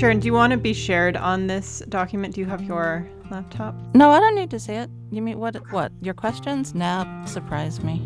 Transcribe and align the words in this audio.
Sharon, 0.00 0.18
do 0.18 0.24
you 0.24 0.32
want 0.32 0.52
to 0.52 0.56
be 0.56 0.72
shared 0.72 1.14
on 1.18 1.46
this 1.46 1.82
document? 1.90 2.34
Do 2.34 2.40
you 2.40 2.46
have 2.46 2.62
your 2.62 3.06
laptop? 3.30 3.74
No, 3.92 4.10
I 4.10 4.18
don't 4.18 4.34
need 4.34 4.48
to 4.48 4.58
see 4.58 4.72
it. 4.72 4.88
You 5.10 5.20
mean 5.20 5.38
what? 5.38 5.56
What? 5.72 5.92
Your 6.00 6.14
questions? 6.14 6.74
Nah, 6.74 7.26
surprise 7.26 7.82
me. 7.82 8.00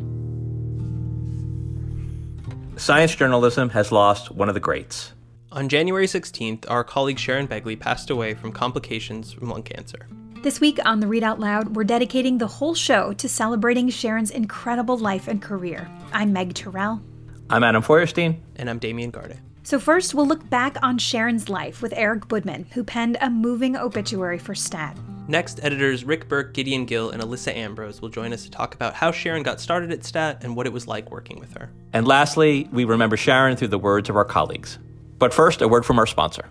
Science 2.76 3.14
journalism 3.14 3.68
has 3.68 3.92
lost 3.92 4.32
one 4.32 4.48
of 4.48 4.54
the 4.54 4.60
greats. 4.60 5.12
On 5.52 5.68
January 5.68 6.08
16th, 6.08 6.68
our 6.68 6.82
colleague 6.82 7.20
Sharon 7.20 7.46
Begley 7.46 7.78
passed 7.78 8.10
away 8.10 8.34
from 8.34 8.50
complications 8.50 9.32
from 9.32 9.50
lung 9.50 9.62
cancer. 9.62 10.08
This 10.42 10.60
week 10.60 10.80
on 10.84 10.98
the 10.98 11.06
Read 11.06 11.22
Out 11.22 11.38
Loud, 11.38 11.76
we're 11.76 11.84
dedicating 11.84 12.38
the 12.38 12.48
whole 12.48 12.74
show 12.74 13.12
to 13.12 13.28
celebrating 13.28 13.88
Sharon's 13.88 14.32
incredible 14.32 14.98
life 14.98 15.28
and 15.28 15.40
career. 15.40 15.88
I'm 16.12 16.32
Meg 16.32 16.54
Tirrell. 16.54 17.00
I'm 17.48 17.62
Adam 17.62 17.82
Feuerstein. 17.82 18.42
And 18.56 18.68
I'm 18.68 18.80
Damien 18.80 19.10
Garde. 19.10 19.38
So, 19.64 19.78
first, 19.78 20.14
we'll 20.14 20.26
look 20.26 20.50
back 20.50 20.76
on 20.82 20.98
Sharon's 20.98 21.48
life 21.48 21.80
with 21.80 21.94
Eric 21.96 22.28
Boodman, 22.28 22.70
who 22.74 22.84
penned 22.84 23.16
a 23.22 23.30
moving 23.30 23.78
obituary 23.78 24.38
for 24.38 24.54
Stat. 24.54 24.94
Next, 25.26 25.58
editors 25.62 26.04
Rick 26.04 26.28
Berke, 26.28 26.52
Gideon 26.52 26.84
Gil, 26.84 27.08
and 27.08 27.22
Alissa 27.22 27.56
Ambrose 27.56 28.02
will 28.02 28.10
join 28.10 28.34
us 28.34 28.44
to 28.44 28.50
talk 28.50 28.74
about 28.74 28.92
how 28.92 29.10
Sharon 29.10 29.42
got 29.42 29.62
started 29.62 29.90
at 29.90 30.04
Stat 30.04 30.44
and 30.44 30.54
what 30.54 30.66
it 30.66 30.72
was 30.74 30.86
like 30.86 31.10
working 31.10 31.40
with 31.40 31.54
her. 31.54 31.70
And 31.94 32.06
lastly, 32.06 32.68
we 32.72 32.84
remember 32.84 33.16
Sharon 33.16 33.56
through 33.56 33.68
the 33.68 33.78
words 33.78 34.10
of 34.10 34.16
our 34.16 34.24
colleagues. 34.26 34.78
But 35.18 35.32
first, 35.32 35.62
a 35.62 35.66
word 35.66 35.86
from 35.86 35.98
our 35.98 36.06
sponsor. 36.06 36.44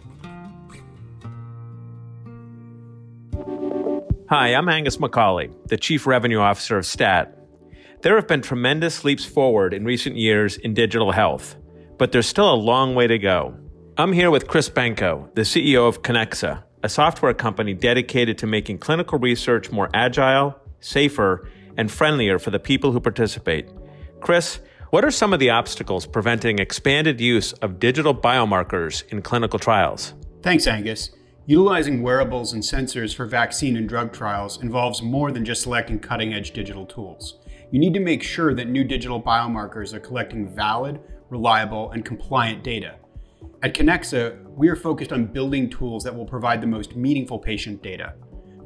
Hi, 4.29 4.55
I'm 4.55 4.67
Angus 4.67 4.97
McCauley, 4.97 5.53
the 5.67 5.77
Chief 5.77 6.07
Revenue 6.07 6.39
Officer 6.39 6.79
of 6.79 6.85
STAT. 6.87 7.37
There 8.01 8.15
have 8.15 8.27
been 8.27 8.41
tremendous 8.41 9.03
leaps 9.03 9.23
forward 9.23 9.71
in 9.71 9.85
recent 9.85 10.17
years 10.17 10.57
in 10.57 10.73
digital 10.73 11.11
health 11.11 11.57
but 11.97 12.11
there's 12.11 12.27
still 12.27 12.51
a 12.51 12.55
long 12.55 12.95
way 12.95 13.07
to 13.07 13.17
go. 13.17 13.55
I'm 13.97 14.13
here 14.13 14.31
with 14.31 14.47
Chris 14.47 14.69
Benko, 14.69 15.33
the 15.35 15.41
CEO 15.41 15.87
of 15.87 16.01
Koneksa, 16.01 16.63
a 16.81 16.89
software 16.89 17.33
company 17.33 17.73
dedicated 17.73 18.37
to 18.39 18.47
making 18.47 18.79
clinical 18.79 19.19
research 19.19 19.71
more 19.71 19.89
agile, 19.93 20.55
safer, 20.79 21.47
and 21.77 21.91
friendlier 21.91 22.39
for 22.39 22.51
the 22.51 22.59
people 22.59 22.91
who 22.91 22.99
participate. 22.99 23.69
Chris, 24.19 24.59
what 24.89 25.03
are 25.03 25.11
some 25.11 25.33
of 25.33 25.39
the 25.39 25.49
obstacles 25.49 26.05
preventing 26.05 26.59
expanded 26.59 27.19
use 27.19 27.53
of 27.53 27.79
digital 27.79 28.13
biomarkers 28.13 29.03
in 29.11 29.21
clinical 29.21 29.59
trials? 29.59 30.13
Thanks, 30.41 30.67
Angus. 30.67 31.11
Utilizing 31.45 32.01
wearables 32.01 32.53
and 32.53 32.63
sensors 32.63 33.13
for 33.13 33.25
vaccine 33.25 33.75
and 33.75 33.89
drug 33.89 34.13
trials 34.13 34.61
involves 34.61 35.01
more 35.01 35.31
than 35.31 35.43
just 35.43 35.63
selecting 35.63 35.99
cutting 35.99 36.33
edge 36.33 36.51
digital 36.51 36.85
tools. 36.85 37.39
You 37.69 37.79
need 37.79 37.93
to 37.95 37.99
make 37.99 38.23
sure 38.23 38.53
that 38.53 38.69
new 38.69 38.83
digital 38.83 39.21
biomarkers 39.21 39.93
are 39.93 39.99
collecting 39.99 40.47
valid, 40.47 40.99
reliable, 41.29 41.91
and 41.91 42.05
compliant 42.05 42.63
data. 42.63 42.95
At 43.61 43.73
Koneksa, 43.73 44.43
we 44.55 44.67
are 44.69 44.75
focused 44.75 45.13
on 45.13 45.25
building 45.25 45.69
tools 45.69 46.03
that 46.03 46.15
will 46.15 46.25
provide 46.25 46.61
the 46.61 46.67
most 46.67 46.95
meaningful 46.95 47.39
patient 47.39 47.81
data. 47.81 48.15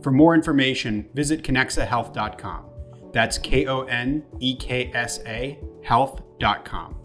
For 0.02 0.12
more 0.12 0.34
information, 0.34 1.10
visit 1.14 1.44
koneksahealth.com. 1.44 2.66
That's 3.14 3.38
K 3.38 3.66
O 3.68 3.82
N 3.84 4.24
E 4.40 4.56
K 4.56 4.92
S 4.94 5.20
A 5.26 5.60
health.com. 5.84 6.96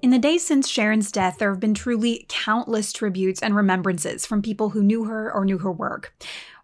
In 0.00 0.10
the 0.10 0.18
days 0.18 0.46
since 0.46 0.68
Sharon's 0.68 1.12
death, 1.12 1.38
there 1.38 1.50
have 1.50 1.60
been 1.60 1.74
truly 1.74 2.24
countless 2.28 2.92
tributes 2.92 3.42
and 3.42 3.54
remembrances 3.54 4.24
from 4.24 4.42
people 4.42 4.70
who 4.70 4.82
knew 4.82 5.04
her 5.04 5.30
or 5.30 5.44
knew 5.44 5.58
her 5.58 5.70
work. 5.72 6.14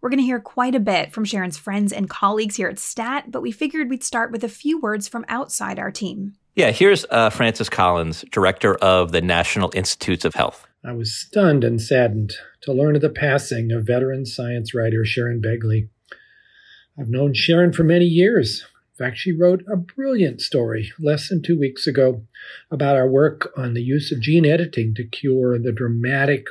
We're 0.05 0.11
going 0.11 0.19
to 0.19 0.27
hear 0.27 0.39
quite 0.39 0.75
a 0.75 0.81
bit 0.81 1.15
from 1.15 1.25
Sharon's 1.25 1.57
friends 1.57 1.91
and 1.91 2.11
colleagues 2.11 2.57
here 2.57 2.69
at 2.69 2.79
STAT, 2.79 3.31
but 3.31 3.41
we 3.41 3.51
figured 3.51 3.89
we'd 3.89 4.05
start 4.05 4.33
with 4.33 4.45
a 4.45 4.51
few 4.51 4.79
words 4.79 5.09
from 5.09 5.25
outside 5.29 5.79
our 5.79 5.91
team. 5.91 6.35
Yeah, 6.55 6.73
here's 6.73 7.07
uh, 7.11 7.31
Francis 7.31 7.71
Collins, 7.71 8.23
director 8.31 8.75
of 8.75 9.13
the 9.13 9.23
National 9.23 9.73
Institutes 9.75 10.27
of 10.27 10.35
Health. 10.35 10.67
I 10.85 10.93
was 10.93 11.15
stunned 11.15 11.65
and 11.65 11.81
saddened 11.81 12.35
to 12.65 12.73
learn 12.75 12.97
of 12.97 13.01
the 13.01 13.09
passing 13.09 13.73
of 13.73 13.87
veteran 13.87 14.27
science 14.27 14.75
writer 14.75 15.07
Sharon 15.07 15.41
Begley. 15.41 15.89
I've 17.01 17.09
known 17.09 17.33
Sharon 17.33 17.73
for 17.73 17.83
many 17.83 18.05
years. 18.05 18.67
In 18.99 19.07
fact, 19.07 19.17
she 19.17 19.33
wrote 19.33 19.65
a 19.73 19.75
brilliant 19.75 20.43
story 20.43 20.93
less 20.99 21.31
than 21.31 21.41
two 21.41 21.59
weeks 21.59 21.87
ago 21.87 22.27
about 22.71 22.97
our 22.97 23.09
work 23.09 23.55
on 23.57 23.73
the 23.73 23.83
use 23.83 24.13
of 24.13 24.21
gene 24.21 24.45
editing 24.45 24.95
to 24.97 25.05
cure 25.05 25.59
the 25.59 25.73
dramatic 25.73 26.49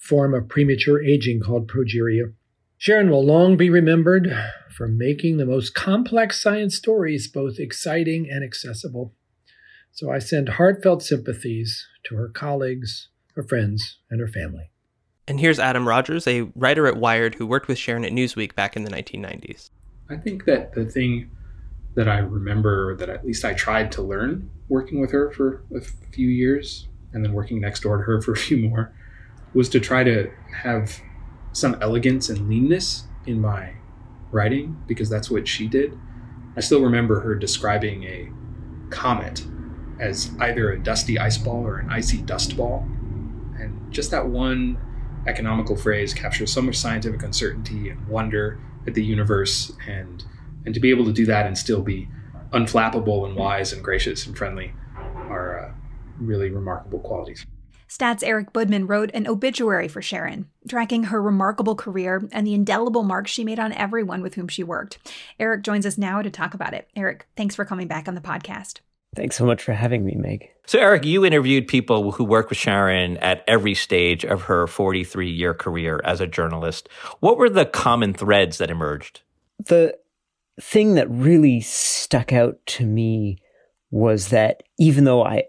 form 0.00 0.34
of 0.34 0.48
premature 0.48 1.00
aging 1.00 1.38
called 1.38 1.68
progeria. 1.68 2.32
Sharon 2.80 3.10
will 3.10 3.26
long 3.26 3.56
be 3.56 3.70
remembered 3.70 4.32
for 4.70 4.86
making 4.86 5.36
the 5.36 5.44
most 5.44 5.74
complex 5.74 6.40
science 6.40 6.76
stories 6.76 7.26
both 7.26 7.58
exciting 7.58 8.28
and 8.30 8.44
accessible. 8.44 9.12
So 9.90 10.12
I 10.12 10.20
send 10.20 10.50
heartfelt 10.50 11.02
sympathies 11.02 11.84
to 12.04 12.14
her 12.14 12.28
colleagues, 12.28 13.08
her 13.34 13.42
friends, 13.42 13.98
and 14.08 14.20
her 14.20 14.28
family. 14.28 14.70
And 15.26 15.40
here's 15.40 15.58
Adam 15.58 15.88
Rogers, 15.88 16.28
a 16.28 16.42
writer 16.54 16.86
at 16.86 16.96
Wired 16.96 17.34
who 17.34 17.48
worked 17.48 17.66
with 17.66 17.78
Sharon 17.78 18.04
at 18.04 18.12
Newsweek 18.12 18.54
back 18.54 18.76
in 18.76 18.84
the 18.84 18.90
1990s. 18.92 19.70
I 20.08 20.16
think 20.16 20.44
that 20.44 20.74
the 20.74 20.86
thing 20.86 21.32
that 21.96 22.08
I 22.08 22.18
remember 22.18 22.96
that 22.96 23.08
at 23.08 23.26
least 23.26 23.44
I 23.44 23.54
tried 23.54 23.90
to 23.92 24.02
learn 24.02 24.48
working 24.68 25.00
with 25.00 25.10
her 25.10 25.32
for 25.32 25.64
a 25.74 25.80
few 25.80 26.28
years 26.28 26.86
and 27.12 27.24
then 27.24 27.32
working 27.32 27.60
next 27.60 27.80
door 27.80 27.96
to 27.96 28.04
her 28.04 28.22
for 28.22 28.34
a 28.34 28.36
few 28.36 28.68
more 28.68 28.94
was 29.52 29.68
to 29.70 29.80
try 29.80 30.04
to 30.04 30.30
have 30.62 31.00
some 31.58 31.76
elegance 31.80 32.28
and 32.28 32.48
leanness 32.48 33.04
in 33.26 33.40
my 33.40 33.74
writing 34.30 34.82
because 34.86 35.08
that's 35.08 35.30
what 35.30 35.48
she 35.48 35.66
did. 35.66 35.98
I 36.56 36.60
still 36.60 36.82
remember 36.82 37.20
her 37.20 37.34
describing 37.34 38.04
a 38.04 38.30
comet 38.90 39.44
as 40.00 40.30
either 40.40 40.72
a 40.72 40.78
dusty 40.78 41.18
ice 41.18 41.38
ball 41.38 41.66
or 41.66 41.78
an 41.78 41.90
icy 41.90 42.18
dust 42.18 42.56
ball. 42.56 42.86
And 43.58 43.92
just 43.92 44.10
that 44.10 44.26
one 44.26 44.78
economical 45.26 45.76
phrase 45.76 46.14
captures 46.14 46.52
so 46.52 46.62
much 46.62 46.76
scientific 46.76 47.22
uncertainty 47.22 47.90
and 47.90 48.06
wonder 48.08 48.60
at 48.86 48.94
the 48.94 49.04
universe 49.04 49.72
and 49.86 50.24
and 50.64 50.74
to 50.74 50.80
be 50.80 50.90
able 50.90 51.04
to 51.04 51.12
do 51.12 51.24
that 51.26 51.46
and 51.46 51.56
still 51.56 51.82
be 51.82 52.08
unflappable 52.52 53.26
and 53.26 53.36
wise 53.36 53.72
and 53.72 53.82
gracious 53.82 54.26
and 54.26 54.36
friendly 54.36 54.72
are 54.96 55.58
uh, 55.58 55.72
really 56.18 56.50
remarkable 56.50 56.98
qualities. 56.98 57.46
Stats 57.88 58.22
Eric 58.22 58.52
Boodman 58.52 58.86
wrote 58.86 59.10
an 59.14 59.26
obituary 59.26 59.88
for 59.88 60.02
Sharon, 60.02 60.46
tracking 60.68 61.04
her 61.04 61.22
remarkable 61.22 61.74
career 61.74 62.28
and 62.32 62.46
the 62.46 62.52
indelible 62.52 63.02
mark 63.02 63.26
she 63.26 63.44
made 63.44 63.58
on 63.58 63.72
everyone 63.72 64.20
with 64.20 64.34
whom 64.34 64.46
she 64.46 64.62
worked. 64.62 64.98
Eric 65.40 65.62
joins 65.62 65.86
us 65.86 65.96
now 65.96 66.20
to 66.20 66.30
talk 66.30 66.52
about 66.52 66.74
it. 66.74 66.88
Eric, 66.94 67.26
thanks 67.34 67.54
for 67.54 67.64
coming 67.64 67.88
back 67.88 68.06
on 68.06 68.14
the 68.14 68.20
podcast. 68.20 68.80
Thanks 69.16 69.36
so 69.36 69.46
much 69.46 69.62
for 69.62 69.72
having 69.72 70.04
me, 70.04 70.16
Meg. 70.16 70.50
So, 70.66 70.78
Eric, 70.78 71.06
you 71.06 71.24
interviewed 71.24 71.66
people 71.66 72.12
who 72.12 72.24
worked 72.24 72.50
with 72.50 72.58
Sharon 72.58 73.16
at 73.16 73.42
every 73.48 73.74
stage 73.74 74.22
of 74.22 74.42
her 74.42 74.66
43 74.66 75.30
year 75.30 75.54
career 75.54 76.02
as 76.04 76.20
a 76.20 76.26
journalist. 76.26 76.90
What 77.20 77.38
were 77.38 77.48
the 77.48 77.64
common 77.64 78.12
threads 78.12 78.58
that 78.58 78.70
emerged? 78.70 79.22
The 79.64 79.96
thing 80.60 80.94
that 80.96 81.08
really 81.10 81.62
stuck 81.62 82.34
out 82.34 82.58
to 82.66 82.84
me 82.84 83.38
was 83.90 84.28
that 84.28 84.62
even 84.78 85.04
though 85.04 85.24
I 85.24 85.44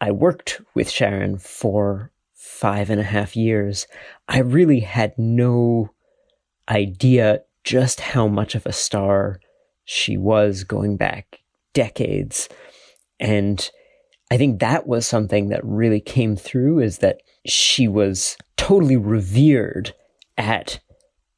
I 0.00 0.10
worked 0.10 0.60
with 0.74 0.90
Sharon 0.90 1.38
for 1.38 2.10
five 2.46 2.90
and 2.90 3.00
a 3.00 3.04
half 3.04 3.36
years, 3.36 3.86
I 4.28 4.38
really 4.38 4.80
had 4.80 5.18
no 5.18 5.90
idea 6.68 7.42
just 7.64 8.00
how 8.00 8.28
much 8.28 8.54
of 8.54 8.64
a 8.64 8.72
star 8.72 9.40
she 9.84 10.16
was 10.16 10.64
going 10.64 10.96
back 10.96 11.40
decades. 11.74 12.48
And 13.18 13.68
I 14.30 14.36
think 14.36 14.60
that 14.60 14.86
was 14.86 15.06
something 15.06 15.48
that 15.48 15.64
really 15.64 16.00
came 16.00 16.36
through 16.36 16.80
is 16.80 16.98
that 16.98 17.22
she 17.44 17.88
was 17.88 18.36
totally 18.56 18.96
revered 18.96 19.94
at 20.38 20.80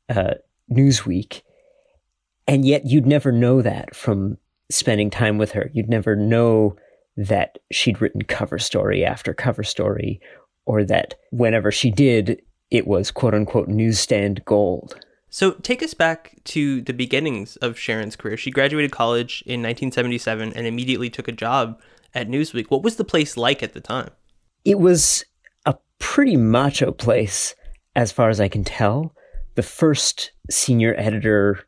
uh, 0.09 0.35
Newsweek. 0.71 1.43
And 2.47 2.65
yet 2.65 2.87
you'd 2.87 3.07
never 3.07 3.33
know 3.33 3.63
that 3.63 3.95
from 3.95 4.39
spending 4.71 5.11
time 5.11 5.39
with 5.39 5.53
her. 5.53 5.71
You'd 5.73 5.89
never 5.89 6.15
know 6.17 6.77
that 7.19 7.59
she'd 7.73 8.01
written 8.01 8.23
cover 8.23 8.59
story 8.59 9.05
after 9.05 9.35
cover 9.35 9.65
story, 9.65 10.21
or 10.65 10.85
that 10.85 11.15
whenever 11.31 11.73
she 11.73 11.91
did, 11.91 12.41
it 12.71 12.87
was 12.87 13.11
quote 13.11 13.35
unquote 13.35 13.69
newsstand 13.69 14.45
gold. 14.45 14.99
So 15.29 15.53
take 15.53 15.83
us 15.83 15.95
back 15.95 16.37
to 16.45 16.81
the 16.81 16.95
beginnings 16.95 17.57
of 17.57 17.79
Sharon's 17.79 18.17
career. 18.17 18.37
She 18.37 18.51
graduated 18.51 18.93
college 18.93 19.43
in 19.47 19.61
1977 19.61 20.53
and 20.55 20.67
immediately 20.67 21.11
took 21.11 21.29
a 21.29 21.33
job 21.33 21.81
at 22.15 22.29
Newsweek. 22.29 22.71
What 22.71 22.83
was 22.83 22.97
the 22.97 23.05
place 23.05 23.37
like 23.37 23.63
at 23.63 23.75
the 23.75 23.81
time? 23.81 24.11
It 24.65 24.79
was 24.79 25.25
a 25.67 25.77
pretty 25.99 26.37
macho 26.37 26.93
place, 26.93 27.55
as 27.95 28.13
far 28.13 28.31
as 28.31 28.41
I 28.41 28.49
can 28.49 28.65
tell. 28.65 29.13
The 29.57 29.63
first 29.63 30.31
senior 30.51 30.95
editor 30.97 31.67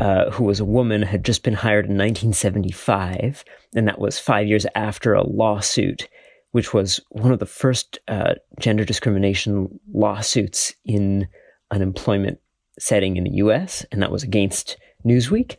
uh, 0.00 0.30
who 0.30 0.44
was 0.44 0.60
a 0.60 0.64
woman, 0.64 1.02
had 1.02 1.24
just 1.24 1.42
been 1.42 1.54
hired 1.54 1.86
in 1.86 1.92
1975, 1.92 3.44
and 3.74 3.88
that 3.88 3.98
was 3.98 4.18
five 4.18 4.46
years 4.46 4.66
after 4.74 5.14
a 5.14 5.26
lawsuit, 5.26 6.08
which 6.52 6.74
was 6.74 7.00
one 7.10 7.32
of 7.32 7.38
the 7.38 7.46
first 7.46 7.98
uh, 8.08 8.34
gender 8.60 8.84
discrimination 8.84 9.80
lawsuits 9.92 10.74
in 10.84 11.26
an 11.70 11.82
employment 11.82 12.38
setting 12.78 13.16
in 13.16 13.24
the 13.24 13.36
U.S., 13.36 13.84
and 13.90 14.02
that 14.02 14.12
was 14.12 14.22
against 14.22 14.76
Newsweek. 15.04 15.56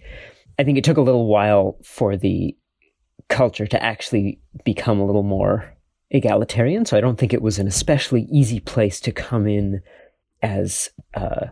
I 0.60 0.64
think 0.64 0.78
it 0.78 0.84
took 0.84 0.98
a 0.98 1.02
little 1.02 1.28
while 1.28 1.78
for 1.84 2.18
the 2.18 2.56
culture 3.30 3.68
to 3.68 3.84
actually 3.84 4.40
become 4.64 5.00
a 5.00 5.06
little 5.06 5.24
more 5.24 5.74
egalitarian. 6.12 6.86
So 6.86 6.98
I 6.98 7.02
don't 7.02 7.18
think 7.18 7.34
it 7.34 7.42
was 7.42 7.60
an 7.60 7.68
especially 7.68 8.28
easy 8.32 8.60
place 8.60 9.00
to 9.02 9.12
come 9.12 9.48
in 9.48 9.82
as 10.42 10.90
a 11.14 11.50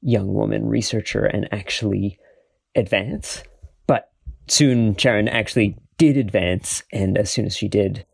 young 0.00 0.32
woman 0.32 0.66
researcher 0.66 1.24
and 1.24 1.48
actually 1.52 2.18
advance. 2.74 3.42
But 3.86 4.10
soon 4.46 4.96
Sharon 4.96 5.28
actually 5.28 5.76
did 5.96 6.16
advance. 6.16 6.82
And 6.92 7.18
as 7.18 7.30
soon 7.30 7.46
as 7.46 7.56
she 7.56 7.68
did, 7.68 8.04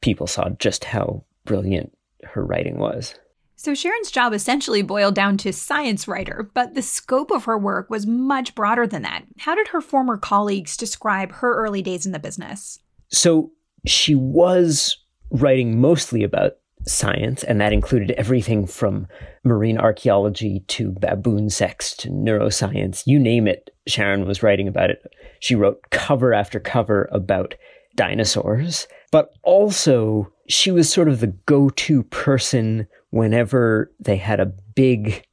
people 0.00 0.26
saw 0.26 0.50
just 0.50 0.84
how 0.84 1.24
brilliant 1.44 1.96
her 2.24 2.44
writing 2.44 2.78
was. 2.78 3.14
So 3.56 3.74
Sharon's 3.74 4.10
job 4.10 4.32
essentially 4.32 4.82
boiled 4.82 5.14
down 5.14 5.36
to 5.38 5.52
science 5.52 6.08
writer, 6.08 6.50
but 6.52 6.74
the 6.74 6.82
scope 6.82 7.30
of 7.30 7.44
her 7.44 7.56
work 7.56 7.88
was 7.90 8.06
much 8.08 8.56
broader 8.56 8.88
than 8.88 9.02
that. 9.02 9.24
How 9.38 9.54
did 9.54 9.68
her 9.68 9.80
former 9.80 10.16
colleagues 10.16 10.76
describe 10.76 11.30
her 11.34 11.54
early 11.54 11.80
days 11.80 12.04
in 12.04 12.10
the 12.10 12.18
business? 12.18 12.80
So 13.08 13.52
she 13.86 14.16
was 14.16 14.96
writing 15.30 15.80
mostly 15.80 16.24
about 16.24 16.54
science, 16.86 17.42
and 17.44 17.60
that 17.60 17.72
included 17.72 18.10
everything 18.12 18.66
from 18.66 19.06
marine 19.44 19.78
archaeology 19.78 20.64
to 20.68 20.92
baboon 20.92 21.50
sex 21.50 21.94
to 21.96 22.08
neuroscience. 22.08 23.02
You 23.06 23.18
name 23.18 23.46
it, 23.46 23.70
Sharon 23.86 24.26
was 24.26 24.42
writing 24.42 24.68
about 24.68 24.90
it. 24.90 25.02
She 25.40 25.54
wrote 25.54 25.90
cover 25.90 26.32
after 26.32 26.60
cover 26.60 27.08
about 27.12 27.54
dinosaurs, 27.96 28.86
but 29.10 29.30
also 29.42 30.32
she 30.48 30.70
was 30.70 30.92
sort 30.92 31.08
of 31.08 31.20
the 31.20 31.28
go 31.46 31.70
to 31.70 32.02
person 32.04 32.86
whenever 33.10 33.92
they 34.00 34.16
had 34.16 34.40
a 34.40 34.52
big, 34.74 35.24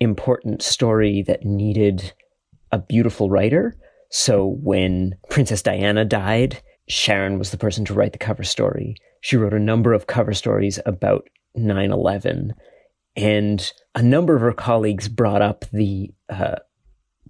important 0.00 0.62
story 0.62 1.22
that 1.22 1.44
needed 1.44 2.12
a 2.70 2.78
beautiful 2.78 3.30
writer. 3.30 3.76
So 4.10 4.58
when 4.62 5.16
Princess 5.30 5.62
Diana 5.62 6.04
died, 6.04 6.62
Sharon 6.88 7.38
was 7.38 7.50
the 7.50 7.56
person 7.56 7.84
to 7.86 7.94
write 7.94 8.12
the 8.12 8.18
cover 8.18 8.44
story. 8.44 8.96
She 9.22 9.36
wrote 9.36 9.54
a 9.54 9.58
number 9.58 9.94
of 9.94 10.06
cover 10.06 10.34
stories 10.34 10.78
about 10.84 11.28
9 11.54 11.90
11. 11.90 12.52
And 13.14 13.72
a 13.94 14.02
number 14.02 14.34
of 14.34 14.42
her 14.42 14.52
colleagues 14.52 15.08
brought 15.08 15.42
up 15.42 15.64
the 15.72 16.10
uh, 16.28 16.56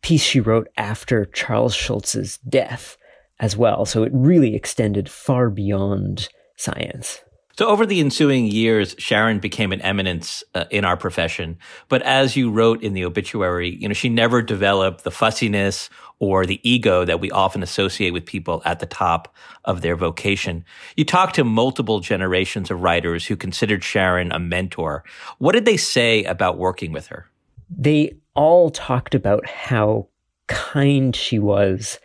piece 0.00 0.23
she 0.23 0.41
wrote 0.41 0.69
after 0.77 1.27
Charles 1.27 1.75
Schulz's 1.75 2.39
death 2.39 2.97
as 3.41 3.56
well. 3.56 3.85
So 3.85 4.05
it 4.05 4.12
really 4.15 4.55
extended 4.55 5.09
far 5.09 5.50
beyond 5.50 6.29
science. 6.56 7.21
So, 7.58 7.66
over 7.66 7.84
the 7.84 8.00
ensuing 8.00 8.46
years, 8.46 8.94
Sharon 8.99 9.38
became 9.38 9.72
an 9.72 9.82
eminence 9.82 10.43
uh, 10.54 10.64
in 10.70 10.84
our 10.84 10.96
profession. 10.96 11.58
But 11.88 12.02
as 12.02 12.34
you 12.34 12.50
wrote 12.50 12.82
in 12.82 12.94
the 12.94 13.04
obituary, 13.04 13.76
you 13.76 13.88
know, 13.88 13.94
she 13.94 14.08
never 14.08 14.40
developed 14.40 15.04
the 15.04 15.10
fussiness 15.10 15.90
or 16.19 16.46
the 16.46 16.60
ego 16.62 17.04
that 17.04 17.20
we 17.20 17.31
often 17.31 17.62
associate 17.62 18.12
with 18.12 18.25
people 18.25 18.62
at 18.64 18.78
the 18.78 18.87
top 18.87 19.34
of 19.64 19.81
their 19.81 19.96
vocation. 19.96 20.64
You 20.96 21.04
talked 21.04 21.34
to 21.34 21.44
multiple 21.44 22.00
generations 22.00 22.70
of 22.70 22.81
writers 22.81 23.26
who 23.26 23.37
considered 23.37 23.82
Sharon 23.82 24.32
a 24.32 24.38
mentor. 24.38 25.05
What 25.38 25.52
did 25.52 25.64
they 25.64 25.76
say 25.76 26.25
about 26.25 26.58
working 26.58 26.93
with 26.93 27.08
her? 27.08 27.26
They 27.69 28.14
all 28.34 28.70
talked 28.70 29.14
about 29.14 29.46
how 29.46 30.08
kind 30.46 31.14
she 31.14 31.38
was, 31.38 31.98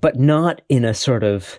but 0.00 0.18
not 0.18 0.62
in 0.68 0.84
a 0.84 0.94
sort 0.94 1.24
of 1.24 1.58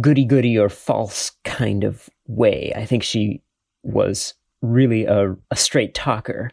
goody 0.00 0.24
goody 0.24 0.58
or 0.58 0.68
false 0.68 1.32
kind 1.44 1.84
of 1.84 2.08
way. 2.26 2.72
I 2.74 2.86
think 2.86 3.02
she 3.02 3.42
was 3.82 4.34
really 4.62 5.04
a, 5.04 5.36
a 5.50 5.56
straight 5.56 5.94
talker. 5.94 6.50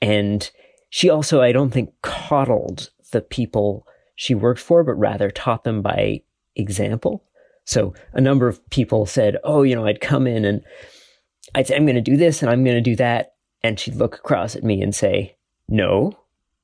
And 0.00 0.50
she 0.90 1.08
also, 1.08 1.40
I 1.40 1.52
don't 1.52 1.70
think, 1.70 1.92
coddled 2.02 2.90
the 3.12 3.20
people 3.20 3.86
she 4.16 4.34
worked 4.34 4.60
for, 4.60 4.84
but 4.84 4.94
rather 4.94 5.30
taught 5.30 5.64
them 5.64 5.80
by 5.82 6.22
example. 6.56 7.24
So 7.64 7.94
a 8.12 8.20
number 8.20 8.48
of 8.48 8.68
people 8.70 9.06
said, 9.06 9.36
Oh, 9.44 9.62
you 9.62 9.74
know, 9.74 9.86
I'd 9.86 10.00
come 10.00 10.26
in 10.26 10.44
and 10.44 10.62
I'd 11.54 11.66
say, 11.66 11.76
I'm 11.76 11.86
going 11.86 11.96
to 11.96 12.02
do 12.02 12.16
this 12.16 12.42
and 12.42 12.50
I'm 12.50 12.64
going 12.64 12.76
to 12.76 12.82
do 12.82 12.96
that. 12.96 13.34
And 13.62 13.78
she'd 13.78 13.96
look 13.96 14.16
across 14.16 14.56
at 14.56 14.64
me 14.64 14.82
and 14.82 14.94
say, 14.94 15.36
No, 15.68 16.18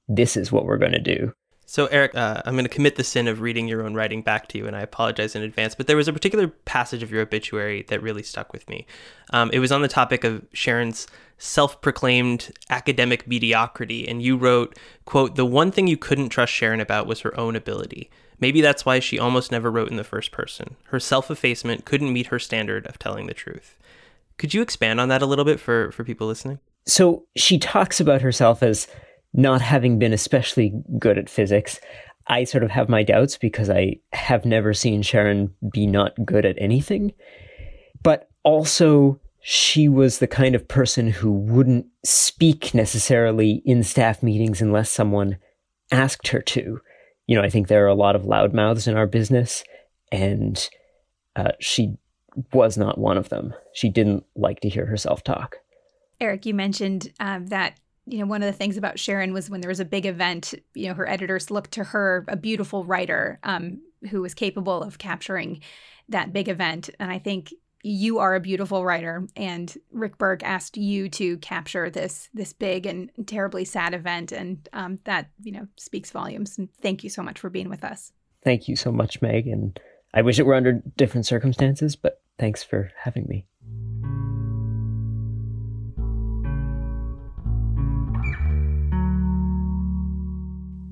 this 0.08 0.36
is 0.36 0.50
what 0.50 0.64
we're 0.64 0.78
going 0.78 0.92
to 0.92 0.98
do. 0.98 1.32
So, 1.66 1.86
Eric, 1.86 2.14
uh, 2.14 2.42
I'm 2.44 2.54
going 2.54 2.66
to 2.66 2.68
commit 2.68 2.96
the 2.96 3.04
sin 3.04 3.26
of 3.26 3.40
reading 3.40 3.68
your 3.68 3.84
own 3.84 3.94
writing 3.94 4.22
back 4.22 4.48
to 4.48 4.58
you, 4.58 4.66
and 4.66 4.76
I 4.76 4.80
apologize 4.80 5.34
in 5.34 5.42
advance. 5.42 5.74
But 5.74 5.86
there 5.86 5.96
was 5.96 6.08
a 6.08 6.12
particular 6.12 6.48
passage 6.48 7.02
of 7.02 7.10
your 7.10 7.22
obituary 7.22 7.84
that 7.88 8.02
really 8.02 8.22
stuck 8.22 8.52
with 8.52 8.68
me. 8.68 8.86
Um, 9.30 9.50
it 9.52 9.60
was 9.60 9.72
on 9.72 9.82
the 9.82 9.88
topic 9.88 10.24
of 10.24 10.44
Sharon's 10.52 11.06
self-proclaimed 11.38 12.52
academic 12.70 13.26
mediocrity, 13.26 14.06
and 14.06 14.22
you 14.22 14.36
wrote, 14.36 14.78
"quote 15.04 15.36
The 15.36 15.46
one 15.46 15.72
thing 15.72 15.86
you 15.86 15.96
couldn't 15.96 16.28
trust 16.28 16.52
Sharon 16.52 16.80
about 16.80 17.06
was 17.06 17.20
her 17.20 17.38
own 17.38 17.56
ability. 17.56 18.10
Maybe 18.38 18.60
that's 18.60 18.84
why 18.84 18.98
she 18.98 19.18
almost 19.18 19.50
never 19.50 19.70
wrote 19.70 19.90
in 19.90 19.96
the 19.96 20.04
first 20.04 20.32
person. 20.32 20.76
Her 20.84 21.00
self-effacement 21.00 21.84
couldn't 21.84 22.12
meet 22.12 22.26
her 22.26 22.38
standard 22.38 22.86
of 22.86 22.98
telling 22.98 23.26
the 23.26 23.34
truth." 23.34 23.78
Could 24.36 24.52
you 24.52 24.62
expand 24.62 25.00
on 25.00 25.08
that 25.08 25.22
a 25.22 25.26
little 25.26 25.44
bit 25.44 25.60
for 25.60 25.92
for 25.92 26.04
people 26.04 26.26
listening? 26.26 26.58
So 26.86 27.24
she 27.36 27.58
talks 27.58 28.00
about 28.00 28.20
herself 28.20 28.62
as 28.62 28.86
not 29.34 29.60
having 29.60 29.98
been 29.98 30.12
especially 30.12 30.72
good 30.98 31.18
at 31.18 31.28
physics, 31.28 31.80
I 32.26 32.44
sort 32.44 32.64
of 32.64 32.70
have 32.70 32.88
my 32.88 33.02
doubts 33.02 33.36
because 33.36 33.68
I 33.68 33.96
have 34.12 34.44
never 34.44 34.72
seen 34.72 35.02
Sharon 35.02 35.52
be 35.72 35.86
not 35.86 36.12
good 36.24 36.46
at 36.46 36.56
anything. 36.58 37.12
But 38.02 38.30
also, 38.44 39.20
she 39.40 39.88
was 39.88 40.18
the 40.18 40.26
kind 40.26 40.54
of 40.54 40.68
person 40.68 41.08
who 41.08 41.30
wouldn't 41.30 41.86
speak 42.04 42.72
necessarily 42.72 43.62
in 43.66 43.82
staff 43.82 44.22
meetings 44.22 44.62
unless 44.62 44.90
someone 44.90 45.36
asked 45.90 46.28
her 46.28 46.40
to. 46.40 46.80
You 47.26 47.36
know, 47.36 47.42
I 47.42 47.50
think 47.50 47.68
there 47.68 47.84
are 47.84 47.88
a 47.88 47.94
lot 47.94 48.16
of 48.16 48.22
loudmouths 48.22 48.88
in 48.88 48.96
our 48.96 49.06
business, 49.06 49.64
and 50.12 50.66
uh, 51.36 51.52
she 51.60 51.96
was 52.52 52.78
not 52.78 52.98
one 52.98 53.18
of 53.18 53.28
them. 53.28 53.54
She 53.74 53.88
didn't 53.88 54.24
like 54.34 54.60
to 54.60 54.68
hear 54.68 54.86
herself 54.86 55.22
talk. 55.24 55.58
Eric, 56.20 56.46
you 56.46 56.54
mentioned 56.54 57.12
um, 57.20 57.46
that 57.48 57.78
you 58.06 58.18
know, 58.18 58.26
one 58.26 58.42
of 58.42 58.46
the 58.46 58.56
things 58.56 58.76
about 58.76 58.98
Sharon 58.98 59.32
was 59.32 59.48
when 59.48 59.60
there 59.60 59.68
was 59.68 59.80
a 59.80 59.84
big 59.84 60.06
event, 60.06 60.54
you 60.74 60.88
know, 60.88 60.94
her 60.94 61.08
editors 61.08 61.50
looked 61.50 61.72
to 61.72 61.84
her, 61.84 62.24
a 62.28 62.36
beautiful 62.36 62.84
writer 62.84 63.38
um, 63.42 63.80
who 64.10 64.20
was 64.20 64.34
capable 64.34 64.82
of 64.82 64.98
capturing 64.98 65.62
that 66.08 66.32
big 66.32 66.48
event. 66.48 66.90
And 67.00 67.10
I 67.10 67.18
think 67.18 67.52
you 67.82 68.18
are 68.18 68.34
a 68.34 68.40
beautiful 68.40 68.82
writer, 68.82 69.28
and 69.36 69.76
Rick 69.92 70.16
Berke 70.16 70.42
asked 70.42 70.78
you 70.78 71.10
to 71.10 71.36
capture 71.38 71.90
this 71.90 72.30
this 72.32 72.54
big 72.54 72.86
and 72.86 73.10
terribly 73.26 73.66
sad 73.66 73.92
event, 73.92 74.32
and 74.32 74.66
um, 74.72 74.98
that 75.04 75.28
you 75.42 75.52
know 75.52 75.68
speaks 75.76 76.10
volumes. 76.10 76.56
And 76.56 76.70
thank 76.80 77.04
you 77.04 77.10
so 77.10 77.22
much 77.22 77.38
for 77.38 77.50
being 77.50 77.68
with 77.68 77.84
us. 77.84 78.12
Thank 78.42 78.68
you 78.68 78.76
so 78.76 78.90
much, 78.90 79.20
Meg. 79.20 79.46
And 79.46 79.78
I 80.14 80.22
wish 80.22 80.38
it 80.38 80.46
were 80.46 80.54
under 80.54 80.82
different 80.96 81.26
circumstances, 81.26 81.94
but 81.94 82.22
thanks 82.38 82.62
for 82.62 82.90
having 82.96 83.26
me. 83.28 83.46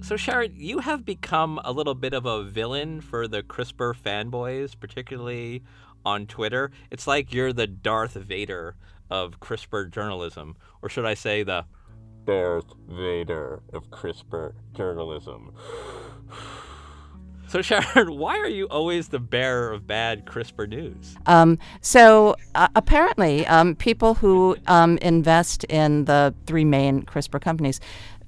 So, 0.02 0.16
Sharon, 0.16 0.52
you 0.56 0.80
have 0.80 1.04
become 1.04 1.61
a 1.64 1.71
little 1.71 1.94
bit 1.94 2.12
of 2.12 2.26
a 2.26 2.42
villain 2.42 3.00
for 3.00 3.28
the 3.28 3.44
CRISPR 3.44 3.94
fanboys, 3.94 4.78
particularly 4.78 5.62
on 6.04 6.26
Twitter. 6.26 6.73
It's 6.90 7.06
like 7.06 7.32
you're 7.32 7.52
the 7.52 7.68
Darth 7.68 8.14
Vader 8.14 8.75
of 9.09 9.38
CRISPR 9.38 9.92
journalism, 9.92 10.56
or 10.82 10.88
should 10.88 11.06
I 11.06 11.14
say 11.14 11.44
the 11.44 11.66
Darth 12.25 12.73
Vader 12.88 13.62
of 13.73 13.90
CRISPR 13.90 14.54
journalism. 14.75 15.54
So, 17.47 17.62
Sharon, 17.62 18.16
why 18.18 18.38
are 18.38 18.49
you 18.49 18.66
always 18.68 19.09
the 19.09 19.21
bearer 19.21 19.73
of 19.73 19.87
bad 19.87 20.26
CRISPR 20.26 20.68
news? 20.68 21.14
Um, 21.26 21.61
so, 21.80 22.35
uh, 22.56 22.66
apparently, 22.75 23.47
um, 23.47 23.76
people 23.76 24.14
who 24.14 24.56
um, 24.66 24.99
invest 24.99 25.62
in 25.64 26.06
the 26.06 26.35
three 26.47 26.64
main 26.64 27.02
CRISPR 27.02 27.40
companies 27.40 27.80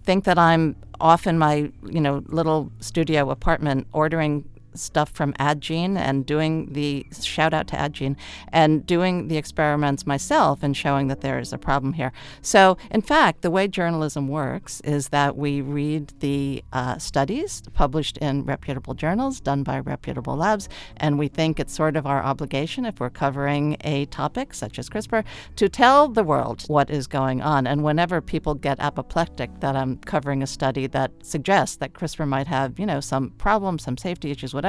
think 0.04 0.24
that 0.24 0.38
I'm 0.38 0.76
off 1.04 1.26
in 1.26 1.38
my, 1.38 1.70
you 1.86 2.00
know, 2.00 2.22
little 2.28 2.72
studio 2.80 3.28
apartment 3.30 3.86
ordering 3.92 4.42
stuff 4.74 5.10
from 5.10 5.32
Addgene 5.34 5.96
and 5.96 6.26
doing 6.26 6.72
the 6.72 7.06
shout 7.22 7.54
out 7.54 7.66
to 7.68 7.76
Addgene 7.76 8.16
and 8.48 8.84
doing 8.86 9.28
the 9.28 9.36
experiments 9.36 10.06
myself 10.06 10.62
and 10.62 10.76
showing 10.76 11.08
that 11.08 11.20
there 11.20 11.38
is 11.38 11.52
a 11.52 11.58
problem 11.58 11.92
here. 11.92 12.12
So, 12.42 12.76
in 12.90 13.02
fact, 13.02 13.42
the 13.42 13.50
way 13.50 13.68
journalism 13.68 14.28
works 14.28 14.80
is 14.82 15.08
that 15.10 15.36
we 15.36 15.60
read 15.60 16.12
the 16.20 16.64
uh, 16.72 16.98
studies 16.98 17.62
published 17.72 18.16
in 18.18 18.44
reputable 18.44 18.94
journals 18.94 19.40
done 19.40 19.62
by 19.62 19.80
reputable 19.80 20.36
labs, 20.36 20.68
and 20.96 21.18
we 21.18 21.28
think 21.28 21.60
it's 21.60 21.74
sort 21.74 21.96
of 21.96 22.06
our 22.06 22.22
obligation 22.22 22.84
if 22.84 23.00
we're 23.00 23.10
covering 23.10 23.76
a 23.82 24.06
topic 24.06 24.54
such 24.54 24.78
as 24.78 24.88
CRISPR 24.88 25.24
to 25.56 25.68
tell 25.68 26.08
the 26.08 26.24
world 26.24 26.64
what 26.68 26.90
is 26.90 27.06
going 27.06 27.42
on. 27.42 27.66
And 27.66 27.82
whenever 27.82 28.20
people 28.20 28.54
get 28.54 28.78
apoplectic 28.80 29.60
that 29.60 29.76
I'm 29.76 29.98
covering 29.98 30.42
a 30.42 30.46
study 30.46 30.86
that 30.88 31.12
suggests 31.22 31.76
that 31.76 31.92
CRISPR 31.92 32.26
might 32.26 32.46
have, 32.46 32.78
you 32.78 32.86
know, 32.86 33.00
some 33.00 33.30
problems, 33.30 33.84
some 33.84 33.96
safety 33.96 34.30
issues, 34.30 34.54
whatever, 34.54 34.63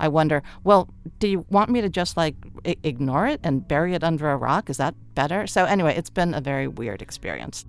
I 0.00 0.08
wonder, 0.08 0.42
well, 0.62 0.88
do 1.18 1.28
you 1.28 1.44
want 1.50 1.70
me 1.70 1.80
to 1.80 1.88
just 1.88 2.16
like 2.16 2.34
I- 2.64 2.76
ignore 2.82 3.26
it 3.26 3.40
and 3.42 3.66
bury 3.66 3.94
it 3.94 4.02
under 4.02 4.30
a 4.30 4.36
rock? 4.36 4.70
Is 4.70 4.78
that 4.78 4.94
better? 5.14 5.46
So, 5.46 5.64
anyway, 5.64 5.94
it's 5.96 6.10
been 6.10 6.34
a 6.34 6.40
very 6.40 6.68
weird 6.68 7.02
experience. 7.02 7.66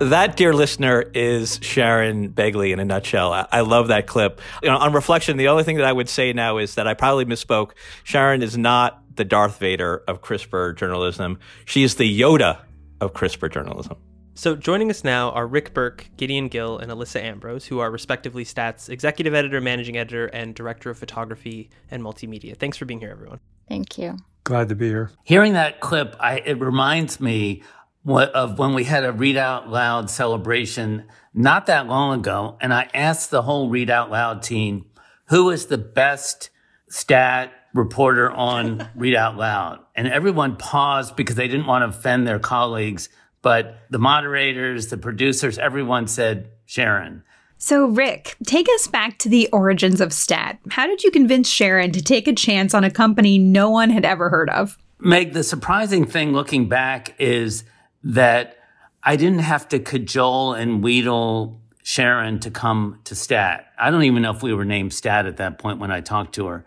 That, 0.00 0.34
dear 0.38 0.54
listener, 0.54 1.04
is 1.12 1.58
Sharon 1.60 2.30
Begley 2.30 2.72
in 2.72 2.80
a 2.80 2.86
nutshell. 2.86 3.34
I, 3.34 3.46
I 3.52 3.60
love 3.60 3.88
that 3.88 4.06
clip. 4.06 4.40
You 4.62 4.70
know, 4.70 4.78
on 4.78 4.94
reflection, 4.94 5.36
the 5.36 5.48
only 5.48 5.62
thing 5.62 5.76
that 5.76 5.84
I 5.84 5.92
would 5.92 6.08
say 6.08 6.32
now 6.32 6.56
is 6.56 6.76
that 6.76 6.86
I 6.86 6.94
probably 6.94 7.26
misspoke. 7.26 7.72
Sharon 8.02 8.42
is 8.42 8.56
not 8.56 9.02
the 9.16 9.26
Darth 9.26 9.58
Vader 9.58 10.02
of 10.08 10.22
CRISPR 10.22 10.74
journalism. 10.74 11.38
She 11.66 11.82
is 11.82 11.96
the 11.96 12.20
Yoda 12.20 12.60
of 13.02 13.12
CRISPR 13.12 13.52
journalism. 13.52 13.98
So 14.34 14.56
joining 14.56 14.90
us 14.90 15.04
now 15.04 15.30
are 15.30 15.46
Rick 15.46 15.74
Berke, 15.74 16.08
Gideon 16.16 16.48
Gil, 16.48 16.78
and 16.78 16.90
Alissa 16.90 17.22
Ambrose, 17.22 17.66
who 17.66 17.80
are 17.80 17.90
respectively 17.90 18.44
Stat's 18.44 18.88
executive 18.88 19.34
editor, 19.34 19.60
managing 19.60 19.96
editor, 19.96 20.26
and 20.26 20.54
director 20.54 20.90
of 20.90 20.98
photography 20.98 21.68
and 21.90 22.02
multimedia. 22.02 22.56
Thanks 22.56 22.76
for 22.76 22.84
being 22.84 23.00
here, 23.00 23.10
everyone. 23.10 23.40
Thank 23.68 23.98
you. 23.98 24.16
Glad 24.44 24.68
to 24.70 24.74
be 24.74 24.88
here. 24.88 25.10
Hearing 25.24 25.52
that 25.54 25.80
clip, 25.80 26.16
I, 26.18 26.38
it 26.38 26.58
reminds 26.58 27.20
me 27.20 27.62
of 28.06 28.58
when 28.58 28.72
we 28.74 28.84
had 28.84 29.04
a 29.04 29.12
Read 29.12 29.36
Out 29.36 29.68
Loud 29.68 30.08
celebration 30.08 31.04
not 31.34 31.66
that 31.66 31.86
long 31.86 32.20
ago, 32.20 32.56
and 32.60 32.72
I 32.72 32.88
asked 32.94 33.30
the 33.30 33.42
whole 33.42 33.68
Read 33.68 33.90
Out 33.90 34.10
Loud 34.10 34.42
team 34.42 34.86
who 35.26 35.50
is 35.50 35.66
the 35.66 35.78
best 35.78 36.50
stat 36.88 37.52
reporter 37.72 38.30
on 38.30 38.88
Read 38.96 39.14
Out 39.14 39.36
Loud, 39.36 39.78
and 39.94 40.08
everyone 40.08 40.56
paused 40.56 41.14
because 41.14 41.36
they 41.36 41.46
didn't 41.46 41.66
want 41.66 41.82
to 41.82 41.96
offend 41.96 42.26
their 42.26 42.40
colleagues 42.40 43.08
but 43.42 43.78
the 43.90 43.98
moderators, 43.98 44.88
the 44.88 44.98
producers, 44.98 45.58
everyone 45.58 46.06
said 46.06 46.50
Sharon. 46.66 47.22
So, 47.62 47.86
Rick, 47.86 48.36
take 48.46 48.66
us 48.74 48.86
back 48.86 49.18
to 49.18 49.28
the 49.28 49.48
origins 49.52 50.00
of 50.00 50.14
STAT. 50.14 50.58
How 50.70 50.86
did 50.86 51.04
you 51.04 51.10
convince 51.10 51.48
Sharon 51.48 51.92
to 51.92 52.02
take 52.02 52.26
a 52.26 52.32
chance 52.32 52.72
on 52.72 52.84
a 52.84 52.90
company 52.90 53.36
no 53.36 53.68
one 53.68 53.90
had 53.90 54.04
ever 54.04 54.30
heard 54.30 54.48
of? 54.48 54.78
Meg, 54.98 55.34
the 55.34 55.44
surprising 55.44 56.06
thing 56.06 56.32
looking 56.32 56.68
back 56.68 57.14
is 57.18 57.64
that 58.02 58.56
I 59.02 59.16
didn't 59.16 59.40
have 59.40 59.68
to 59.68 59.78
cajole 59.78 60.54
and 60.54 60.82
wheedle 60.82 61.60
Sharon 61.82 62.38
to 62.40 62.50
come 62.50 63.00
to 63.04 63.14
STAT. 63.14 63.66
I 63.78 63.90
don't 63.90 64.04
even 64.04 64.22
know 64.22 64.30
if 64.30 64.42
we 64.42 64.54
were 64.54 64.64
named 64.64 64.92
STAT 64.92 65.26
at 65.26 65.38
that 65.38 65.58
point 65.58 65.80
when 65.80 65.90
I 65.90 66.00
talked 66.00 66.34
to 66.36 66.46
her. 66.46 66.64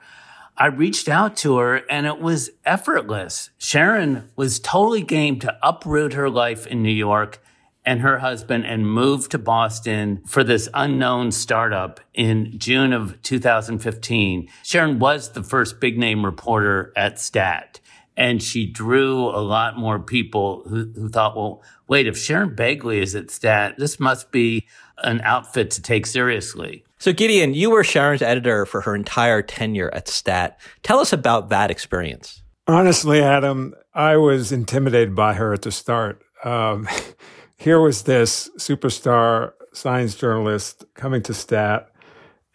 I 0.56 0.68
reached 0.68 1.10
out 1.10 1.36
to 1.38 1.58
her 1.58 1.78
and 1.90 2.06
it 2.06 2.20
was 2.20 2.52
effortless. 2.64 3.50
Sharon 3.58 4.30
was 4.36 4.60
totally 4.60 5.02
game 5.02 5.40
to 5.40 5.58
uproot 5.64 6.14
her 6.14 6.30
life 6.30 6.68
in 6.68 6.84
New 6.84 6.92
York 6.92 7.42
and 7.86 8.02
her 8.02 8.20
husband 8.20 8.66
and 8.66 8.88
move 8.88 9.28
to 9.30 9.40
Boston 9.40 10.22
for 10.26 10.44
this 10.44 10.70
unknown 10.74 11.32
startup 11.32 12.00
in 12.14 12.58
June 12.58 12.94
of 12.94 13.22
2015. 13.24 14.48
Sharon 14.64 15.00
was 15.00 15.32
the 15.32 15.44
first 15.44 15.80
big 15.80 15.98
name 15.98 16.24
reporter 16.24 16.94
at 16.96 17.20
Stat. 17.20 17.80
And 18.16 18.44
she 18.44 18.68
drew 18.68 19.24
a 19.30 19.42
lot 19.42 19.76
more 19.76 19.98
people 19.98 20.64
who, 20.68 20.92
who 20.96 21.10
thought, 21.10 21.36
well, 21.36 21.64
wait, 21.88 22.06
if 22.06 22.16
Sharon 22.16 22.56
Begley 22.56 23.02
is 23.02 23.16
at 23.16 23.32
Stat, 23.32 23.76
this 23.80 24.00
must 24.00 24.32
be 24.32 24.68
an 25.00 25.20
outfit 25.22 25.72
to 25.72 25.82
take 25.82 26.06
seriously. 26.06 26.86
So, 27.04 27.12
Gideon, 27.12 27.54
you 27.54 27.70
were 27.70 27.84
Sharon's 27.84 28.22
editor 28.22 28.66
for 28.66 28.80
her 28.80 28.96
entire 28.96 29.42
tenure 29.42 29.94
at 29.94 30.08
Stat. 30.08 30.58
Tell 30.84 31.00
us 31.00 31.12
about 31.12 31.50
that 31.50 31.70
experience. 31.70 32.42
Honestly, 32.66 33.22
Adam, 33.22 33.74
I 33.94 34.16
was 34.16 34.54
intimidated 34.54 35.14
by 35.14 35.34
her 35.34 35.52
at 35.52 35.64
the 35.64 35.72
start. 35.74 36.24
Um, 36.46 36.88
here 37.58 37.82
was 37.82 38.04
this 38.04 38.50
superstar 38.58 39.52
science 39.74 40.16
journalist 40.16 40.86
coming 40.94 41.22
to 41.24 41.34
Stat. 41.34 41.90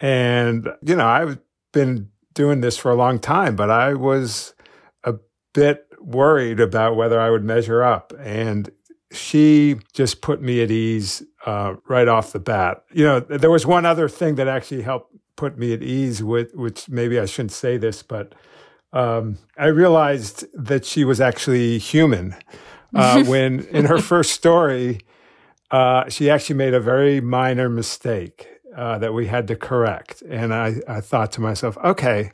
And, 0.00 0.66
you 0.80 0.96
know, 0.96 1.06
I've 1.06 1.38
been 1.74 2.08
doing 2.32 2.62
this 2.62 2.78
for 2.78 2.90
a 2.90 2.96
long 2.96 3.18
time, 3.18 3.54
but 3.54 3.68
I 3.68 3.92
was 3.92 4.54
a 5.04 5.16
bit 5.52 5.84
worried 6.00 6.58
about 6.58 6.96
whether 6.96 7.20
I 7.20 7.28
would 7.28 7.44
measure 7.44 7.82
up. 7.82 8.14
And 8.18 8.70
she 9.12 9.76
just 9.92 10.22
put 10.22 10.40
me 10.40 10.62
at 10.62 10.70
ease 10.70 11.22
uh, 11.46 11.74
right 11.88 12.08
off 12.08 12.32
the 12.32 12.38
bat. 12.38 12.84
You 12.92 13.04
know, 13.04 13.20
there 13.20 13.50
was 13.50 13.66
one 13.66 13.86
other 13.86 14.08
thing 14.08 14.36
that 14.36 14.48
actually 14.48 14.82
helped 14.82 15.14
put 15.36 15.58
me 15.58 15.72
at 15.72 15.82
ease 15.82 16.22
with, 16.22 16.54
which 16.54 16.88
maybe 16.88 17.18
I 17.18 17.26
shouldn't 17.26 17.52
say 17.52 17.76
this, 17.76 18.02
but 18.02 18.34
um, 18.92 19.38
I 19.56 19.66
realized 19.66 20.46
that 20.54 20.84
she 20.84 21.04
was 21.04 21.20
actually 21.20 21.78
human. 21.78 22.34
Uh, 22.94 23.24
when 23.26 23.60
in 23.66 23.84
her 23.84 23.98
first 23.98 24.32
story, 24.32 25.00
uh, 25.70 26.08
she 26.08 26.30
actually 26.30 26.56
made 26.56 26.74
a 26.74 26.80
very 26.80 27.20
minor 27.20 27.68
mistake 27.68 28.48
uh, 28.76 28.98
that 28.98 29.12
we 29.12 29.26
had 29.26 29.46
to 29.48 29.56
correct. 29.56 30.22
And 30.22 30.52
I, 30.52 30.76
I 30.88 31.00
thought 31.00 31.32
to 31.32 31.40
myself, 31.40 31.76
okay, 31.78 32.30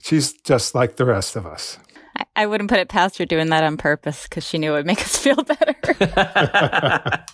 she's 0.00 0.32
just 0.32 0.74
like 0.74 0.96
the 0.96 1.04
rest 1.04 1.36
of 1.36 1.46
us. 1.46 1.78
I, 2.16 2.24
I 2.36 2.46
wouldn't 2.46 2.70
put 2.70 2.78
it 2.78 2.88
past 2.88 3.18
her 3.18 3.26
doing 3.26 3.50
that 3.50 3.64
on 3.64 3.76
purpose 3.76 4.24
because 4.24 4.44
she 4.44 4.58
knew 4.58 4.72
it 4.72 4.76
would 4.76 4.86
make 4.86 5.00
us 5.00 5.16
feel 5.16 5.42
better. 5.42 5.74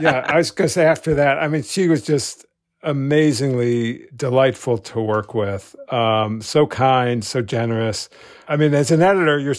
yeah, 0.00 0.24
I 0.26 0.36
was 0.36 0.50
going 0.50 0.66
to 0.66 0.72
say 0.72 0.84
after 0.84 1.14
that, 1.14 1.38
I 1.38 1.48
mean, 1.48 1.62
she 1.62 1.88
was 1.88 2.02
just 2.02 2.44
amazingly 2.82 4.06
delightful 4.14 4.78
to 4.78 5.00
work 5.00 5.34
with. 5.34 5.74
Um, 5.92 6.40
so 6.40 6.66
kind, 6.66 7.24
so 7.24 7.42
generous. 7.42 8.08
I 8.48 8.56
mean, 8.56 8.74
as 8.74 8.90
an 8.90 9.02
editor, 9.02 9.38
you're, 9.38 9.56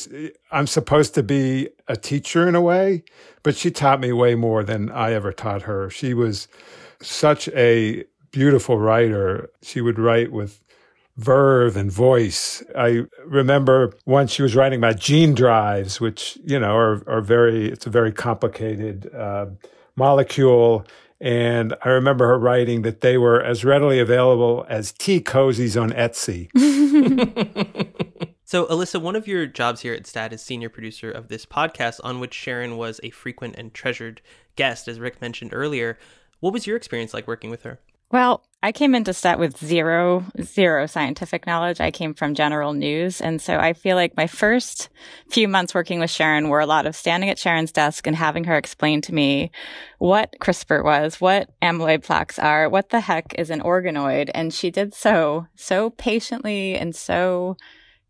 I'm 0.51 0.67
supposed 0.67 1.13
to 1.15 1.23
be 1.23 1.69
a 1.87 1.97
teacher 1.97 2.47
in 2.47 2.55
a 2.55 2.61
way, 2.61 3.03
but 3.43 3.55
she 3.55 3.69
taught 3.69 3.99
me 3.99 4.13
way 4.13 4.35
more 4.35 4.63
than 4.63 4.89
I 4.91 5.13
ever 5.13 5.33
taught 5.33 5.63
her. 5.63 5.89
She 5.89 6.13
was 6.13 6.47
such 7.01 7.49
a 7.49 8.05
beautiful 8.31 8.79
writer. 8.79 9.49
She 9.61 9.81
would 9.81 9.99
write 9.99 10.31
with 10.31 10.63
verve 11.17 11.75
and 11.75 11.91
voice. 11.91 12.63
I 12.77 13.05
remember 13.25 13.93
once 14.05 14.31
she 14.31 14.43
was 14.43 14.55
writing 14.55 14.79
about 14.79 14.99
gene 14.99 15.33
drives, 15.33 15.99
which, 15.99 16.37
you 16.45 16.59
know, 16.59 16.75
are, 16.75 17.03
are 17.07 17.21
very, 17.21 17.69
it's 17.69 17.87
a 17.87 17.89
very 17.89 18.11
complicated 18.11 19.13
uh, 19.13 19.47
molecule. 19.97 20.85
And 21.19 21.73
I 21.83 21.89
remember 21.89 22.27
her 22.27 22.37
writing 22.37 22.83
that 22.83 23.01
they 23.01 23.17
were 23.17 23.43
as 23.43 23.65
readily 23.65 23.99
available 23.99 24.65
as 24.69 24.91
tea 24.91 25.19
cozies 25.19 25.81
on 25.81 25.89
Etsy. 25.91 26.49
so, 28.45 28.67
Alissa, 28.67 29.01
one 29.01 29.15
of 29.15 29.27
your 29.27 29.47
jobs 29.47 29.81
here 29.81 29.95
at 29.95 30.05
STAT 30.05 30.31
is 30.33 30.43
senior 30.43 30.69
producer 30.69 31.09
of 31.09 31.27
this 31.27 31.45
podcast, 31.45 31.99
on 32.03 32.19
which 32.19 32.35
Sharon 32.35 32.77
was 32.77 32.99
a 33.01 33.09
frequent 33.09 33.55
and 33.57 33.73
treasured 33.73 34.21
guest, 34.55 34.87
as 34.87 34.99
Rick 34.99 35.19
mentioned 35.19 35.51
earlier. 35.53 35.97
What 36.39 36.53
was 36.53 36.67
your 36.67 36.77
experience 36.77 37.15
like 37.15 37.27
working 37.27 37.49
with 37.49 37.63
her? 37.63 37.79
Well, 38.09 38.43
I 38.63 38.71
came 38.71 38.95
into 38.95 39.13
STAT 39.13 39.37
with 39.37 39.57
zero, 39.57 40.25
zero 40.41 40.87
scientific 40.87 41.45
knowledge. 41.45 41.79
I 41.79 41.91
came 41.91 42.13
from 42.13 42.33
general 42.33 42.73
news. 42.73 43.21
And 43.21 43.41
so 43.41 43.57
I 43.57 43.73
feel 43.73 43.95
like 43.95 44.17
my 44.17 44.27
first 44.27 44.89
few 45.29 45.47
months 45.47 45.75
working 45.75 45.99
with 45.99 46.09
Sharon 46.09 46.49
were 46.49 46.59
a 46.59 46.65
lot 46.65 46.87
of 46.87 46.95
standing 46.95 47.29
at 47.29 47.37
Sharon's 47.37 47.71
desk 47.71 48.07
and 48.07 48.15
having 48.15 48.45
her 48.45 48.57
explain 48.57 49.01
to 49.01 49.13
me 49.13 49.51
what 49.99 50.35
CRISPR 50.41 50.83
was, 50.83 51.21
what 51.21 51.49
amyloid 51.61 52.03
plaques 52.03 52.39
are, 52.39 52.67
what 52.67 52.89
the 52.89 53.01
heck 53.01 53.35
is 53.37 53.49
an 53.49 53.61
organoid. 53.61 54.31
And 54.33 54.53
she 54.53 54.71
did 54.71 54.93
so, 54.93 55.47
so 55.55 55.91
patiently 55.91 56.75
and 56.75 56.95
so 56.95 57.57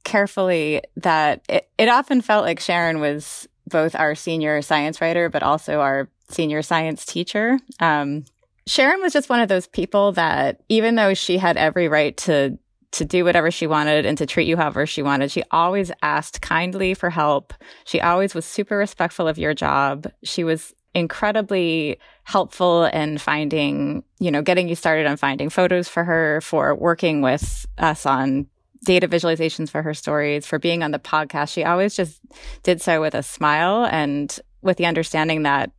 carefully 0.05 0.81
that 0.95 1.43
it, 1.49 1.69
it 1.77 1.89
often 1.89 2.21
felt 2.21 2.45
like 2.45 2.61
Sharon 2.61 3.01
was 3.01 3.49
both 3.67 3.95
our 3.95 4.15
senior 4.15 4.61
science 4.61 5.01
writer, 5.01 5.27
but 5.27 5.43
also 5.43 5.81
our 5.81 6.07
senior 6.29 6.61
science 6.61 7.05
teacher. 7.05 7.59
Um, 7.81 8.23
Sharon 8.67 9.01
was 9.01 9.13
just 9.13 9.29
one 9.29 9.39
of 9.39 9.47
those 9.47 9.65
people 9.65 10.11
that 10.13 10.61
even 10.69 10.95
though 10.95 11.13
she 11.13 11.37
had 11.37 11.57
every 11.57 11.87
right 11.87 12.15
to 12.17 12.59
to 12.91 13.05
do 13.05 13.23
whatever 13.25 13.51
she 13.51 13.67
wanted 13.67 14.05
and 14.05 14.17
to 14.17 14.25
treat 14.25 14.47
you 14.47 14.55
however 14.55 14.85
she 14.85 15.01
wanted, 15.01 15.29
she 15.29 15.43
always 15.51 15.91
asked 16.01 16.41
kindly 16.41 16.93
for 16.93 17.09
help. 17.09 17.53
She 17.85 17.99
always 17.99 18.33
was 18.33 18.45
super 18.45 18.77
respectful 18.77 19.27
of 19.27 19.37
your 19.37 19.53
job. 19.53 20.07
She 20.23 20.43
was 20.43 20.73
incredibly 20.95 21.99
helpful 22.23 22.85
in 22.85 23.17
finding, 23.17 24.03
you 24.19 24.31
know, 24.31 24.41
getting 24.41 24.67
you 24.67 24.75
started 24.75 25.05
on 25.05 25.17
finding 25.17 25.49
photos 25.49 25.87
for 25.87 26.03
her, 26.05 26.41
for 26.41 26.73
working 26.75 27.21
with 27.21 27.65
us 27.77 28.05
on 28.05 28.47
data 28.85 29.07
visualizations 29.07 29.69
for 29.69 29.81
her 29.83 29.93
stories, 29.93 30.45
for 30.45 30.59
being 30.59 30.81
on 30.81 30.91
the 30.91 30.99
podcast. 30.99 31.49
She 31.51 31.63
always 31.63 31.95
just 31.95 32.21
did 32.63 32.81
so 32.81 33.01
with 33.01 33.13
a 33.13 33.21
smile 33.21 33.85
and 33.85 34.39
with 34.61 34.77
the 34.77 34.85
understanding 34.85 35.43
that 35.43 35.71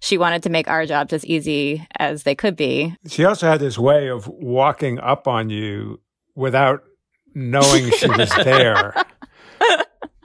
she 0.00 0.18
wanted 0.18 0.42
to 0.44 0.50
make 0.50 0.68
our 0.68 0.86
jobs 0.86 1.12
as 1.12 1.24
easy 1.24 1.86
as 1.98 2.22
they 2.22 2.34
could 2.34 2.56
be. 2.56 2.94
She 3.06 3.24
also 3.24 3.46
had 3.46 3.60
this 3.60 3.78
way 3.78 4.08
of 4.08 4.26
walking 4.28 4.98
up 4.98 5.26
on 5.26 5.50
you 5.50 6.00
without 6.34 6.82
knowing 7.34 7.90
she 7.90 8.08
was 8.08 8.30
there. 8.44 8.94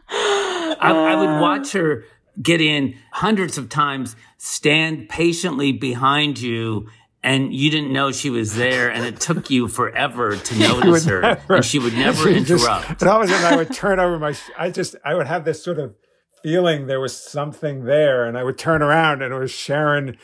I, 0.09 0.91
I 0.91 1.15
would 1.15 1.29
uh. 1.29 1.41
watch 1.41 1.71
her 1.73 2.05
get 2.41 2.61
in 2.61 2.95
hundreds 3.11 3.57
of 3.57 3.69
times, 3.69 4.15
stand 4.37 5.09
patiently 5.09 5.71
behind 5.71 6.39
you 6.39 6.87
and 7.23 7.53
you 7.53 7.69
didn't 7.69 7.93
know 7.93 8.11
she 8.11 8.29
was 8.29 8.55
there, 8.55 8.91
and 8.91 9.05
it 9.05 9.19
took 9.19 9.49
you 9.49 9.67
forever 9.67 10.35
to 10.35 10.55
notice 10.59 11.05
her, 11.05 11.21
never, 11.21 11.55
and 11.55 11.65
she 11.65 11.79
would 11.79 11.93
never 11.93 12.29
interrupt. 12.29 12.87
Just, 12.87 13.01
and 13.01 13.09
all 13.09 13.21
of 13.21 13.29
a 13.29 13.31
sudden, 13.31 13.53
I 13.53 13.55
would 13.55 13.73
turn 13.73 13.99
over 13.99 14.17
my. 14.17 14.35
I 14.57 14.71
just, 14.71 14.95
I 15.05 15.13
would 15.13 15.27
have 15.27 15.45
this 15.45 15.63
sort 15.63 15.79
of 15.79 15.95
feeling 16.43 16.88
there 16.88 17.00
was 17.00 17.17
something 17.17 17.86
there. 17.86 18.25
And 18.25 18.38
I 18.38 18.43
would 18.43 18.57
turn 18.57 18.81
around 18.81 19.21
and 19.21 19.33
it 19.33 19.38
was 19.38 19.51
Sharon 19.51 20.17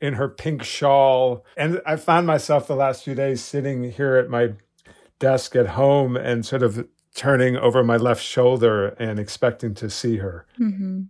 in 0.00 0.14
her 0.14 0.28
pink 0.28 0.62
shawl. 0.62 1.44
And 1.56 1.80
I 1.86 1.96
found 1.96 2.26
myself 2.26 2.66
the 2.66 2.76
last 2.76 3.04
few 3.04 3.14
days 3.14 3.42
sitting 3.42 3.90
here 3.92 4.16
at 4.16 4.28
my 4.28 4.54
desk 5.18 5.54
at 5.56 5.68
home 5.68 6.16
and 6.16 6.44
sort 6.44 6.62
of 6.62 6.86
turning 7.14 7.56
over 7.56 7.82
my 7.82 7.96
left 7.96 8.22
shoulder 8.22 8.88
and 8.98 9.18
expecting 9.18 9.74
to 9.74 9.90
see 9.90 10.18
her. 10.18 10.46
Mm-hmm. 10.58 11.02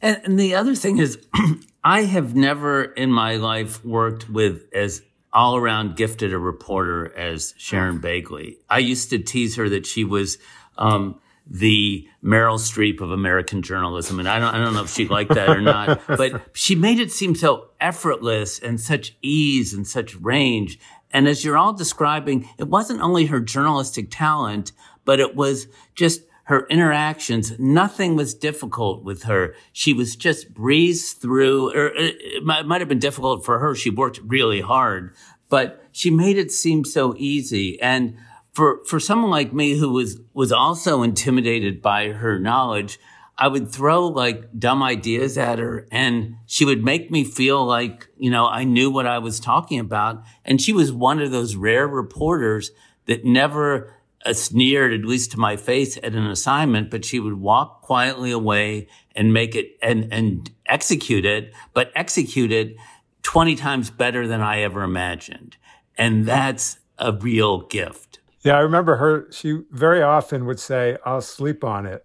And, 0.00 0.20
and 0.24 0.38
the 0.38 0.54
other 0.54 0.74
thing 0.74 0.98
is, 0.98 1.18
I 1.84 2.02
have 2.02 2.34
never 2.34 2.84
in 2.84 3.10
my 3.10 3.36
life 3.36 3.84
worked 3.84 4.28
with 4.28 4.64
as 4.72 5.02
all 5.32 5.56
around 5.56 5.96
gifted 5.96 6.32
a 6.32 6.38
reporter 6.38 7.14
as 7.16 7.54
Sharon 7.58 8.00
Begley. 8.00 8.56
I 8.70 8.78
used 8.78 9.10
to 9.10 9.18
tease 9.18 9.56
her 9.56 9.68
that 9.68 9.86
she 9.86 10.04
was 10.04 10.38
um, 10.78 11.20
the 11.50 12.06
Meryl 12.22 12.58
Streep 12.58 13.00
of 13.00 13.10
American 13.10 13.62
journalism. 13.62 14.18
And 14.18 14.28
I 14.28 14.38
don't, 14.38 14.54
I 14.54 14.58
don't 14.58 14.74
know 14.74 14.82
if 14.82 14.92
she 14.92 15.08
liked 15.08 15.34
that 15.34 15.48
or 15.48 15.60
not, 15.60 16.00
but 16.06 16.42
she 16.52 16.74
made 16.74 16.98
it 16.98 17.10
seem 17.10 17.34
so 17.34 17.70
effortless 17.80 18.58
and 18.58 18.80
such 18.80 19.16
ease 19.22 19.72
and 19.72 19.86
such 19.86 20.14
range. 20.16 20.78
And 21.10 21.26
as 21.26 21.44
you're 21.44 21.56
all 21.56 21.72
describing, 21.72 22.48
it 22.58 22.68
wasn't 22.68 23.00
only 23.00 23.26
her 23.26 23.40
journalistic 23.40 24.08
talent, 24.10 24.72
but 25.04 25.20
it 25.20 25.34
was 25.34 25.68
just 25.94 26.22
her 26.44 26.66
interactions. 26.68 27.58
Nothing 27.58 28.16
was 28.16 28.34
difficult 28.34 29.04
with 29.04 29.24
her. 29.24 29.54
She 29.72 29.92
was 29.92 30.16
just 30.16 30.52
breezed 30.54 31.18
through, 31.18 31.72
or 31.74 31.88
uh, 31.88 31.92
it 31.98 32.44
might 32.44 32.80
have 32.80 32.88
been 32.88 32.98
difficult 32.98 33.44
for 33.44 33.58
her. 33.58 33.74
She 33.74 33.90
worked 33.90 34.20
really 34.24 34.60
hard, 34.60 35.14
but 35.48 35.84
she 35.92 36.10
made 36.10 36.38
it 36.38 36.50
seem 36.50 36.84
so 36.84 37.14
easy. 37.18 37.80
And 37.80 38.16
for, 38.58 38.82
for 38.86 38.98
someone 38.98 39.30
like 39.30 39.52
me 39.52 39.78
who 39.78 39.92
was, 39.92 40.18
was 40.34 40.50
also 40.50 41.04
intimidated 41.04 41.80
by 41.80 42.08
her 42.08 42.40
knowledge, 42.40 42.98
I 43.36 43.46
would 43.46 43.70
throw 43.70 44.08
like 44.08 44.58
dumb 44.58 44.82
ideas 44.82 45.38
at 45.38 45.60
her 45.60 45.86
and 45.92 46.34
she 46.46 46.64
would 46.64 46.82
make 46.82 47.08
me 47.08 47.22
feel 47.22 47.64
like, 47.64 48.08
you 48.16 48.32
know, 48.32 48.48
I 48.48 48.64
knew 48.64 48.90
what 48.90 49.06
I 49.06 49.18
was 49.18 49.38
talking 49.38 49.78
about. 49.78 50.24
And 50.44 50.60
she 50.60 50.72
was 50.72 50.90
one 50.90 51.20
of 51.20 51.30
those 51.30 51.54
rare 51.54 51.86
reporters 51.86 52.72
that 53.06 53.24
never 53.24 53.94
uh, 54.26 54.32
sneered, 54.32 54.92
at 54.92 55.06
least 55.06 55.30
to 55.30 55.38
my 55.38 55.56
face 55.56 55.96
at 55.98 56.16
an 56.16 56.26
assignment, 56.26 56.90
but 56.90 57.04
she 57.04 57.20
would 57.20 57.34
walk 57.34 57.82
quietly 57.82 58.32
away 58.32 58.88
and 59.14 59.32
make 59.32 59.54
it 59.54 59.76
and, 59.80 60.12
and 60.12 60.50
execute 60.66 61.24
it, 61.24 61.54
but 61.74 61.92
execute 61.94 62.50
it 62.50 62.74
20 63.22 63.54
times 63.54 63.88
better 63.88 64.26
than 64.26 64.40
I 64.40 64.62
ever 64.62 64.82
imagined. 64.82 65.56
And 65.96 66.26
that's 66.26 66.80
a 66.98 67.12
real 67.12 67.60
gift. 67.60 68.07
Yeah, 68.48 68.56
I 68.56 68.60
remember 68.60 68.96
her. 68.96 69.30
She 69.30 69.60
very 69.72 70.00
often 70.00 70.46
would 70.46 70.58
say, 70.58 70.96
I'll 71.04 71.20
sleep 71.20 71.62
on 71.62 71.84
it 71.84 72.02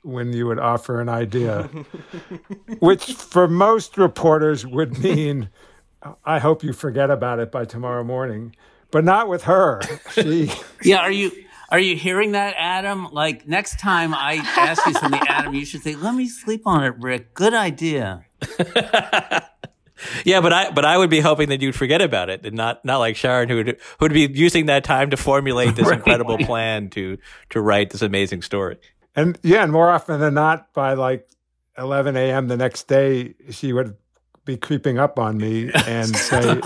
when 0.00 0.32
you 0.32 0.46
would 0.46 0.58
offer 0.58 1.02
an 1.02 1.10
idea, 1.10 1.64
which 2.78 3.12
for 3.12 3.46
most 3.46 3.98
reporters 3.98 4.66
would 4.66 4.98
mean, 5.00 5.50
I 6.24 6.38
hope 6.38 6.64
you 6.64 6.72
forget 6.72 7.10
about 7.10 7.40
it 7.40 7.52
by 7.52 7.66
tomorrow 7.66 8.04
morning. 8.04 8.56
But 8.90 9.04
not 9.04 9.28
with 9.28 9.42
her. 9.42 9.82
She 10.12 10.50
Yeah, 10.82 11.00
are 11.00 11.12
you 11.12 11.30
are 11.68 11.78
you 11.78 11.94
hearing 11.94 12.32
that, 12.32 12.54
Adam? 12.56 13.08
Like 13.12 13.46
next 13.46 13.78
time 13.78 14.14
I 14.14 14.36
ask 14.56 14.86
you 14.86 14.94
something, 14.94 15.20
Adam, 15.28 15.52
you 15.52 15.66
should 15.66 15.82
say, 15.82 15.94
"Let 15.94 16.14
me 16.14 16.26
sleep 16.26 16.66
on 16.66 16.84
it, 16.84 16.94
Rick." 16.98 17.34
Good 17.34 17.52
idea. 17.52 18.24
yeah, 20.24 20.40
but 20.40 20.52
I 20.52 20.70
but 20.70 20.84
I 20.84 20.96
would 20.96 21.10
be 21.10 21.20
hoping 21.20 21.48
that 21.50 21.62
you'd 21.62 21.74
forget 21.74 22.00
about 22.00 22.30
it, 22.30 22.44
and 22.44 22.56
not 22.56 22.84
not 22.84 22.98
like 22.98 23.16
Sharon, 23.16 23.48
who 23.48 23.56
would 23.56 23.66
who 23.68 23.76
would 24.00 24.12
be 24.12 24.30
using 24.32 24.66
that 24.66 24.84
time 24.84 25.10
to 25.10 25.16
formulate 25.16 25.76
this 25.76 25.86
right. 25.88 25.96
incredible 25.96 26.38
plan 26.38 26.90
to 26.90 27.18
to 27.50 27.60
write 27.60 27.90
this 27.90 28.02
amazing 28.02 28.42
story. 28.42 28.78
And 29.14 29.38
yeah, 29.42 29.62
and 29.62 29.72
more 29.72 29.90
often 29.90 30.20
than 30.20 30.34
not, 30.34 30.72
by 30.72 30.94
like 30.94 31.28
11 31.78 32.16
a.m. 32.16 32.48
the 32.48 32.56
next 32.56 32.88
day, 32.88 33.34
she 33.50 33.72
would 33.72 33.96
be 34.44 34.56
creeping 34.56 34.98
up 34.98 35.18
on 35.18 35.36
me 35.38 35.70
and 35.86 36.14
say. 36.16 36.60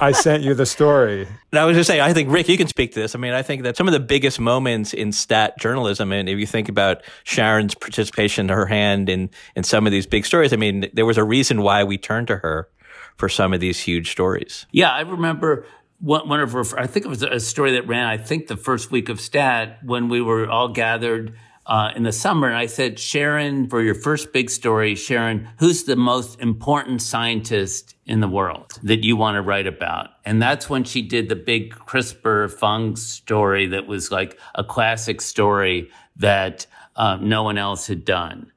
I 0.00 0.12
sent 0.12 0.42
you 0.42 0.54
the 0.54 0.66
story. 0.66 1.26
And 1.52 1.58
I 1.58 1.64
was 1.64 1.76
just 1.76 1.86
saying, 1.86 2.00
I 2.00 2.12
think 2.12 2.30
Rick, 2.30 2.48
you 2.48 2.56
can 2.56 2.68
speak 2.68 2.92
to 2.94 3.00
this. 3.00 3.14
I 3.14 3.18
mean, 3.18 3.32
I 3.32 3.42
think 3.42 3.62
that 3.62 3.76
some 3.76 3.88
of 3.88 3.92
the 3.92 4.00
biggest 4.00 4.38
moments 4.38 4.92
in 4.92 5.12
stat 5.12 5.58
journalism, 5.58 6.12
and 6.12 6.28
if 6.28 6.38
you 6.38 6.46
think 6.46 6.68
about 6.68 7.02
Sharon's 7.24 7.74
participation, 7.74 8.48
her 8.48 8.66
hand 8.66 9.08
in 9.08 9.30
in 9.54 9.64
some 9.64 9.86
of 9.86 9.92
these 9.92 10.06
big 10.06 10.26
stories, 10.26 10.52
I 10.52 10.56
mean, 10.56 10.90
there 10.92 11.06
was 11.06 11.18
a 11.18 11.24
reason 11.24 11.62
why 11.62 11.84
we 11.84 11.98
turned 11.98 12.28
to 12.28 12.36
her 12.36 12.68
for 13.16 13.28
some 13.28 13.54
of 13.54 13.60
these 13.60 13.80
huge 13.80 14.10
stories. 14.10 14.66
Yeah, 14.72 14.90
I 14.90 15.00
remember 15.00 15.64
one, 15.98 16.28
one 16.28 16.40
of 16.40 16.52
her. 16.52 16.64
I 16.78 16.86
think 16.86 17.06
it 17.06 17.08
was 17.08 17.22
a 17.22 17.40
story 17.40 17.72
that 17.72 17.86
ran. 17.86 18.06
I 18.06 18.18
think 18.18 18.48
the 18.48 18.56
first 18.56 18.90
week 18.90 19.08
of 19.08 19.20
stat 19.20 19.78
when 19.82 20.08
we 20.08 20.20
were 20.20 20.48
all 20.48 20.68
gathered 20.68 21.34
uh, 21.66 21.90
in 21.96 22.04
the 22.04 22.12
summer. 22.12 22.46
And 22.46 22.56
I 22.56 22.66
said, 22.66 22.98
Sharon, 22.98 23.68
for 23.68 23.82
your 23.82 23.94
first 23.94 24.32
big 24.32 24.50
story, 24.50 24.94
Sharon, 24.94 25.48
who's 25.58 25.84
the 25.84 25.96
most 25.96 26.40
important 26.40 27.02
scientist 27.02 27.96
in 28.06 28.20
the 28.20 28.28
world 28.28 28.78
that 28.84 29.02
you 29.02 29.16
want 29.16 29.34
to 29.34 29.42
write 29.42 29.66
about? 29.66 30.10
And 30.24 30.40
that's 30.40 30.70
when 30.70 30.84
she 30.84 31.02
did 31.02 31.28
the 31.28 31.36
big 31.36 31.74
CRISPR 31.74 32.52
Fung 32.52 32.94
story 32.96 33.66
that 33.66 33.86
was 33.86 34.12
like 34.12 34.38
a 34.54 34.62
classic 34.62 35.20
story 35.20 35.90
that 36.16 36.66
um, 36.94 37.28
no 37.28 37.42
one 37.42 37.58
else 37.58 37.88
had 37.88 38.04
done. 38.04 38.52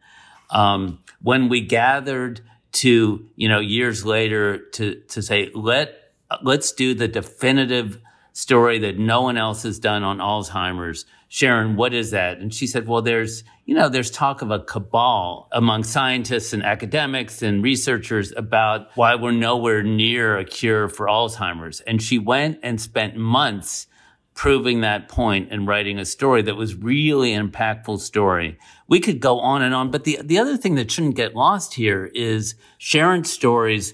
Um, 0.51 0.99
when 1.21 1.49
we 1.49 1.61
gathered 1.61 2.41
to, 2.71 3.27
you 3.35 3.49
know, 3.49 3.59
years 3.59 4.05
later 4.05 4.59
to, 4.73 5.01
to 5.09 5.21
say, 5.23 5.49
let, 5.55 5.95
let's 6.43 6.71
do 6.71 6.93
the 6.93 7.07
definitive 7.07 7.99
story 8.33 8.79
that 8.79 8.97
no 8.97 9.23
one 9.23 9.37
else 9.37 9.63
has 9.63 9.79
done 9.79 10.03
on 10.03 10.19
Alzheimer's 10.19 11.05
Sharon, 11.31 11.75
what 11.75 11.93
is 11.93 12.09
that? 12.09 12.39
And 12.39 12.51
she 12.51 12.65
said, 12.65 12.87
well, 12.87 13.03
there's, 13.03 13.43
you 13.65 13.75
know, 13.75 13.87
there's 13.87 14.09
talk 14.09 14.41
of 14.41 14.49
a 14.49 14.59
cabal 14.59 15.47
among 15.51 15.83
scientists 15.83 16.53
and 16.53 16.63
academics 16.63 17.43
and 17.43 17.63
researchers 17.63 18.33
about 18.35 18.87
why 18.95 19.13
we're 19.13 19.31
nowhere 19.31 19.83
near 19.83 20.39
a 20.39 20.43
cure 20.43 20.89
for 20.89 21.05
Alzheimer's. 21.05 21.81
And 21.81 22.01
she 22.01 22.17
went 22.17 22.59
and 22.63 22.81
spent 22.81 23.15
months 23.15 23.85
proving 24.33 24.81
that 24.81 25.07
point 25.07 25.49
and 25.51 25.67
writing 25.67 25.99
a 25.99 26.05
story 26.05 26.41
that 26.41 26.55
was 26.55 26.73
really 26.73 27.33
an 27.33 27.51
impactful 27.51 27.99
story. 27.99 28.57
We 28.87 28.99
could 28.99 29.19
go 29.19 29.39
on 29.39 29.61
and 29.61 29.75
on, 29.75 29.91
but 29.91 30.05
the, 30.05 30.19
the 30.23 30.39
other 30.39 30.57
thing 30.57 30.75
that 30.75 30.89
shouldn't 30.89 31.15
get 31.15 31.35
lost 31.35 31.75
here 31.75 32.09
is 32.15 32.55
Sharon's 32.79 33.31
stories 33.31 33.93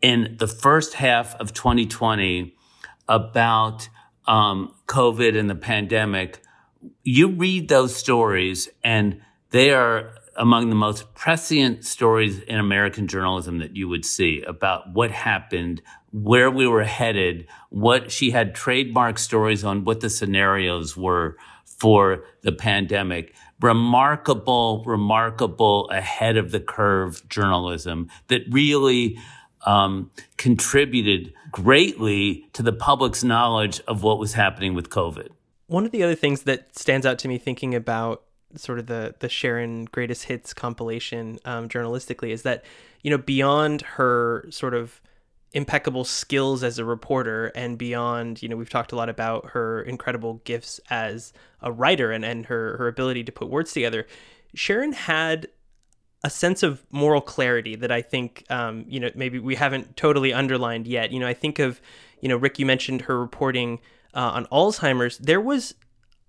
in 0.00 0.36
the 0.38 0.46
first 0.46 0.94
half 0.94 1.34
of 1.34 1.52
2020 1.52 2.56
about 3.08 3.90
um, 4.26 4.74
COVID 4.86 5.38
and 5.38 5.50
the 5.50 5.54
pandemic 5.54 6.40
you 7.02 7.28
read 7.28 7.68
those 7.68 7.94
stories 7.94 8.68
and 8.82 9.20
they 9.50 9.72
are 9.72 10.14
among 10.36 10.70
the 10.70 10.74
most 10.74 11.14
prescient 11.14 11.84
stories 11.84 12.40
in 12.40 12.58
American 12.58 13.06
journalism 13.06 13.58
that 13.58 13.76
you 13.76 13.88
would 13.88 14.04
see 14.04 14.42
about 14.42 14.92
what 14.92 15.10
happened, 15.10 15.82
where 16.10 16.50
we 16.50 16.66
were 16.66 16.84
headed, 16.84 17.46
what 17.68 18.10
she 18.10 18.30
had 18.30 18.54
trademark 18.54 19.18
stories 19.18 19.64
on 19.64 19.84
what 19.84 20.00
the 20.00 20.08
scenarios 20.08 20.96
were 20.96 21.36
for 21.64 22.24
the 22.42 22.52
pandemic. 22.52 23.34
Remarkable, 23.60 24.82
remarkable 24.86 25.88
ahead 25.90 26.36
of 26.36 26.50
the 26.50 26.60
curve 26.60 27.28
journalism 27.28 28.08
that 28.28 28.42
really 28.50 29.18
um, 29.66 30.10
contributed 30.38 31.32
greatly 31.50 32.46
to 32.54 32.62
the 32.62 32.72
public's 32.72 33.22
knowledge 33.22 33.80
of 33.86 34.02
what 34.02 34.18
was 34.18 34.32
happening 34.32 34.74
with 34.74 34.88
COVID 34.88 35.28
one 35.66 35.84
of 35.84 35.92
the 35.92 36.02
other 36.02 36.14
things 36.14 36.42
that 36.42 36.76
stands 36.76 37.06
out 37.06 37.18
to 37.20 37.28
me 37.28 37.38
thinking 37.38 37.74
about 37.74 38.22
sort 38.56 38.78
of 38.78 38.86
the 38.86 39.14
the 39.20 39.28
Sharon 39.28 39.86
greatest 39.86 40.24
hits 40.24 40.52
compilation 40.52 41.38
um, 41.44 41.68
journalistically 41.68 42.30
is 42.30 42.42
that 42.42 42.64
you 43.02 43.10
know 43.10 43.18
beyond 43.18 43.82
her 43.82 44.46
sort 44.50 44.74
of 44.74 45.00
impeccable 45.54 46.04
skills 46.04 46.62
as 46.62 46.78
a 46.78 46.84
reporter 46.84 47.52
and 47.54 47.76
beyond 47.76 48.42
you 48.42 48.48
know 48.48 48.56
we've 48.56 48.70
talked 48.70 48.92
a 48.92 48.96
lot 48.96 49.08
about 49.08 49.50
her 49.50 49.82
incredible 49.82 50.40
gifts 50.44 50.80
as 50.88 51.32
a 51.60 51.70
writer 51.70 52.10
and, 52.10 52.24
and 52.24 52.46
her 52.46 52.76
her 52.78 52.88
ability 52.88 53.22
to 53.22 53.30
put 53.30 53.50
words 53.50 53.72
together 53.72 54.06
sharon 54.54 54.92
had 54.92 55.46
a 56.24 56.30
sense 56.30 56.62
of 56.62 56.82
moral 56.90 57.20
clarity 57.20 57.76
that 57.76 57.92
i 57.92 58.00
think 58.00 58.44
um, 58.48 58.84
you 58.88 58.98
know 58.98 59.10
maybe 59.14 59.38
we 59.38 59.54
haven't 59.54 59.94
totally 59.96 60.32
underlined 60.32 60.86
yet. 60.86 61.12
You 61.12 61.20
know 61.20 61.26
i 61.26 61.34
think 61.34 61.58
of 61.58 61.82
you 62.20 62.30
know 62.30 62.36
rick 62.36 62.58
you 62.58 62.64
mentioned 62.64 63.02
her 63.02 63.20
reporting 63.20 63.78
uh, 64.14 64.32
on 64.34 64.46
Alzheimer's, 64.46 65.18
there 65.18 65.40
was 65.40 65.74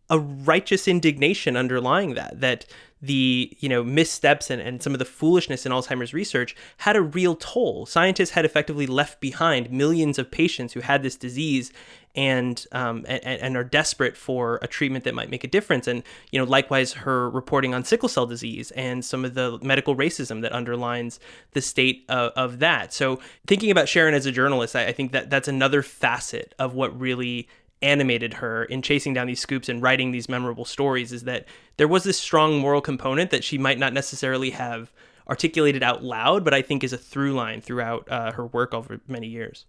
a 0.10 0.20
righteous 0.20 0.88
indignation 0.88 1.56
underlying 1.56 2.14
that 2.14 2.40
that 2.42 2.66
the 3.04 3.56
you 3.60 3.68
know 3.68 3.84
missteps 3.84 4.50
and, 4.50 4.62
and 4.62 4.82
some 4.82 4.94
of 4.94 5.00
the 5.00 5.06
foolishness 5.06 5.66
in 5.66 5.72
alzheimer's 5.74 6.14
research 6.14 6.56
had 6.78 6.96
a 6.96 7.02
real 7.02 7.36
toll. 7.36 7.86
Scientists 7.86 8.32
had 8.32 8.46
effectively 8.46 8.88
left 8.88 9.20
behind 9.20 9.70
millions 9.70 10.18
of 10.18 10.32
patients 10.32 10.74
who 10.74 10.80
had 10.80 11.04
this 11.04 11.18
disease 11.18 11.74
and, 12.16 12.66
um, 12.72 13.06
and 13.10 13.24
and 13.26 13.58
are 13.58 13.64
desperate 13.64 14.16
for 14.16 14.60
a 14.62 14.68
treatment 14.68 15.04
that 15.04 15.16
might 15.16 15.30
make 15.30 15.44
a 15.44 15.48
difference. 15.48 15.86
And 15.86 16.02
you 16.32 16.40
know 16.40 16.46
likewise 16.46 16.94
her 16.94 17.30
reporting 17.30 17.74
on 17.74 17.84
sickle 17.84 18.08
cell 18.08 18.26
disease 18.26 18.72
and 18.72 19.04
some 19.04 19.26
of 19.26 19.34
the 19.34 19.60
medical 19.62 19.98
racism 19.98 20.42
that 20.42 20.54
underlines 20.54 21.20
the 21.52 21.62
state 21.62 22.06
of, 22.08 22.32
of 22.38 22.60
that. 22.60 22.94
So 22.94 23.20
thinking 23.48 23.70
about 23.70 23.90
sharon 23.90 24.14
as 24.14 24.26
a 24.26 24.32
journalist 24.32 24.78
I, 24.78 24.88
I 24.88 24.92
think 24.94 25.12
that 25.12 25.30
that's 25.30 25.50
another 25.50 25.82
facet 25.82 26.56
of 26.58 26.74
what 26.74 26.98
really 26.98 27.50
animated 27.84 28.36
her 28.36 28.64
in 28.64 28.82
chasing 28.82 29.14
down 29.14 29.28
these 29.28 29.42
scoops 29.42 29.70
and 29.70 29.82
writing 29.82 30.12
these 30.12 30.30
memorable 30.30 30.66
stories 30.66 31.12
is 31.12 31.24
that 31.24 31.46
there 31.78 31.88
was 31.88 32.04
this 32.04 32.20
strong 32.20 32.58
moral 32.58 32.82
component 32.82 33.30
that 33.32 33.44
she 33.44 33.58
might 33.58 33.78
not 33.78 33.94
necessarily 33.94 34.52
have 34.52 34.92
articulated 35.28 35.84
out 35.84 36.04
loud, 36.04 36.44
but 36.44 36.54
I 36.54 36.62
think 36.62 36.84
is 36.84 36.94
a 36.94 36.98
through 36.98 37.34
line 37.34 37.62
throughout 37.62 38.10
uh, 38.10 38.32
her 38.32 38.46
work 38.46 38.74
over 38.74 39.00
many 39.08 39.28
years. 39.28 39.66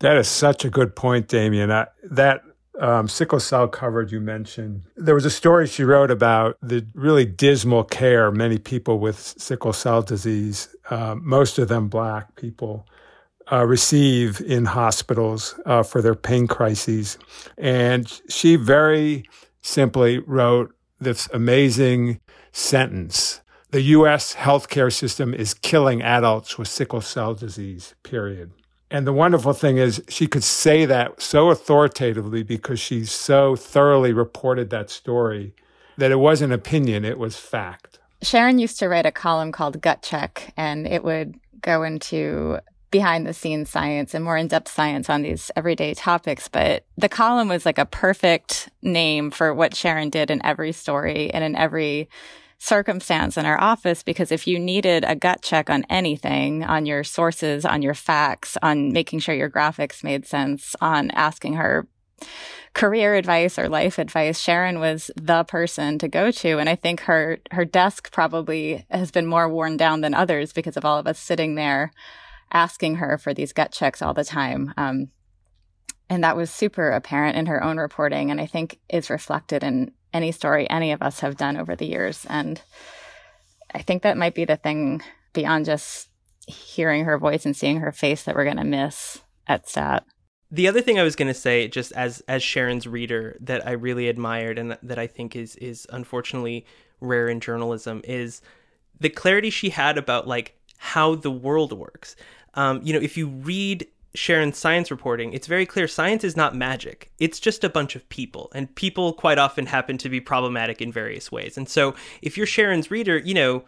That 0.00 0.16
is 0.16 0.28
such 0.28 0.64
a 0.64 0.70
good 0.70 0.94
point, 0.94 1.28
Damien. 1.28 1.70
I, 1.70 1.86
that 2.04 2.42
um, 2.78 3.08
sickle 3.08 3.40
cell 3.40 3.68
coverage 3.68 4.12
you 4.12 4.20
mentioned. 4.20 4.82
There 4.96 5.14
was 5.14 5.24
a 5.24 5.30
story 5.30 5.66
she 5.66 5.84
wrote 5.84 6.10
about 6.10 6.56
the 6.62 6.86
really 6.94 7.24
dismal 7.24 7.84
care 7.84 8.30
many 8.30 8.58
people 8.58 8.98
with 8.98 9.18
sickle 9.18 9.72
cell 9.72 10.02
disease, 10.02 10.74
uh, 10.90 11.16
most 11.16 11.58
of 11.58 11.68
them 11.68 11.88
black 11.88 12.36
people, 12.36 12.86
uh, 13.50 13.64
receive 13.64 14.40
in 14.40 14.66
hospitals 14.66 15.58
uh, 15.66 15.82
for 15.82 16.02
their 16.02 16.14
pain 16.14 16.46
crises. 16.46 17.18
And 17.56 18.20
she 18.28 18.56
very 18.56 19.24
simply 19.62 20.18
wrote 20.18 20.74
this 21.00 21.28
amazing 21.32 22.20
sentence. 22.52 23.40
The 23.70 23.82
U.S. 23.82 24.34
healthcare 24.34 24.92
system 24.92 25.34
is 25.34 25.54
killing 25.54 26.02
adults 26.02 26.56
with 26.58 26.68
sickle 26.68 27.00
cell 27.00 27.34
disease, 27.34 27.94
period. 28.02 28.52
And 28.90 29.06
the 29.06 29.12
wonderful 29.12 29.52
thing 29.52 29.76
is, 29.76 30.02
she 30.08 30.26
could 30.26 30.42
say 30.42 30.86
that 30.86 31.20
so 31.20 31.50
authoritatively 31.50 32.42
because 32.42 32.80
she 32.80 33.04
so 33.04 33.54
thoroughly 33.54 34.14
reported 34.14 34.70
that 34.70 34.88
story 34.88 35.54
that 35.98 36.10
it 36.10 36.16
wasn't 36.16 36.52
opinion, 36.54 37.04
it 37.04 37.18
was 37.18 37.36
fact. 37.36 37.98
Sharon 38.22 38.58
used 38.58 38.78
to 38.78 38.88
write 38.88 39.04
a 39.04 39.12
column 39.12 39.52
called 39.52 39.80
Gut 39.82 40.02
Check, 40.02 40.54
and 40.56 40.86
it 40.86 41.04
would 41.04 41.38
go 41.60 41.82
into 41.82 42.58
behind 42.90 43.26
the 43.26 43.34
scenes 43.34 43.70
science 43.70 44.14
and 44.14 44.24
more 44.24 44.36
in 44.36 44.48
depth 44.48 44.70
science 44.70 45.10
on 45.10 45.22
these 45.22 45.50
everyday 45.56 45.94
topics. 45.94 46.48
But 46.48 46.84
the 46.96 47.08
column 47.08 47.48
was 47.48 47.66
like 47.66 47.78
a 47.78 47.86
perfect 47.86 48.68
name 48.82 49.30
for 49.30 49.52
what 49.52 49.76
Sharon 49.76 50.10
did 50.10 50.30
in 50.30 50.44
every 50.44 50.72
story 50.72 51.30
and 51.30 51.44
in 51.44 51.54
every 51.56 52.08
circumstance 52.58 53.36
in 53.36 53.46
our 53.46 53.60
office 53.60 54.02
because 54.02 54.32
if 54.32 54.46
you 54.46 54.58
needed 54.58 55.04
a 55.06 55.14
gut 55.14 55.42
check 55.42 55.70
on 55.70 55.84
anything, 55.88 56.64
on 56.64 56.86
your 56.86 57.04
sources, 57.04 57.64
on 57.64 57.82
your 57.82 57.94
facts, 57.94 58.58
on 58.62 58.92
making 58.92 59.20
sure 59.20 59.34
your 59.34 59.50
graphics 59.50 60.02
made 60.02 60.26
sense, 60.26 60.74
on 60.80 61.10
asking 61.12 61.54
her 61.54 61.86
career 62.74 63.14
advice 63.14 63.58
or 63.58 63.68
life 63.68 63.98
advice, 63.98 64.40
Sharon 64.40 64.80
was 64.80 65.10
the 65.16 65.44
person 65.44 65.98
to 66.00 66.08
go 66.08 66.32
to. 66.32 66.58
And 66.58 66.68
I 66.68 66.74
think 66.74 67.00
her 67.02 67.38
her 67.52 67.64
desk 67.64 68.12
probably 68.12 68.84
has 68.90 69.12
been 69.12 69.26
more 69.26 69.48
worn 69.48 69.76
down 69.76 70.00
than 70.00 70.14
others 70.14 70.52
because 70.52 70.76
of 70.76 70.84
all 70.84 70.98
of 70.98 71.06
us 71.06 71.18
sitting 71.18 71.54
there 71.54 71.92
asking 72.52 72.96
her 72.96 73.18
for 73.18 73.34
these 73.34 73.52
gut 73.52 73.72
checks 73.72 74.02
all 74.02 74.14
the 74.14 74.24
time. 74.24 74.72
Um, 74.76 75.08
and 76.10 76.24
that 76.24 76.36
was 76.36 76.50
super 76.50 76.90
apparent 76.90 77.36
in 77.36 77.46
her 77.46 77.62
own 77.62 77.76
reporting, 77.76 78.30
and 78.30 78.40
I 78.40 78.46
think 78.46 78.78
is 78.88 79.10
reflected 79.10 79.62
in 79.62 79.92
any 80.12 80.32
story 80.32 80.68
any 80.70 80.92
of 80.92 81.02
us 81.02 81.20
have 81.20 81.36
done 81.36 81.56
over 81.56 81.76
the 81.76 81.86
years. 81.86 82.26
And 82.28 82.60
I 83.74 83.82
think 83.82 84.02
that 84.02 84.16
might 84.16 84.34
be 84.34 84.44
the 84.44 84.56
thing 84.56 85.02
beyond 85.32 85.66
just 85.66 86.08
hearing 86.46 87.04
her 87.04 87.18
voice 87.18 87.44
and 87.44 87.54
seeing 87.54 87.80
her 87.80 87.92
face 87.92 88.22
that 88.22 88.34
we're 88.34 88.44
going 88.44 88.56
to 88.56 88.64
miss 88.64 89.20
at 89.46 89.68
STAT. 89.68 90.04
The 90.50 90.66
other 90.66 90.80
thing 90.80 90.98
I 90.98 91.02
was 91.02 91.14
going 91.14 91.28
to 91.28 91.34
say, 91.34 91.68
just 91.68 91.92
as 91.92 92.22
as 92.26 92.42
Sharon's 92.42 92.86
reader, 92.86 93.36
that 93.40 93.66
I 93.66 93.72
really 93.72 94.08
admired 94.08 94.58
and 94.58 94.78
that 94.82 94.98
I 94.98 95.06
think 95.06 95.36
is 95.36 95.56
is 95.56 95.86
unfortunately 95.90 96.64
rare 97.00 97.28
in 97.28 97.40
journalism, 97.40 98.00
is 98.04 98.40
the 98.98 99.10
clarity 99.10 99.50
she 99.50 99.68
had 99.68 99.98
about 99.98 100.26
like 100.26 100.58
how 100.78 101.14
the 101.14 101.30
world 101.30 101.72
works. 101.72 102.16
Um, 102.58 102.80
you 102.82 102.92
know, 102.92 102.98
if 102.98 103.16
you 103.16 103.28
read 103.28 103.86
Sharon's 104.16 104.58
science 104.58 104.90
reporting, 104.90 105.32
it's 105.32 105.46
very 105.46 105.64
clear 105.64 105.86
science 105.86 106.24
is 106.24 106.36
not 106.36 106.56
magic. 106.56 107.12
It's 107.20 107.38
just 107.38 107.62
a 107.62 107.68
bunch 107.68 107.94
of 107.94 108.08
people, 108.08 108.50
and 108.52 108.74
people 108.74 109.12
quite 109.12 109.38
often 109.38 109.66
happen 109.66 109.96
to 109.98 110.08
be 110.08 110.20
problematic 110.20 110.82
in 110.82 110.90
various 110.90 111.30
ways. 111.30 111.56
And 111.56 111.68
so, 111.68 111.94
if 112.20 112.36
you're 112.36 112.46
Sharon's 112.46 112.90
reader, 112.90 113.16
you 113.16 113.32
know, 113.32 113.64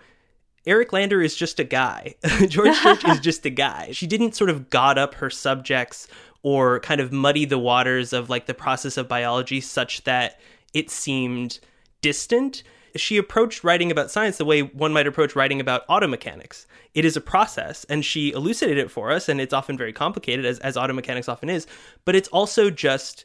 Eric 0.66 0.92
Lander 0.92 1.22
is 1.22 1.36
just 1.36 1.60
a 1.60 1.64
guy. 1.64 2.16
George 2.48 2.76
Church 2.80 3.04
is 3.04 3.20
just 3.20 3.46
a 3.46 3.50
guy. 3.50 3.92
She 3.92 4.08
didn't 4.08 4.34
sort 4.34 4.50
of 4.50 4.70
god 4.70 4.98
up 4.98 5.14
her 5.14 5.30
subjects 5.30 6.08
or 6.42 6.80
kind 6.80 7.00
of 7.00 7.12
muddy 7.12 7.44
the 7.44 7.60
waters 7.60 8.12
of 8.12 8.28
like 8.28 8.46
the 8.46 8.54
process 8.54 8.96
of 8.96 9.06
biology 9.06 9.60
such 9.60 10.02
that 10.02 10.40
it 10.74 10.90
seemed 10.90 11.60
distant 12.00 12.64
she 12.96 13.16
approached 13.16 13.64
writing 13.64 13.90
about 13.90 14.10
science 14.10 14.38
the 14.38 14.44
way 14.44 14.62
one 14.62 14.92
might 14.92 15.06
approach 15.06 15.36
writing 15.36 15.60
about 15.60 15.82
auto 15.88 16.06
mechanics. 16.06 16.66
It 16.94 17.04
is 17.04 17.16
a 17.16 17.20
process, 17.20 17.84
and 17.88 18.04
she 18.04 18.32
elucidated 18.32 18.84
it 18.84 18.90
for 18.90 19.10
us, 19.10 19.28
and 19.28 19.40
it's 19.40 19.54
often 19.54 19.76
very 19.76 19.92
complicated, 19.92 20.44
as, 20.44 20.58
as 20.60 20.76
auto 20.76 20.92
mechanics 20.92 21.28
often 21.28 21.48
is, 21.48 21.66
but 22.04 22.14
it's 22.14 22.28
also 22.28 22.70
just 22.70 23.24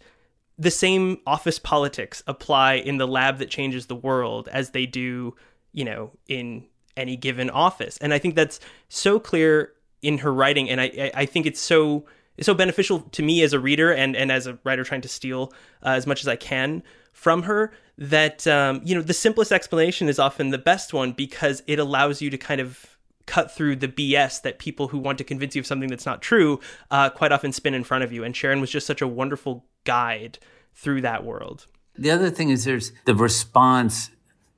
the 0.58 0.71
same 0.71 1.19
office 1.28 1.60
politics 1.60 2.23
apply 2.28 2.75
in 2.75 2.97
the 2.97 3.08
lab 3.08 3.39
that 3.39 3.49
changes 3.49 3.88
the 3.88 3.95
world 3.95 4.47
as 4.51 4.69
they 4.69 4.86
do, 4.86 5.36
you 5.73 5.84
know, 5.84 6.12
in 6.28 6.65
any 6.95 7.17
given 7.17 7.49
office. 7.49 7.97
And 7.97 8.13
I 8.13 8.19
think 8.19 8.36
that's 8.36 8.60
so 8.88 9.19
clear 9.19 9.73
in 10.01 10.19
her 10.19 10.34
writing, 10.34 10.69
and 10.69 10.80
I, 10.80 11.12
I 11.13 11.25
think 11.25 11.45
it's 11.45 11.60
so 11.60 12.06
it's 12.38 12.45
so 12.45 12.54
beneficial 12.54 13.02
to 13.02 13.24
me 13.24 13.41
as 13.43 13.54
a 13.54 13.60
reader 13.60 13.91
and, 13.91 14.15
and 14.15 14.32
as 14.32 14.48
a 14.48 14.58
writer 14.63 14.84
trying 14.84 15.02
to 15.02 15.08
steal 15.08 15.54
uh, 15.84 15.89
as 15.89 16.06
much 16.08 16.21
as 16.21 16.28
I 16.28 16.36
can 16.36 16.84
from 17.13 17.43
her 17.43 17.71
that 17.98 18.45
um, 18.48 18.82
you 18.84 18.93
know 18.93 19.02
the 19.02 19.13
simplest 19.13 19.52
explanation 19.52 20.10
is 20.10 20.19
often 20.19 20.50
the 20.50 20.58
best 20.58 20.93
one 20.93 21.13
because 21.13 21.63
it 21.67 21.80
allows 21.80 22.21
you 22.21 22.30
to 22.30 22.38
kind 22.38 22.60
of 22.60 22.95
cut 23.26 23.52
through 23.52 23.76
the 23.76 23.88
BS 23.88 24.41
that 24.43 24.60
people 24.60 24.88
who 24.88 24.98
want 24.98 25.17
to 25.17 25.24
convince 25.24 25.56
you 25.56 25.60
of 25.60 25.65
something 25.65 25.89
that's 25.89 26.06
not 26.06 26.21
true 26.21 26.60
uh, 26.91 27.10
quite 27.10 27.32
often 27.32 27.52
spin 27.52 27.74
in 27.74 27.84
front 27.84 28.04
of 28.04 28.12
you. 28.12 28.24
And 28.24 28.36
Sharon 28.36 28.62
was 28.62 28.69
just 28.69 28.86
such 28.86 29.02
a 29.02 29.08
wonderful 29.08 29.65
guide 29.84 30.38
through 30.74 31.02
that 31.02 31.24
world. 31.24 31.65
The 31.98 32.12
other 32.12 32.30
thing 32.30 32.50
is 32.50 32.65
there's 32.65 32.91
the 33.06 33.15
response 33.15 34.12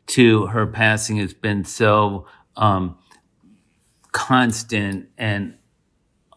to 0.08 0.48
her 0.48 0.66
passing 0.66 1.18
has 1.18 1.34
been 1.34 1.64
so 1.64 2.26
um, 2.56 2.98
constant 4.12 5.10
and 5.18 5.56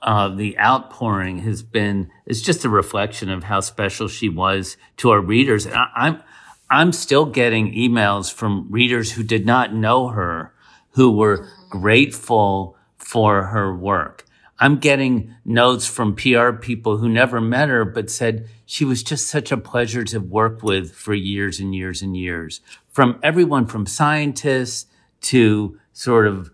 uh, 0.03 0.29
the 0.29 0.59
outpouring 0.59 1.39
has 1.41 1.63
been 1.63 2.11
it's 2.27 2.41
just 2.41 2.65
a 2.65 2.69
reflection 2.69 3.31
of 3.31 3.45
how 3.45 3.61
special 3.61 4.09
she 4.09 4.29
was 4.29 4.77
to 4.99 5.11
our 5.11 5.21
readers. 5.21 5.67
And 5.67 5.75
I, 5.75 5.89
I'm 5.95 6.23
I'm 6.71 6.93
still 6.93 7.27
getting 7.27 7.75
emails 7.75 8.33
from 8.33 8.67
readers 8.71 9.13
who 9.13 9.23
did 9.23 9.45
not 9.45 9.75
know 9.75 10.09
her, 10.09 10.55
who 10.91 11.11
were 11.11 11.49
grateful 11.69 12.77
for 12.97 13.47
her 13.47 13.75
work. 13.75 14.25
I'm 14.61 14.77
getting 14.77 15.35
notes 15.45 15.87
from 15.87 16.15
PR 16.15 16.53
people 16.53 16.99
who 16.99 17.09
never 17.09 17.41
met 17.41 17.71
her, 17.71 17.85
but 17.85 18.11
said 18.11 18.47
she 18.67 18.85
was 18.85 19.03
just 19.03 19.27
such 19.27 19.51
a 19.51 19.57
pleasure 19.57 20.05
to 20.05 20.21
work 20.21 20.63
with 20.63 20.95
for 20.95 21.15
years 21.15 21.59
and 21.59 21.75
years 21.75 22.03
and 22.03 22.17
years. 22.17 22.61
From 22.93 23.19
everyone 23.23 23.67
from 23.67 23.87
scientists 23.87 24.87
to 25.23 25.79
sort 25.93 26.27
of 26.27 26.51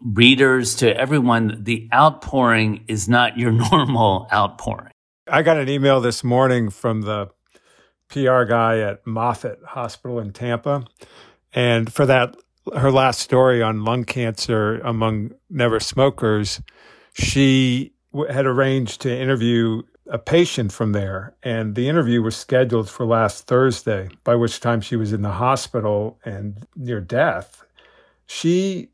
readers 0.00 0.76
to 0.76 0.96
everyone, 0.96 1.62
the 1.64 1.88
outpouring 1.92 2.84
is 2.88 3.08
not 3.08 3.38
your 3.38 3.52
normal 3.70 4.26
outpouring. 4.32 4.92
I 5.30 5.42
got 5.42 5.58
an 5.58 5.68
email 5.68 6.00
this 6.00 6.24
morning 6.24 6.70
from 6.70 7.02
the 7.02 7.28
PR 8.08 8.44
guy 8.44 8.78
at 8.78 9.06
Moffitt 9.06 9.60
Hospital 9.66 10.18
in 10.18 10.32
Tampa. 10.32 10.84
And 11.52 11.92
for 11.92 12.06
that, 12.06 12.36
her 12.76 12.90
last 12.90 13.20
story 13.20 13.62
on 13.62 13.84
lung 13.84 14.04
cancer 14.04 14.78
among 14.80 15.32
never 15.50 15.80
smokers, 15.80 16.60
she 17.12 17.92
had 18.30 18.46
arranged 18.46 19.00
to 19.02 19.14
interview 19.14 19.82
a 20.06 20.18
patient 20.18 20.72
from 20.72 20.92
there. 20.92 21.34
And 21.42 21.74
the 21.74 21.88
interview 21.88 22.22
was 22.22 22.36
scheduled 22.36 22.88
for 22.88 23.04
last 23.04 23.46
Thursday, 23.46 24.08
by 24.24 24.34
which 24.34 24.60
time 24.60 24.80
she 24.80 24.96
was 24.96 25.12
in 25.12 25.22
the 25.22 25.32
hospital 25.32 26.18
and 26.24 26.66
near 26.74 27.00
death. 27.00 27.64
She 28.26 28.90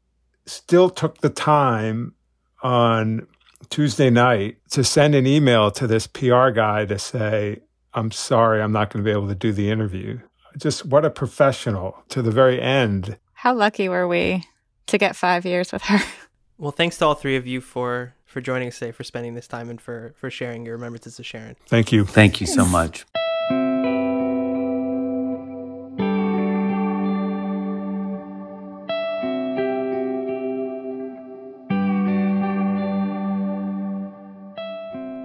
still 0.46 0.90
took 0.90 1.18
the 1.18 1.30
time 1.30 2.14
on 2.62 3.26
Tuesday 3.70 4.10
night 4.10 4.56
to 4.70 4.84
send 4.84 5.14
an 5.14 5.26
email 5.26 5.70
to 5.72 5.86
this 5.86 6.06
PR 6.06 6.50
guy 6.50 6.84
to 6.86 6.98
say, 6.98 7.60
I'm 7.92 8.10
sorry, 8.10 8.60
I'm 8.60 8.72
not 8.72 8.90
going 8.90 9.04
to 9.04 9.08
be 9.08 9.12
able 9.12 9.28
to 9.28 9.34
do 9.34 9.52
the 9.52 9.70
interview. 9.70 10.18
Just 10.56 10.86
what 10.86 11.04
a 11.04 11.10
professional 11.10 12.02
to 12.10 12.22
the 12.22 12.30
very 12.30 12.60
end. 12.60 13.18
How 13.32 13.54
lucky 13.54 13.88
were 13.88 14.06
we 14.06 14.44
to 14.86 14.98
get 14.98 15.16
five 15.16 15.44
years 15.44 15.72
with 15.72 15.82
her? 15.82 15.98
Well, 16.56 16.72
thanks 16.72 16.98
to 16.98 17.06
all 17.06 17.14
three 17.14 17.36
of 17.36 17.46
you 17.46 17.60
for 17.60 18.14
for 18.24 18.40
joining 18.40 18.68
us 18.68 18.78
today, 18.78 18.92
for 18.92 19.04
spending 19.04 19.34
this 19.34 19.48
time, 19.48 19.68
and 19.70 19.80
for 19.80 20.14
for 20.16 20.30
sharing 20.30 20.64
your 20.64 20.76
remembrances 20.76 21.18
of 21.18 21.26
Sharon. 21.26 21.56
Thank 21.66 21.90
you. 21.90 22.04
Thank 22.04 22.40
you 22.40 22.46
so 22.46 22.64
much. 22.64 23.04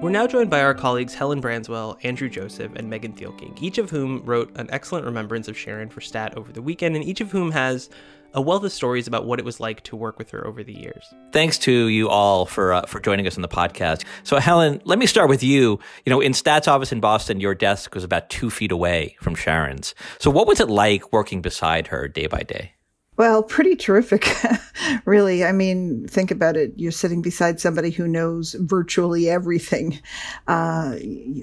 We're 0.09 0.13
now 0.13 0.25
joined 0.25 0.49
by 0.49 0.63
our 0.63 0.73
colleagues 0.73 1.13
Helen 1.13 1.39
Branswell, 1.39 1.99
Andrew 2.01 2.29
Joseph, 2.29 2.71
and 2.75 2.89
Megan 2.89 3.13
Thielking, 3.13 3.61
each 3.61 3.77
of 3.77 3.91
whom 3.91 4.25
wrote 4.25 4.49
an 4.55 4.67
excellent 4.71 5.05
remembrance 5.05 5.47
of 5.47 5.55
Sharon 5.55 5.87
for 5.87 6.01
STAT 6.01 6.35
over 6.35 6.51
the 6.51 6.63
weekend, 6.63 6.95
and 6.95 7.05
each 7.05 7.21
of 7.21 7.29
whom 7.29 7.51
has 7.51 7.91
a 8.33 8.41
wealth 8.41 8.63
of 8.63 8.71
stories 8.71 9.05
about 9.05 9.27
what 9.27 9.37
it 9.37 9.45
was 9.45 9.59
like 9.59 9.83
to 9.83 9.95
work 9.95 10.17
with 10.17 10.31
her 10.31 10.47
over 10.47 10.63
the 10.63 10.73
years. 10.73 11.13
Thanks 11.31 11.59
to 11.59 11.89
you 11.89 12.09
all 12.09 12.47
for 12.47 12.73
uh, 12.73 12.87
for 12.87 12.99
joining 12.99 13.27
us 13.27 13.35
on 13.35 13.43
the 13.43 13.47
podcast. 13.47 14.03
So, 14.23 14.37
Helen, 14.37 14.81
let 14.83 14.97
me 14.97 15.05
start 15.05 15.29
with 15.29 15.43
you. 15.43 15.79
You 16.07 16.09
know, 16.09 16.21
in 16.21 16.33
Stat's 16.33 16.67
office 16.67 16.91
in 16.91 17.01
Boston, 17.01 17.39
your 17.39 17.53
desk 17.53 17.93
was 17.93 18.03
about 18.03 18.31
two 18.31 18.49
feet 18.49 18.71
away 18.71 19.15
from 19.21 19.35
Sharon's. 19.35 19.93
So, 20.17 20.31
what 20.31 20.47
was 20.47 20.59
it 20.59 20.69
like 20.69 21.13
working 21.13 21.43
beside 21.43 21.85
her 21.85 22.07
day 22.07 22.25
by 22.25 22.41
day? 22.41 22.71
Well, 23.19 23.43
pretty 23.43 23.75
terrific, 23.75 24.33
really. 25.05 25.43
I 25.43 25.51
mean, 25.51 26.07
think 26.07 26.31
about 26.31 26.55
it. 26.55 26.71
You're 26.77 26.93
sitting 26.93 27.21
beside 27.21 27.59
somebody 27.59 27.91
who 27.91 28.07
knows 28.07 28.53
virtually 28.53 29.29
everything. 29.29 29.99
Uh, 30.47 30.95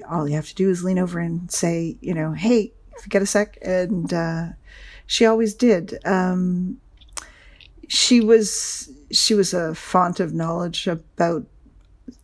all 0.09 0.27
you 0.27 0.33
have 0.33 0.47
to 0.47 0.55
do 0.55 0.71
is 0.71 0.83
lean 0.83 0.97
over 0.97 1.19
and 1.19 1.51
say, 1.51 1.95
you 2.01 2.15
know, 2.15 2.31
hey, 2.31 2.73
get 3.07 3.21
a 3.21 3.27
sec. 3.27 3.59
And 3.61 4.11
uh, 4.11 4.47
she 5.05 5.27
always 5.27 5.53
did. 5.53 5.99
Um, 6.03 6.77
she 7.87 8.21
was 8.21 8.89
she 9.11 9.35
was 9.35 9.53
a 9.53 9.75
font 9.75 10.19
of 10.19 10.33
knowledge 10.33 10.87
about 10.87 11.45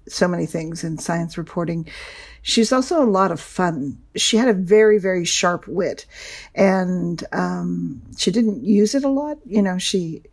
so 0.08 0.28
many 0.28 0.46
things 0.46 0.84
in 0.84 0.98
science 0.98 1.38
reporting. 1.38 1.88
She's 2.42 2.72
also 2.72 3.02
a 3.02 3.06
lot 3.06 3.32
of 3.32 3.40
fun. 3.40 3.98
She 4.16 4.38
had 4.38 4.50
a 4.50 4.54
very, 4.54 5.00
very 5.00 5.26
sharp 5.26 5.68
wit 5.68 6.06
and, 6.54 7.24
um, 7.32 8.02
she 8.18 8.32
didn't 8.32 8.64
use 8.64 8.96
it 8.96 9.04
a 9.04 9.10
lot. 9.10 9.38
You 9.46 9.62
know, 9.62 9.78
she, 9.78 10.24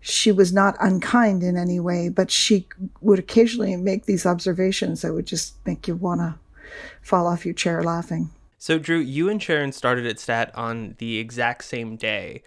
she 0.00 0.30
was 0.30 0.52
not 0.52 0.76
unkind 0.80 1.42
in 1.42 1.56
any 1.56 1.80
way, 1.80 2.08
but 2.08 2.30
she 2.30 2.68
would 3.00 3.18
occasionally 3.18 3.76
make 3.76 4.04
these 4.04 4.26
observations 4.26 5.02
that 5.02 5.12
would 5.12 5.26
just 5.26 5.54
make 5.66 5.88
you 5.88 5.96
want 5.96 6.20
to 6.20 6.34
fall 7.02 7.26
off 7.26 7.44
your 7.44 7.54
chair 7.54 7.82
laughing. 7.82 8.30
So, 8.58 8.78
Drew, 8.78 8.98
you 8.98 9.28
and 9.28 9.42
Sharon 9.42 9.72
started 9.72 10.06
at 10.06 10.18
STAT 10.18 10.54
on 10.54 10.96
the 10.98 11.18
exact 11.18 11.64
same 11.64 11.96
day. 11.96 12.42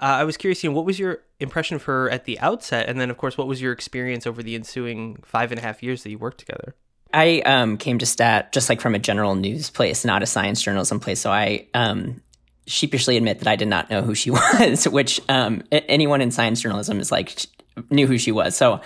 Uh, 0.00 0.20
I 0.20 0.24
was 0.24 0.36
curious, 0.36 0.64
you 0.64 0.70
know, 0.70 0.76
what 0.76 0.86
was 0.86 0.98
your 0.98 1.20
impression 1.40 1.76
of 1.76 1.82
her 1.84 2.08
at 2.10 2.24
the 2.24 2.38
outset? 2.40 2.88
And 2.88 2.98
then, 2.98 3.10
of 3.10 3.18
course, 3.18 3.36
what 3.36 3.46
was 3.46 3.60
your 3.60 3.72
experience 3.72 4.26
over 4.26 4.42
the 4.42 4.54
ensuing 4.54 5.18
five 5.24 5.52
and 5.52 5.58
a 5.58 5.62
half 5.62 5.82
years 5.82 6.02
that 6.02 6.10
you 6.10 6.18
worked 6.18 6.38
together? 6.38 6.74
I 7.12 7.40
um, 7.40 7.76
came 7.76 7.98
to 7.98 8.06
STAT 8.06 8.52
just 8.52 8.68
like 8.68 8.80
from 8.80 8.94
a 8.94 8.98
general 8.98 9.34
news 9.34 9.68
place, 9.68 10.04
not 10.04 10.22
a 10.22 10.26
science 10.26 10.62
journalism 10.62 11.00
place. 11.00 11.20
So 11.20 11.30
I 11.30 11.66
um, 11.74 12.22
sheepishly 12.66 13.16
admit 13.16 13.40
that 13.40 13.48
I 13.48 13.56
did 13.56 13.68
not 13.68 13.90
know 13.90 14.00
who 14.00 14.14
she 14.14 14.30
was, 14.30 14.88
which 14.88 15.20
um, 15.28 15.62
anyone 15.70 16.20
in 16.20 16.30
science 16.30 16.62
journalism 16.62 17.00
is 17.00 17.12
like 17.12 17.44
knew 17.90 18.06
who 18.06 18.16
she 18.16 18.32
was. 18.32 18.56
So 18.56 18.80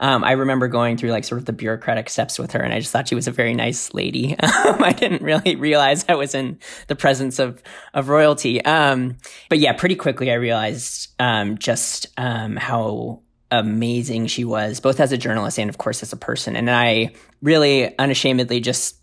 um, 0.00 0.24
I 0.24 0.32
remember 0.32 0.66
going 0.66 0.96
through 0.96 1.10
like 1.10 1.24
sort 1.24 1.38
of 1.38 1.44
the 1.44 1.52
bureaucratic 1.52 2.08
steps 2.08 2.38
with 2.38 2.52
her, 2.52 2.60
and 2.60 2.72
I 2.72 2.80
just 2.80 2.90
thought 2.90 3.06
she 3.06 3.14
was 3.14 3.28
a 3.28 3.32
very 3.32 3.54
nice 3.54 3.94
lady. 3.94 4.36
Um, 4.60 4.82
I 4.84 4.92
didn't 4.92 5.22
really 5.22 5.56
realize 5.56 6.04
I 6.08 6.14
was 6.14 6.34
in 6.34 6.58
the 6.86 6.94
presence 6.94 7.38
of 7.38 7.62
of 7.94 8.08
royalty. 8.08 8.62
Um, 8.64 9.16
but 9.48 9.58
yeah, 9.58 9.72
pretty 9.72 9.94
quickly 9.94 10.30
I 10.30 10.34
realized 10.34 11.08
um, 11.18 11.56
just 11.56 12.06
um, 12.16 12.56
how 12.56 13.22
amazing 13.50 14.26
she 14.26 14.44
was, 14.44 14.80
both 14.80 15.00
as 15.00 15.12
a 15.12 15.18
journalist 15.18 15.58
and 15.58 15.70
of 15.70 15.78
course 15.78 16.02
as 16.02 16.12
a 16.12 16.16
person. 16.16 16.56
And 16.56 16.70
I 16.70 17.14
really 17.42 17.96
unashamedly 17.98 18.60
just 18.60 18.99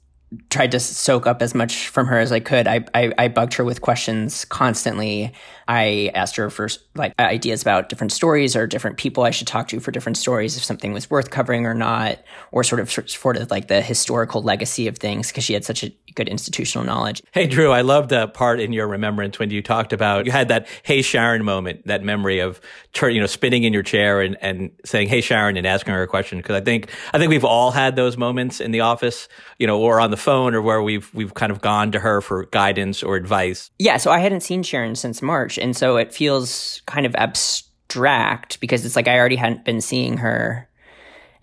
tried 0.50 0.72
to 0.72 0.80
soak 0.80 1.26
up 1.26 1.42
as 1.42 1.56
much 1.56 1.88
from 1.88 2.08
her 2.08 2.20
as 2.20 2.34
I 2.34 2.42
could. 2.42 2.68
I, 2.68 2.84
I, 2.94 3.14
I 3.18 3.28
bugged 3.30 3.54
her 3.54 3.64
with 3.64 3.82
questions 3.82 4.44
constantly. 4.46 5.32
I 5.70 6.12
asked 6.14 6.36
her 6.36 6.50
for 6.50 6.68
like 6.96 7.14
ideas 7.18 7.62
about 7.62 7.88
different 7.88 8.12
stories 8.12 8.56
or 8.56 8.68
different 8.68 8.98
people 8.98 9.24
I 9.24 9.32
should 9.32 9.48
talk 9.48 9.70
to 9.70 9.80
for 9.80 9.92
different 9.92 10.18
stories, 10.18 10.58
if 10.58 10.66
something 10.66 10.92
was 10.92 11.10
worth 11.10 11.30
covering 11.30 11.66
or 11.66 11.74
not, 11.74 12.20
or 12.52 12.64
sort 12.64 12.82
of 12.82 12.92
sort 12.92 13.38
of 13.38 13.50
like 13.50 13.68
the 13.68 13.82
historical 13.82 14.42
legacy 14.42 14.88
of 14.88 14.98
things 14.98 15.30
because 15.30 15.46
she 15.46 15.54
had 15.54 15.64
such 15.64 15.84
a 15.84 15.94
good 16.18 16.28
institutional 16.28 16.86
knowledge. 16.86 17.24
Hey, 17.32 17.48
Drew, 17.48 17.72
I 17.72 17.82
loved 17.82 18.10
that 18.10 18.34
part 18.34 18.60
in 18.60 18.74
your 18.74 18.88
remembrance 18.88 19.40
when 19.40 19.52
you 19.52 19.62
talked 19.62 19.94
about 19.94 20.26
you 20.26 20.32
had 20.32 20.50
that 20.50 20.68
"Hey 20.84 21.02
Sharon" 21.02 21.46
moment, 21.46 21.86
that 21.86 22.04
memory 22.04 22.40
of 22.40 22.60
you 23.02 23.20
know 23.22 23.28
spinning 23.28 23.64
in 23.64 23.72
your 23.72 23.84
chair 23.84 24.20
and, 24.20 24.36
and 24.42 24.72
saying 24.84 25.08
"Hey 25.08 25.22
Sharon" 25.22 25.56
and 25.56 25.66
asking 25.66 25.94
her 25.94 26.04
a 26.04 26.08
question 26.08 26.40
because 26.40 26.56
I 26.56 26.62
think 26.62 26.90
I 27.14 27.20
think 27.20 27.30
we've 27.30 27.46
all 27.46 27.72
had 27.72 27.96
those 27.96 28.18
moments 28.18 28.60
in 28.60 28.72
the 28.72 28.82
office, 28.82 29.30
you 29.60 29.68
know, 29.68 29.80
or 29.80 30.02
on 30.02 30.12
the 30.12 30.18
phone 30.18 30.56
or 30.56 30.62
where 30.62 30.82
we've 30.82 31.14
we've 31.14 31.34
kind 31.34 31.52
of 31.52 31.62
gone 31.62 31.92
to 31.94 32.00
her 32.00 32.20
for 32.20 32.46
guidance 32.48 33.04
or 33.04 33.16
advice. 33.16 33.70
Yeah, 33.80 33.98
so 33.98 34.12
I 34.12 34.20
hadn't 34.20 34.42
seen 34.42 34.64
Sharon 34.64 34.96
since 34.96 35.22
March, 35.22 35.58
and 35.58 35.78
so 35.78 35.98
it 35.98 36.14
feels 36.14 36.82
kind 36.88 37.06
of 37.06 37.16
abstract 37.16 38.60
because 38.60 38.86
it's 38.86 38.96
like 38.96 39.08
I 39.08 39.18
already 39.18 39.36
hadn't 39.36 39.64
been 39.64 39.82
seeing 39.82 40.18
her 40.18 40.67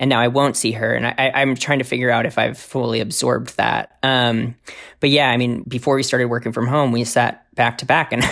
and 0.04 0.10
now 0.10 0.20
I 0.20 0.28
won't 0.28 0.54
see 0.54 0.72
her. 0.72 0.92
And 0.92 1.06
I, 1.06 1.40
am 1.40 1.54
trying 1.54 1.78
to 1.78 1.84
figure 1.84 2.10
out 2.10 2.26
if 2.26 2.36
I've 2.36 2.58
fully 2.58 3.00
absorbed 3.00 3.56
that. 3.56 3.96
Um, 4.02 4.54
but 5.00 5.08
yeah, 5.08 5.30
I 5.30 5.38
mean, 5.38 5.62
before 5.62 5.96
we 5.96 6.02
started 6.02 6.26
working 6.26 6.52
from 6.52 6.66
home, 6.66 6.92
we 6.92 7.04
sat 7.04 7.46
back 7.54 7.78
to 7.78 7.86
back, 7.86 8.12
and 8.12 8.22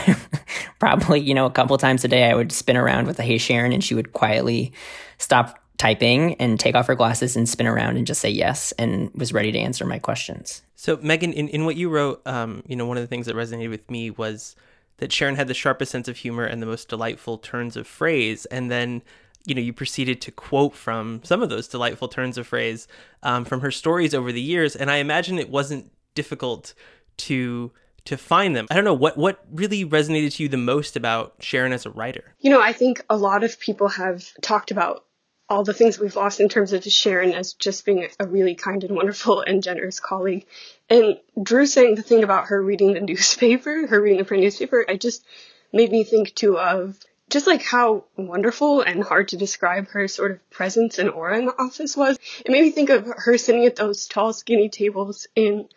probably 0.78 1.20
you 1.20 1.32
know 1.32 1.46
a 1.46 1.50
couple 1.50 1.78
times 1.78 2.04
a 2.04 2.08
day 2.08 2.30
I 2.30 2.34
would 2.34 2.52
spin 2.52 2.76
around 2.76 3.06
with 3.06 3.18
a 3.18 3.22
Hey 3.22 3.38
Sharon, 3.38 3.72
and 3.72 3.82
she 3.82 3.94
would 3.94 4.12
quietly 4.12 4.74
stop 5.16 5.60
typing 5.78 6.34
and 6.34 6.60
take 6.60 6.74
off 6.74 6.88
her 6.88 6.94
glasses 6.94 7.36
and 7.36 7.48
spin 7.48 7.66
around 7.66 7.96
and 7.96 8.06
just 8.06 8.20
say 8.20 8.28
yes, 8.28 8.72
and 8.72 9.10
was 9.14 9.32
ready 9.32 9.50
to 9.50 9.58
answer 9.58 9.86
my 9.86 9.98
questions. 9.98 10.60
So 10.76 10.98
Megan, 11.00 11.32
in, 11.32 11.48
in 11.48 11.64
what 11.64 11.76
you 11.76 11.88
wrote, 11.88 12.20
um, 12.26 12.64
you 12.66 12.76
know, 12.76 12.84
one 12.84 12.98
of 12.98 13.02
the 13.02 13.08
things 13.08 13.24
that 13.24 13.34
resonated 13.34 13.70
with 13.70 13.90
me 13.90 14.10
was 14.10 14.56
that 14.98 15.10
Sharon 15.10 15.36
had 15.36 15.48
the 15.48 15.54
sharpest 15.54 15.90
sense 15.90 16.06
of 16.06 16.18
humor 16.18 16.44
and 16.44 16.60
the 16.60 16.66
most 16.66 16.90
delightful 16.90 17.38
turns 17.38 17.78
of 17.78 17.86
phrase, 17.86 18.44
and 18.44 18.70
then 18.70 19.00
you 19.44 19.54
know, 19.54 19.60
you 19.60 19.72
proceeded 19.72 20.20
to 20.22 20.30
quote 20.30 20.74
from 20.74 21.20
some 21.24 21.42
of 21.42 21.48
those 21.50 21.68
delightful 21.68 22.08
turns 22.08 22.38
of 22.38 22.46
phrase 22.46 22.86
um, 23.22 23.44
from 23.44 23.60
her 23.60 23.70
stories 23.70 24.14
over 24.14 24.32
the 24.32 24.40
years, 24.40 24.76
and 24.76 24.90
I 24.90 24.96
imagine 24.96 25.38
it 25.38 25.50
wasn't 25.50 25.90
difficult 26.14 26.74
to 27.18 27.72
to 28.04 28.16
find 28.16 28.56
them. 28.56 28.66
I 28.70 28.74
don't 28.74 28.84
know 28.84 28.94
what 28.94 29.16
what 29.16 29.44
really 29.50 29.84
resonated 29.84 30.34
to 30.36 30.42
you 30.42 30.48
the 30.48 30.56
most 30.56 30.96
about 30.96 31.34
Sharon 31.40 31.72
as 31.72 31.86
a 31.86 31.90
writer. 31.90 32.34
You 32.40 32.50
know, 32.50 32.60
I 32.60 32.72
think 32.72 33.04
a 33.08 33.16
lot 33.16 33.44
of 33.44 33.58
people 33.58 33.88
have 33.88 34.24
talked 34.40 34.70
about 34.70 35.04
all 35.48 35.64
the 35.64 35.74
things 35.74 35.98
we've 35.98 36.16
lost 36.16 36.40
in 36.40 36.48
terms 36.48 36.72
of 36.72 36.82
Sharon 36.84 37.32
as 37.32 37.52
just 37.52 37.84
being 37.84 38.08
a 38.18 38.26
really 38.26 38.54
kind 38.54 38.82
and 38.84 38.96
wonderful 38.96 39.40
and 39.40 39.62
generous 39.62 40.00
colleague. 40.00 40.46
And 40.88 41.18
Drew 41.40 41.66
saying 41.66 41.96
the 41.96 42.02
thing 42.02 42.24
about 42.24 42.46
her 42.46 42.62
reading 42.62 42.94
the 42.94 43.00
newspaper, 43.12 43.86
her 43.86 44.00
reading 44.00 44.18
the 44.18 44.24
print 44.24 44.42
newspaper, 44.42 44.84
I 44.88 44.96
just 44.96 45.24
made 45.72 45.90
me 45.90 46.04
think 46.04 46.34
too 46.34 46.58
of 46.58 46.98
just 47.32 47.46
like 47.46 47.62
how 47.62 48.04
wonderful 48.16 48.82
and 48.82 49.02
hard 49.02 49.28
to 49.28 49.36
describe 49.38 49.88
her 49.88 50.06
sort 50.06 50.32
of 50.32 50.50
presence 50.50 50.98
and 50.98 51.08
aura 51.08 51.38
in 51.38 51.46
the 51.46 51.58
office 51.58 51.96
was. 51.96 52.18
It 52.44 52.52
made 52.52 52.62
me 52.62 52.70
think 52.70 52.90
of 52.90 53.06
her 53.06 53.38
sitting 53.38 53.64
at 53.64 53.76
those 53.76 54.06
tall, 54.06 54.34
skinny 54.34 54.68
tables 54.68 55.26
in 55.34 55.68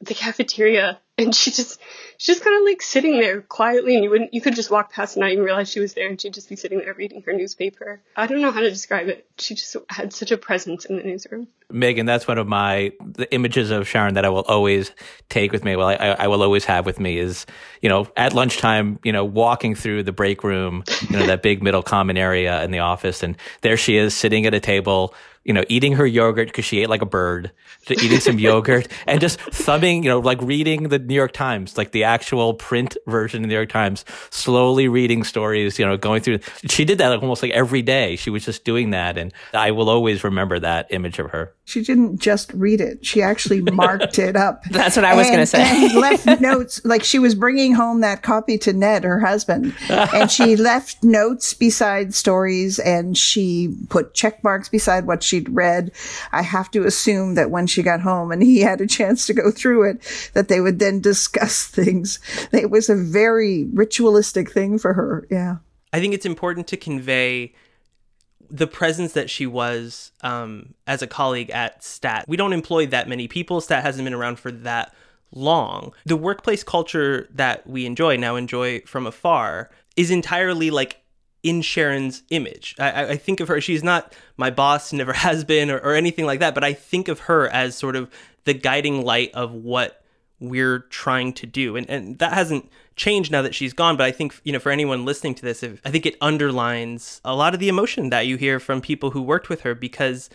the 0.00 0.14
cafeteria 0.14 1.00
and 1.18 1.34
she 1.34 1.50
just 1.50 1.80
she's 2.16 2.36
just 2.36 2.44
kind 2.44 2.56
of 2.56 2.64
like 2.64 2.80
sitting 2.80 3.18
there 3.18 3.42
quietly 3.42 3.96
and 3.96 4.04
you 4.04 4.10
wouldn't 4.10 4.32
you 4.32 4.40
could 4.40 4.54
just 4.54 4.70
walk 4.70 4.92
past 4.92 5.16
and 5.16 5.22
not 5.22 5.32
even 5.32 5.44
realize 5.44 5.68
she 5.68 5.80
was 5.80 5.94
there 5.94 6.08
and 6.08 6.20
she'd 6.20 6.32
just 6.32 6.48
be 6.48 6.54
sitting 6.54 6.78
there 6.78 6.94
reading 6.94 7.22
her 7.22 7.32
newspaper. 7.32 8.00
I 8.16 8.26
don't 8.26 8.40
know 8.40 8.52
how 8.52 8.60
to 8.60 8.70
describe 8.70 9.08
it. 9.08 9.26
She 9.38 9.56
just 9.56 9.76
had 9.88 10.12
such 10.12 10.30
a 10.30 10.38
presence 10.38 10.84
in 10.84 10.96
the 10.96 11.02
newsroom. 11.02 11.48
Megan 11.70 12.06
that's 12.06 12.28
one 12.28 12.38
of 12.38 12.46
my 12.46 12.92
the 13.04 13.32
images 13.34 13.70
of 13.70 13.86
sharon 13.86 14.14
that 14.14 14.24
i 14.24 14.30
will 14.30 14.42
always 14.42 14.90
take 15.28 15.52
with 15.52 15.64
me 15.64 15.76
well 15.76 15.88
I, 15.88 16.16
I 16.18 16.26
will 16.28 16.42
always 16.42 16.64
have 16.64 16.86
with 16.86 16.98
me 16.98 17.18
is 17.18 17.44
you 17.82 17.90
know 17.90 18.06
at 18.16 18.32
lunchtime 18.32 18.98
you 19.04 19.12
know 19.12 19.22
walking 19.24 19.74
through 19.74 20.04
the 20.04 20.12
break 20.12 20.42
room 20.42 20.82
you 21.10 21.18
know 21.18 21.26
that 21.26 21.42
big 21.42 21.62
middle 21.62 21.82
common 21.82 22.16
area 22.16 22.64
in 22.64 22.70
the 22.70 22.78
office 22.78 23.22
and 23.22 23.36
there 23.60 23.76
she 23.76 23.98
is 23.98 24.14
sitting 24.14 24.46
at 24.46 24.54
a 24.54 24.60
table 24.60 25.12
you 25.48 25.54
know, 25.54 25.64
eating 25.70 25.94
her 25.94 26.06
yogurt 26.06 26.48
because 26.48 26.66
she 26.66 26.82
ate 26.82 26.90
like 26.90 27.00
a 27.00 27.06
bird, 27.06 27.50
eating 27.88 28.20
some 28.20 28.38
yogurt 28.38 28.86
and 29.06 29.18
just 29.18 29.40
thumbing, 29.40 30.02
you 30.02 30.10
know, 30.10 30.18
like 30.18 30.40
reading 30.42 30.90
the 30.90 30.98
New 30.98 31.14
York 31.14 31.32
Times, 31.32 31.78
like 31.78 31.92
the 31.92 32.04
actual 32.04 32.52
print 32.52 32.98
version 33.06 33.38
of 33.38 33.42
the 33.44 33.48
New 33.48 33.54
York 33.54 33.70
Times, 33.70 34.04
slowly 34.28 34.88
reading 34.88 35.24
stories, 35.24 35.78
you 35.78 35.86
know, 35.86 35.96
going 35.96 36.20
through. 36.20 36.40
She 36.66 36.84
did 36.84 36.98
that 36.98 37.08
like 37.08 37.22
almost 37.22 37.42
like 37.42 37.52
every 37.52 37.80
day. 37.80 38.16
She 38.16 38.28
was 38.28 38.44
just 38.44 38.62
doing 38.64 38.90
that. 38.90 39.16
And 39.16 39.32
I 39.54 39.70
will 39.70 39.88
always 39.88 40.22
remember 40.22 40.60
that 40.60 40.86
image 40.90 41.18
of 41.18 41.30
her. 41.30 41.54
She 41.68 41.82
didn't 41.82 42.18
just 42.18 42.52
read 42.52 42.80
it. 42.80 43.06
She 43.06 43.22
actually 43.22 43.60
marked 43.72 44.18
it 44.18 44.36
up. 44.36 44.64
That's 44.64 44.96
what 44.96 45.04
I 45.04 45.14
was 45.14 45.28
going 45.28 45.40
to 45.40 45.46
say. 45.46 45.62
and 45.62 45.94
left 46.00 46.40
notes, 46.40 46.84
like 46.84 47.04
she 47.04 47.18
was 47.18 47.34
bringing 47.34 47.74
home 47.74 48.00
that 48.02 48.22
copy 48.22 48.58
to 48.58 48.72
Ned, 48.72 49.04
her 49.04 49.20
husband, 49.20 49.74
and 49.88 50.30
she 50.30 50.56
left 50.56 51.02
notes 51.02 51.54
beside 51.54 52.14
stories 52.14 52.78
and 52.78 53.16
she 53.16 53.74
put 53.88 54.14
check 54.14 54.44
marks 54.44 54.68
beside 54.68 55.06
what 55.06 55.22
she 55.22 55.38
she'd 55.38 55.54
read. 55.54 55.92
I 56.32 56.42
have 56.42 56.70
to 56.72 56.84
assume 56.84 57.34
that 57.34 57.50
when 57.50 57.66
she 57.66 57.82
got 57.82 58.00
home 58.00 58.32
and 58.32 58.42
he 58.42 58.60
had 58.60 58.80
a 58.80 58.86
chance 58.86 59.26
to 59.26 59.34
go 59.34 59.50
through 59.50 59.90
it, 59.90 60.30
that 60.34 60.48
they 60.48 60.60
would 60.60 60.78
then 60.78 61.00
discuss 61.00 61.66
things. 61.66 62.18
It 62.52 62.70
was 62.70 62.88
a 62.88 62.96
very 62.96 63.64
ritualistic 63.72 64.50
thing 64.50 64.78
for 64.78 64.92
her. 64.94 65.26
Yeah. 65.30 65.56
I 65.92 66.00
think 66.00 66.14
it's 66.14 66.26
important 66.26 66.66
to 66.68 66.76
convey 66.76 67.54
the 68.50 68.66
presence 68.66 69.12
that 69.12 69.30
she 69.30 69.46
was 69.46 70.12
um, 70.22 70.74
as 70.86 71.02
a 71.02 71.06
colleague 71.06 71.50
at 71.50 71.82
STAT. 71.82 72.24
We 72.28 72.36
don't 72.36 72.52
employ 72.52 72.86
that 72.86 73.08
many 73.08 73.28
people. 73.28 73.60
STAT 73.60 73.82
hasn't 73.82 74.04
been 74.04 74.14
around 74.14 74.38
for 74.38 74.50
that 74.50 74.94
long. 75.32 75.92
The 76.06 76.16
workplace 76.16 76.62
culture 76.62 77.28
that 77.30 77.66
we 77.66 77.86
enjoy 77.86 78.16
now 78.16 78.36
enjoy 78.36 78.80
from 78.80 79.06
afar 79.06 79.70
is 79.96 80.10
entirely 80.10 80.70
like 80.70 81.00
in 81.42 81.62
Sharon's 81.62 82.22
image. 82.30 82.74
I, 82.78 83.10
I, 83.10 83.16
think 83.16 83.40
of 83.40 83.48
her, 83.48 83.60
she's 83.60 83.84
not 83.84 84.12
my 84.36 84.50
boss, 84.50 84.92
never 84.92 85.12
has 85.28 85.44
been, 85.44 85.70
or, 85.70 85.78
or 85.78 85.94
anything 85.94 86.26
like 86.26 86.40
that, 86.40 86.54
but 86.54 86.64
I 86.64 86.72
think 86.72 87.08
of 87.08 87.20
her 87.20 87.48
as 87.48 87.76
sort 87.76 87.96
of 87.96 88.10
the 88.44 88.54
guiding 88.54 89.04
light 89.04 89.32
of 89.34 89.52
what 89.52 90.02
we're 90.40 90.80
trying 90.80 91.32
to 91.34 91.46
do. 91.46 91.76
And, 91.76 91.88
and 91.88 92.18
that 92.18 92.32
hasn't 92.32 92.68
changed 92.98 93.32
now 93.32 93.40
that 93.40 93.54
she's 93.54 93.72
gone, 93.72 93.96
but 93.96 94.04
I 94.04 94.12
think, 94.12 94.38
you 94.44 94.52
know, 94.52 94.58
for 94.58 94.70
anyone 94.70 95.06
listening 95.06 95.34
to 95.36 95.42
this, 95.42 95.64
I 95.64 95.90
think 95.90 96.04
it 96.04 96.16
underlines 96.20 97.22
a 97.24 97.34
lot 97.34 97.54
of 97.54 97.60
the 97.60 97.68
emotion 97.68 98.10
that 98.10 98.26
you 98.26 98.36
hear 98.36 98.60
from 98.60 98.82
people 98.82 99.12
who 99.12 99.22
worked 99.22 99.48
with 99.48 99.62
her 99.62 99.74
because 99.74 100.28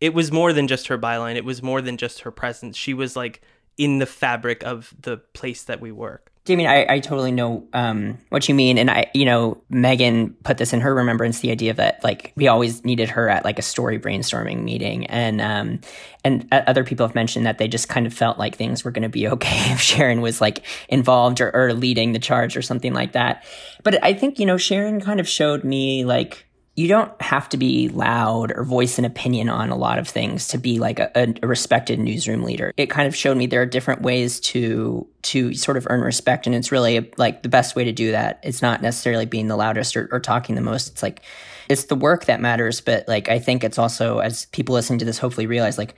it 0.00 0.12
was 0.12 0.30
more 0.30 0.52
than 0.52 0.68
just 0.68 0.88
her 0.88 0.98
byline, 0.98 1.36
it 1.36 1.44
was 1.44 1.62
more 1.62 1.80
than 1.80 1.96
just 1.96 2.20
her 2.20 2.30
presence. 2.30 2.76
She 2.76 2.92
was 2.92 3.16
like 3.16 3.40
in 3.78 3.98
the 3.98 4.06
fabric 4.06 4.62
of 4.62 4.94
the 5.00 5.18
place 5.18 5.62
that 5.64 5.80
we 5.80 5.92
work. 5.92 6.30
Damien, 6.50 6.68
I, 6.68 6.94
I 6.94 6.98
totally 6.98 7.30
know 7.30 7.62
um, 7.72 8.18
what 8.30 8.48
you 8.48 8.56
mean. 8.56 8.76
And 8.76 8.90
I, 8.90 9.08
you 9.14 9.24
know, 9.24 9.62
Megan 9.70 10.30
put 10.42 10.58
this 10.58 10.72
in 10.72 10.80
her 10.80 10.92
remembrance, 10.92 11.38
the 11.38 11.52
idea 11.52 11.72
that 11.74 12.02
like 12.02 12.32
we 12.34 12.48
always 12.48 12.84
needed 12.84 13.08
her 13.10 13.28
at 13.28 13.44
like 13.44 13.60
a 13.60 13.62
story 13.62 14.00
brainstorming 14.00 14.64
meeting. 14.64 15.06
And, 15.06 15.40
um, 15.40 15.80
and 16.24 16.48
other 16.50 16.82
people 16.82 17.06
have 17.06 17.14
mentioned 17.14 17.46
that 17.46 17.58
they 17.58 17.68
just 17.68 17.88
kind 17.88 18.04
of 18.04 18.12
felt 18.12 18.36
like 18.36 18.56
things 18.56 18.82
were 18.82 18.90
going 18.90 19.04
to 19.04 19.08
be 19.08 19.28
okay 19.34 19.72
if 19.72 19.80
Sharon 19.80 20.22
was 20.22 20.40
like 20.40 20.64
involved 20.88 21.40
or, 21.40 21.54
or 21.54 21.72
leading 21.72 22.10
the 22.10 22.18
charge 22.18 22.56
or 22.56 22.62
something 22.62 22.92
like 22.92 23.12
that. 23.12 23.44
But 23.84 24.02
I 24.02 24.12
think, 24.12 24.40
you 24.40 24.46
know, 24.46 24.56
Sharon 24.56 25.00
kind 25.00 25.20
of 25.20 25.28
showed 25.28 25.62
me 25.62 26.04
like, 26.04 26.48
you 26.76 26.88
don't 26.88 27.20
have 27.20 27.48
to 27.50 27.56
be 27.56 27.88
loud 27.88 28.52
or 28.54 28.64
voice 28.64 28.98
an 28.98 29.04
opinion 29.04 29.48
on 29.48 29.70
a 29.70 29.76
lot 29.76 29.98
of 29.98 30.08
things 30.08 30.48
to 30.48 30.58
be 30.58 30.78
like 30.78 30.98
a, 30.98 31.10
a, 31.14 31.46
respected 31.46 31.98
newsroom 31.98 32.42
leader. 32.42 32.72
It 32.76 32.88
kind 32.88 33.08
of 33.08 33.14
showed 33.14 33.36
me 33.36 33.46
there 33.46 33.62
are 33.62 33.66
different 33.66 34.02
ways 34.02 34.40
to 34.40 35.06
to 35.22 35.52
sort 35.52 35.76
of 35.76 35.86
earn 35.90 36.00
respect, 36.00 36.46
and 36.46 36.54
it's 36.54 36.72
really 36.72 37.12
like 37.18 37.42
the 37.42 37.48
best 37.48 37.76
way 37.76 37.84
to 37.84 37.92
do 37.92 38.12
that. 38.12 38.40
It's 38.42 38.62
not 38.62 38.82
necessarily 38.82 39.26
being 39.26 39.48
the 39.48 39.56
loudest 39.56 39.96
or, 39.96 40.08
or 40.12 40.20
talking 40.20 40.54
the 40.54 40.60
most. 40.60 40.88
It's 40.88 41.02
like 41.02 41.22
it's 41.68 41.84
the 41.84 41.96
work 41.96 42.26
that 42.26 42.40
matters, 42.40 42.80
but 42.80 43.06
like 43.08 43.28
I 43.28 43.40
think 43.40 43.64
it's 43.64 43.78
also 43.78 44.20
as 44.20 44.46
people 44.46 44.74
listening 44.74 45.00
to 45.00 45.04
this 45.04 45.18
hopefully 45.18 45.46
realize 45.46 45.76
like 45.76 45.94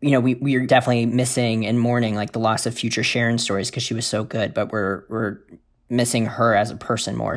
you 0.00 0.10
know, 0.10 0.20
we 0.20 0.34
we're 0.34 0.66
definitely 0.66 1.06
missing 1.06 1.66
and 1.66 1.78
mourning 1.78 2.14
like 2.14 2.32
the 2.32 2.38
loss 2.38 2.66
of 2.66 2.74
future 2.74 3.02
Sharon 3.02 3.38
stories 3.38 3.70
because 3.70 3.82
she 3.82 3.94
was 3.94 4.06
so 4.06 4.24
good, 4.24 4.54
but 4.54 4.72
we're 4.72 5.04
we're 5.08 5.38
missing 5.90 6.26
her 6.26 6.54
as 6.54 6.70
a 6.70 6.76
person 6.76 7.16
more, 7.16 7.36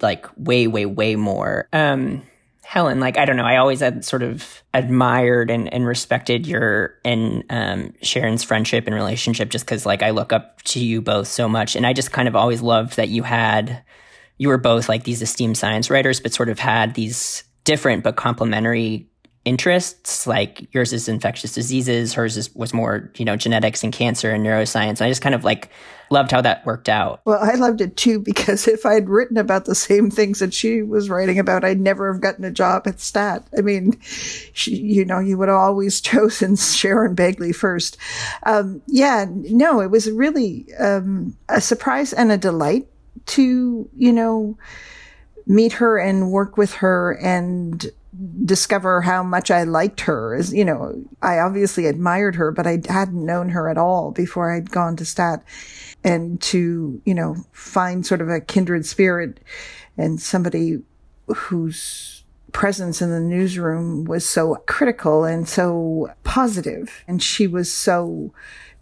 like 0.00 0.26
way, 0.36 0.66
way, 0.66 0.86
way 0.86 1.16
more. 1.16 1.68
Um, 1.72 2.22
Helen, 2.64 3.00
like 3.00 3.18
I 3.18 3.24
don't 3.24 3.36
know, 3.36 3.44
I 3.44 3.56
always 3.56 3.80
had 3.80 4.04
sort 4.04 4.22
of 4.22 4.62
admired 4.72 5.50
and, 5.50 5.72
and 5.72 5.86
respected 5.86 6.46
your 6.46 6.94
and 7.04 7.44
um, 7.50 7.94
Sharon's 8.02 8.44
friendship 8.44 8.86
and 8.86 8.94
relationship, 8.94 9.50
just 9.50 9.64
because 9.64 9.84
like 9.84 10.02
I 10.02 10.10
look 10.10 10.32
up 10.32 10.62
to 10.62 10.80
you 10.80 11.02
both 11.02 11.28
so 11.28 11.48
much, 11.48 11.76
and 11.76 11.86
I 11.86 11.92
just 11.92 12.12
kind 12.12 12.28
of 12.28 12.36
always 12.36 12.62
loved 12.62 12.96
that 12.96 13.08
you 13.08 13.22
had 13.22 13.84
you 14.38 14.48
were 14.48 14.58
both 14.58 14.88
like 14.88 15.04
these 15.04 15.22
esteemed 15.22 15.56
science 15.56 15.90
writers, 15.90 16.18
but 16.20 16.32
sort 16.32 16.48
of 16.48 16.58
had 16.58 16.94
these 16.94 17.44
different 17.64 18.02
but 18.02 18.16
complementary 18.16 19.08
interests. 19.44 20.26
Like 20.26 20.72
yours 20.72 20.92
is 20.92 21.08
infectious 21.08 21.54
diseases, 21.54 22.14
hers 22.14 22.36
is, 22.36 22.54
was 22.54 22.72
more, 22.72 23.10
you 23.16 23.24
know, 23.24 23.36
genetics 23.36 23.82
and 23.82 23.92
cancer 23.92 24.30
and 24.30 24.44
neuroscience. 24.44 25.00
And 25.00 25.02
I 25.02 25.08
just 25.08 25.22
kind 25.22 25.34
of 25.34 25.44
like 25.44 25.70
loved 26.10 26.30
how 26.30 26.40
that 26.42 26.64
worked 26.64 26.88
out. 26.88 27.22
Well, 27.24 27.40
I 27.40 27.54
loved 27.54 27.80
it 27.80 27.96
too 27.96 28.20
because 28.20 28.68
if 28.68 28.86
I'd 28.86 29.08
written 29.08 29.36
about 29.36 29.64
the 29.64 29.74
same 29.74 30.10
things 30.10 30.38
that 30.38 30.54
she 30.54 30.82
was 30.82 31.10
writing 31.10 31.38
about, 31.38 31.64
I'd 31.64 31.80
never 31.80 32.12
have 32.12 32.20
gotten 32.20 32.44
a 32.44 32.50
job 32.50 32.86
at 32.86 33.00
Stat. 33.00 33.44
I 33.56 33.62
mean, 33.62 33.98
she, 34.02 34.76
you 34.76 35.04
know, 35.04 35.18
you 35.18 35.36
would 35.38 35.48
have 35.48 35.58
always 35.58 36.00
chosen 36.00 36.56
Sharon 36.56 37.16
Begley 37.16 37.54
first. 37.54 37.96
Um, 38.44 38.82
yeah, 38.86 39.26
no, 39.28 39.80
it 39.80 39.90
was 39.90 40.10
really 40.10 40.66
um, 40.78 41.36
a 41.48 41.60
surprise 41.60 42.12
and 42.12 42.30
a 42.30 42.38
delight 42.38 42.86
to, 43.24 43.88
you 43.96 44.12
know, 44.12 44.56
meet 45.46 45.72
her 45.72 45.98
and 45.98 46.30
work 46.30 46.56
with 46.56 46.74
her 46.74 47.18
and 47.20 47.90
discover 48.44 49.00
how 49.00 49.22
much 49.22 49.50
I 49.50 49.62
liked 49.64 50.02
her. 50.02 50.34
As 50.34 50.52
you 50.52 50.64
know, 50.64 51.02
I 51.22 51.38
obviously 51.38 51.86
admired 51.86 52.36
her, 52.36 52.50
but 52.50 52.66
I 52.66 52.80
hadn't 52.88 53.24
known 53.24 53.50
her 53.50 53.68
at 53.68 53.78
all 53.78 54.10
before 54.10 54.52
I'd 54.52 54.70
gone 54.70 54.96
to 54.96 55.04
Stat. 55.04 55.42
And 56.04 56.40
to, 56.42 57.00
you 57.04 57.14
know, 57.14 57.36
find 57.52 58.04
sort 58.04 58.20
of 58.20 58.28
a 58.28 58.40
kindred 58.40 58.84
spirit 58.84 59.40
and 59.96 60.20
somebody 60.20 60.82
whose 61.26 62.24
presence 62.52 63.00
in 63.00 63.10
the 63.10 63.20
newsroom 63.20 64.04
was 64.04 64.28
so 64.28 64.56
critical 64.66 65.24
and 65.24 65.48
so 65.48 66.12
positive, 66.24 67.04
and 67.08 67.22
she 67.22 67.46
was 67.46 67.72
so 67.72 68.32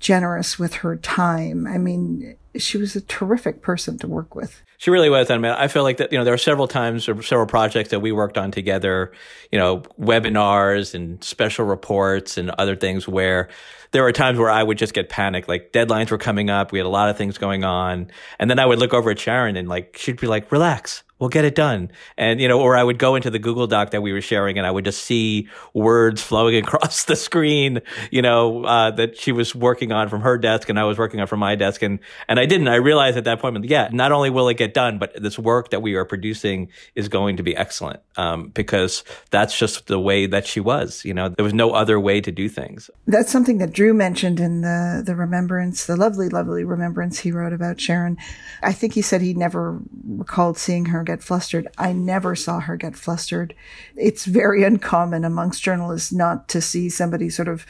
generous 0.01 0.59
with 0.59 0.75
her 0.75 0.97
time. 0.97 1.67
I 1.67 1.79
mean, 1.79 2.37
she 2.57 2.79
was 2.79 2.97
a 2.97 3.01
terrific 3.03 3.63
person 3.63 3.99
to 3.99 4.09
work 4.09 4.35
with. 4.35 4.63
She 4.79 4.91
really 4.91 5.11
was. 5.11 5.31
I 5.31 5.37
mean, 5.37 5.53
I 5.53 5.69
feel 5.69 5.83
like 5.83 5.99
that, 5.99 6.11
you 6.11 6.19
know, 6.19 6.25
there 6.25 6.33
are 6.33 6.39
several 6.39 6.67
times 6.67 7.07
or 7.07 7.23
several 7.23 7.47
projects 7.47 7.91
that 7.91 8.01
we 8.01 8.13
worked 8.13 8.39
on 8.39 8.51
together, 8.51 9.13
you 9.53 9.59
know, 9.59 9.83
webinars 10.01 10.95
and 10.95 11.23
special 11.23 11.67
reports 11.67 12.39
and 12.39 12.51
other 12.53 12.75
things 12.75 13.07
where 13.07 13.51
there 13.91 14.03
were 14.03 14.13
times 14.13 14.39
where 14.39 14.51
I 14.51 14.63
would 14.63 14.79
just 14.79 14.95
get 14.95 15.11
panicked. 15.11 15.49
Like 15.49 15.73
deadlines 15.73 16.11
were 16.11 16.19
coming 16.19 16.49
up. 16.49 16.73
We 16.73 16.79
had 16.79 16.87
a 16.87 16.89
lot 16.89 17.11
of 17.11 17.19
things 17.19 17.37
going 17.37 17.63
on. 17.63 18.11
And 18.39 18.51
then 18.51 18.59
I 18.59 18.65
would 18.65 18.79
look 18.79 18.95
over 18.95 19.11
at 19.11 19.19
Sharon 19.19 19.57
and 19.57 19.69
like, 19.69 19.99
she'd 19.99 20.19
be 20.19 20.27
like, 20.27 20.51
relax 20.51 21.03
we'll 21.21 21.29
get 21.29 21.45
it 21.45 21.55
done. 21.55 21.91
And, 22.17 22.41
you 22.41 22.49
know, 22.49 22.61
or 22.61 22.77
I 22.77 22.83
would 22.83 22.99
go 22.99 23.15
into 23.15 23.31
the 23.31 23.39
Google 23.39 23.67
Doc 23.67 23.91
that 23.91 24.01
we 24.01 24.13
were 24.13 24.23
sharing 24.23 24.59
and 24.59 24.67
I 24.67 24.71
would 24.71 24.85
just 24.85 25.05
see 25.05 25.49
words 25.75 26.23
flowing 26.31 26.57
across 26.57 27.05
the 27.05 27.15
screen, 27.15 27.81
you 28.11 28.23
know, 28.23 28.65
uh, 28.65 28.91
that 28.93 29.17
she 29.17 29.31
was 29.31 29.55
working 29.55 29.93
on 29.93 30.09
from 30.09 30.23
her 30.23 30.39
desk 30.39 30.69
and 30.69 30.81
I 30.81 30.85
was 30.85 30.99
working 30.99 31.21
on 31.21 31.27
from 31.27 31.41
my 31.41 31.55
desk. 31.55 31.83
And, 31.83 32.01
and 32.27 32.41
I 32.41 32.47
didn't. 32.47 32.69
I 32.69 32.77
realized 32.77 33.17
at 33.17 33.25
that 33.25 33.39
point, 33.41 33.65
yeah, 33.67 33.89
not 33.93 34.11
only 34.11 34.31
will 34.31 34.49
it 34.49 34.57
get 34.57 34.75
done, 34.75 34.99
but 34.99 35.13
this 35.21 35.39
work 35.39 35.71
that 35.71 35.81
we 35.81 35.95
are 35.95 36.05
producing 36.05 36.69
is 36.95 37.09
going 37.09 37.37
to 37.37 37.43
be 37.43 37.55
excellent. 37.57 38.01
Um, 38.17 38.49
because 38.49 39.05
that's 39.31 39.57
just 39.57 39.87
the 39.87 40.01
way 40.01 40.27
that 40.27 40.47
she 40.47 40.61
was, 40.61 41.05
you 41.05 41.15
know, 41.15 41.29
there 41.29 41.45
was 41.45 41.55
no 41.55 41.73
other 41.73 42.01
way 42.01 42.21
to 42.21 42.33
do 42.33 42.49
things. 42.49 42.91
That's 43.07 43.31
something 43.31 43.59
that 43.59 43.73
Drew 43.73 43.93
mentioned 43.93 44.41
in 44.41 44.63
the, 44.63 45.03
the 45.05 45.15
remembrance, 45.15 45.87
the 45.87 45.97
lovely, 45.97 46.29
lovely 46.29 46.65
remembrance 46.65 47.19
he 47.19 47.33
wrote 47.33 47.53
about 47.53 47.81
Sharon. 47.81 48.17
I 48.63 48.73
think 48.73 48.95
he 48.95 49.03
said 49.03 49.21
he 49.21 49.35
never 49.35 49.81
recalled 50.07 50.59
seeing 50.59 50.87
her 50.87 51.03
get 51.11 51.23
flustered. 51.23 51.69
I 51.77 51.93
never 51.93 52.37
saw 52.37 52.61
her 52.61 52.77
get 52.77 52.97
flustered. 52.97 53.55
It's 53.97 54.25
very 54.25 54.63
uncommon 54.71 55.25
amongst 55.25 55.63
journalists 55.63 56.13
not 56.13 56.49
to 56.49 56.61
see 56.61 56.89
somebody 56.89 57.31
sort 57.31 57.49
of 57.49 57.67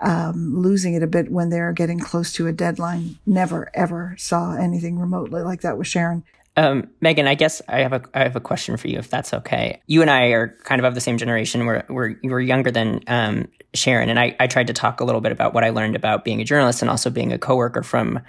um, 0.00 0.56
losing 0.58 0.94
it 0.94 1.02
a 1.02 1.06
bit 1.06 1.30
when 1.30 1.50
they're 1.50 1.72
getting 1.72 1.98
close 1.98 2.32
to 2.34 2.46
a 2.46 2.52
deadline. 2.52 3.18
Never, 3.26 3.70
ever 3.74 4.14
saw 4.18 4.56
anything 4.56 4.98
remotely 4.98 5.42
like 5.42 5.60
that 5.60 5.76
with 5.76 5.86
Sharon. 5.86 6.24
Um, 6.56 6.88
Megan, 7.00 7.26
I 7.26 7.36
guess 7.36 7.62
I 7.68 7.80
have 7.80 7.92
a 7.92 8.02
I 8.12 8.24
have 8.24 8.34
a 8.34 8.40
question 8.40 8.76
for 8.76 8.88
you, 8.88 8.98
if 8.98 9.08
that's 9.08 9.32
okay. 9.32 9.80
You 9.86 10.02
and 10.02 10.10
I 10.10 10.28
are 10.28 10.56
kind 10.64 10.80
of 10.80 10.84
of 10.84 10.94
the 10.94 11.00
same 11.00 11.16
generation. 11.16 11.64
We're 11.64 11.84
we're 11.88 12.16
you 12.22 12.30
were 12.30 12.40
younger 12.40 12.70
than 12.70 13.00
um, 13.06 13.48
Sharon, 13.72 14.08
and 14.08 14.18
I, 14.18 14.34
I 14.40 14.46
tried 14.48 14.66
to 14.66 14.72
talk 14.72 15.00
a 15.00 15.04
little 15.04 15.20
bit 15.20 15.32
about 15.32 15.54
what 15.54 15.62
I 15.62 15.70
learned 15.70 15.94
about 15.94 16.24
being 16.24 16.40
a 16.40 16.44
journalist 16.44 16.82
and 16.82 16.90
also 16.90 17.08
being 17.08 17.32
a 17.32 17.38
coworker 17.38 17.82
from 17.82 18.20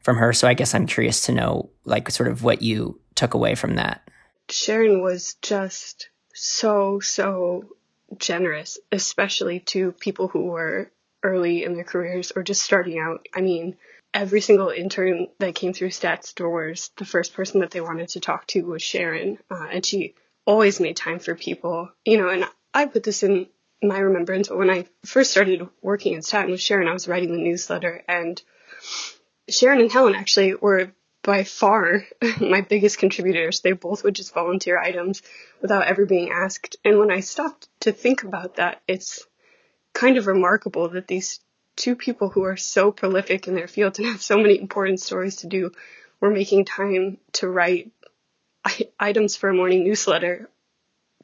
from 0.00 0.16
her. 0.16 0.32
So 0.32 0.48
I 0.48 0.54
guess 0.54 0.74
I'm 0.74 0.86
curious 0.86 1.20
to 1.26 1.32
know, 1.32 1.70
like, 1.84 2.10
sort 2.10 2.28
of 2.28 2.42
what 2.42 2.62
you 2.62 3.00
took 3.18 3.34
away 3.34 3.54
from 3.54 3.76
that. 3.76 4.08
Sharon 4.48 5.02
was 5.02 5.34
just 5.42 6.08
so, 6.32 7.00
so 7.00 7.76
generous, 8.16 8.78
especially 8.92 9.60
to 9.60 9.92
people 9.92 10.28
who 10.28 10.46
were 10.46 10.90
early 11.22 11.64
in 11.64 11.74
their 11.74 11.84
careers 11.84 12.32
or 12.34 12.42
just 12.42 12.62
starting 12.62 12.98
out. 12.98 13.26
I 13.34 13.40
mean, 13.40 13.76
every 14.14 14.40
single 14.40 14.70
intern 14.70 15.26
that 15.40 15.56
came 15.56 15.72
through 15.72 15.90
Stats 15.90 16.34
doors, 16.34 16.90
the 16.96 17.04
first 17.04 17.34
person 17.34 17.60
that 17.60 17.72
they 17.72 17.80
wanted 17.80 18.08
to 18.10 18.20
talk 18.20 18.46
to 18.48 18.62
was 18.62 18.82
Sharon, 18.82 19.38
uh, 19.50 19.66
and 19.70 19.84
she 19.84 20.14
always 20.46 20.80
made 20.80 20.96
time 20.96 21.18
for 21.18 21.34
people. 21.34 21.90
You 22.04 22.18
know, 22.18 22.28
and 22.28 22.44
I 22.72 22.86
put 22.86 23.02
this 23.02 23.24
in 23.24 23.48
my 23.82 23.98
remembrance, 23.98 24.48
but 24.48 24.58
when 24.58 24.70
I 24.70 24.86
first 25.04 25.32
started 25.32 25.68
working 25.82 26.14
in 26.14 26.22
Staten 26.22 26.52
with 26.52 26.60
Sharon, 26.60 26.88
I 26.88 26.92
was 26.92 27.08
writing 27.08 27.32
the 27.32 27.42
newsletter, 27.42 28.02
and 28.08 28.40
Sharon 29.48 29.80
and 29.80 29.90
Helen 29.90 30.14
actually 30.14 30.54
were 30.54 30.92
by 31.28 31.44
far 31.44 32.06
my 32.40 32.62
biggest 32.62 32.96
contributors. 32.96 33.60
They 33.60 33.72
both 33.72 34.02
would 34.02 34.14
just 34.14 34.32
volunteer 34.32 34.78
items 34.78 35.20
without 35.60 35.86
ever 35.86 36.06
being 36.06 36.30
asked. 36.30 36.76
And 36.86 36.98
when 36.98 37.10
I 37.10 37.20
stopped 37.20 37.68
to 37.80 37.92
think 37.92 38.22
about 38.22 38.56
that, 38.56 38.80
it's 38.88 39.26
kind 39.92 40.16
of 40.16 40.26
remarkable 40.26 40.88
that 40.88 41.06
these 41.06 41.40
two 41.76 41.96
people 41.96 42.30
who 42.30 42.44
are 42.44 42.56
so 42.56 42.90
prolific 42.90 43.46
in 43.46 43.54
their 43.54 43.68
fields 43.68 43.98
and 43.98 44.08
have 44.08 44.22
so 44.22 44.38
many 44.38 44.58
important 44.58 45.00
stories 45.00 45.36
to 45.36 45.48
do 45.48 45.70
were 46.18 46.30
making 46.30 46.64
time 46.64 47.18
to 47.32 47.46
write 47.46 47.92
items 48.98 49.36
for 49.36 49.50
a 49.50 49.54
morning 49.54 49.84
newsletter 49.84 50.48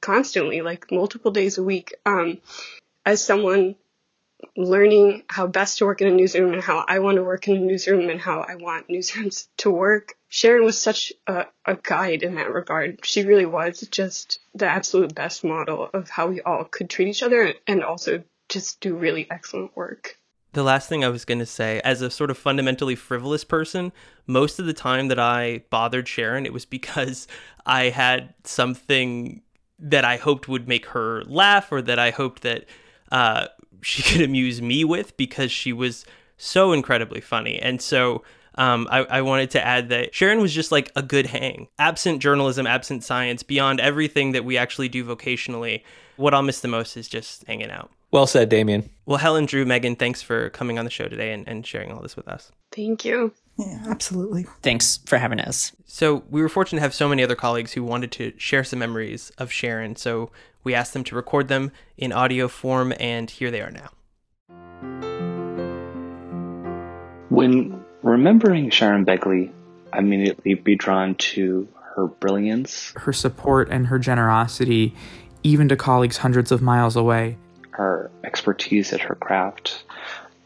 constantly, 0.02 0.60
like 0.60 0.92
multiple 0.92 1.30
days 1.30 1.56
a 1.56 1.62
week. 1.62 1.94
Um, 2.04 2.42
as 3.06 3.24
someone 3.24 3.76
learning 4.56 5.22
how 5.28 5.46
best 5.46 5.78
to 5.78 5.86
work 5.86 6.00
in 6.00 6.08
a 6.08 6.14
newsroom 6.14 6.52
and 6.52 6.62
how 6.62 6.84
I 6.86 6.98
want 6.98 7.16
to 7.16 7.22
work 7.22 7.48
in 7.48 7.56
a 7.56 7.60
newsroom 7.60 8.08
and 8.10 8.20
how 8.20 8.40
I 8.40 8.56
want 8.56 8.88
newsrooms 8.88 9.48
to 9.58 9.70
work. 9.70 10.16
Sharon 10.28 10.64
was 10.64 10.78
such 10.78 11.12
a, 11.26 11.46
a 11.64 11.76
guide 11.76 12.22
in 12.22 12.34
that 12.36 12.52
regard. 12.52 13.04
She 13.04 13.24
really 13.24 13.46
was 13.46 13.80
just 13.80 14.40
the 14.54 14.66
absolute 14.66 15.14
best 15.14 15.44
model 15.44 15.88
of 15.92 16.10
how 16.10 16.28
we 16.28 16.40
all 16.40 16.64
could 16.64 16.90
treat 16.90 17.08
each 17.08 17.22
other 17.22 17.54
and 17.66 17.84
also 17.84 18.24
just 18.48 18.80
do 18.80 18.96
really 18.96 19.26
excellent 19.30 19.76
work. 19.76 20.18
The 20.52 20.62
last 20.62 20.88
thing 20.88 21.04
I 21.04 21.08
was 21.08 21.24
going 21.24 21.40
to 21.40 21.46
say, 21.46 21.80
as 21.82 22.00
a 22.00 22.10
sort 22.10 22.30
of 22.30 22.38
fundamentally 22.38 22.94
frivolous 22.94 23.42
person, 23.42 23.92
most 24.26 24.60
of 24.60 24.66
the 24.66 24.72
time 24.72 25.08
that 25.08 25.18
I 25.18 25.64
bothered 25.68 26.06
Sharon, 26.06 26.46
it 26.46 26.52
was 26.52 26.64
because 26.64 27.26
I 27.66 27.88
had 27.88 28.34
something 28.44 29.42
that 29.80 30.04
I 30.04 30.16
hoped 30.16 30.48
would 30.48 30.68
make 30.68 30.86
her 30.86 31.24
laugh 31.24 31.72
or 31.72 31.82
that 31.82 31.98
I 31.98 32.10
hoped 32.10 32.42
that 32.42 32.66
uh, 33.10 33.48
she 33.84 34.02
could 34.12 34.22
amuse 34.22 34.60
me 34.60 34.84
with 34.84 35.16
because 35.16 35.52
she 35.52 35.72
was 35.72 36.04
so 36.36 36.72
incredibly 36.72 37.20
funny. 37.20 37.58
And 37.60 37.80
so 37.80 38.22
um, 38.56 38.86
I, 38.90 39.00
I, 39.04 39.22
wanted 39.22 39.50
to 39.52 39.64
add 39.64 39.88
that 39.88 40.14
Sharon 40.14 40.40
was 40.40 40.52
just 40.52 40.70
like 40.70 40.92
a 40.94 41.02
good 41.02 41.26
hang. 41.26 41.68
Absent 41.78 42.20
journalism, 42.20 42.66
absent 42.66 43.02
science, 43.02 43.42
beyond 43.42 43.80
everything 43.80 44.32
that 44.32 44.44
we 44.44 44.56
actually 44.56 44.88
do 44.88 45.04
vocationally, 45.04 45.82
what 46.16 46.34
I'll 46.34 46.42
miss 46.42 46.60
the 46.60 46.68
most 46.68 46.96
is 46.96 47.08
just 47.08 47.44
hanging 47.46 47.70
out. 47.70 47.90
Well 48.12 48.28
said, 48.28 48.48
Damian. 48.48 48.88
Well, 49.06 49.18
Helen, 49.18 49.46
Drew, 49.46 49.64
Megan, 49.64 49.96
thanks 49.96 50.22
for 50.22 50.50
coming 50.50 50.78
on 50.78 50.84
the 50.84 50.90
show 50.90 51.08
today 51.08 51.32
and, 51.32 51.48
and 51.48 51.66
sharing 51.66 51.90
all 51.90 52.00
this 52.00 52.14
with 52.14 52.28
us. 52.28 52.52
Thank 52.70 53.04
you. 53.04 53.32
Yeah, 53.58 53.82
absolutely. 53.88 54.46
Thanks 54.62 55.00
for 55.04 55.18
having 55.18 55.40
us. 55.40 55.72
So, 55.84 56.22
we 56.30 56.40
were 56.40 56.48
fortunate 56.48 56.78
to 56.78 56.82
have 56.82 56.94
so 56.94 57.08
many 57.08 57.24
other 57.24 57.34
colleagues 57.34 57.72
who 57.72 57.82
wanted 57.82 58.12
to 58.12 58.32
share 58.36 58.62
some 58.62 58.78
memories 58.78 59.32
of 59.38 59.50
Sharon. 59.50 59.96
So, 59.96 60.30
we 60.64 60.74
asked 60.74 60.94
them 60.94 61.04
to 61.04 61.14
record 61.14 61.48
them 61.48 61.70
in 61.96 62.12
audio 62.12 62.48
form, 62.48 62.92
and 62.98 63.30
here 63.30 63.50
they 63.50 63.60
are 63.60 63.70
now. 63.70 63.90
When 67.28 67.84
remembering 68.02 68.70
Sharon 68.70 69.04
Begley, 69.04 69.52
I 69.92 69.98
immediately 69.98 70.54
be 70.54 70.74
drawn 70.74 71.14
to 71.16 71.68
her 71.94 72.06
brilliance, 72.06 72.92
her 72.96 73.12
support, 73.12 73.68
and 73.70 73.86
her 73.86 73.98
generosity, 73.98 74.94
even 75.42 75.68
to 75.68 75.76
colleagues 75.76 76.16
hundreds 76.16 76.50
of 76.50 76.62
miles 76.62 76.96
away. 76.96 77.36
Her 77.70 78.10
expertise 78.24 78.92
at 78.92 79.00
her 79.00 79.14
craft, 79.14 79.84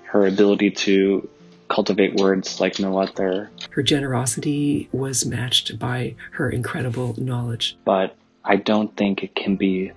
her 0.05 0.27
ability 0.27 0.71
to 0.73 1.29
cultivate 1.69 2.15
words 2.17 2.61
like 2.61 2.79
no 2.79 2.99
other. 2.99 3.51
Her 3.71 3.83
generosity 3.83 4.89
was 4.93 5.27
matched 5.27 5.79
by 5.79 6.15
her 6.33 6.51
incredible 6.51 7.15
knowledge. 7.19 7.77
But 7.85 8.17
I 8.45 8.57
don't 8.57 8.97
think 8.97 9.23
it 9.23 9.35
can 9.35 9.57
be 9.57 9.93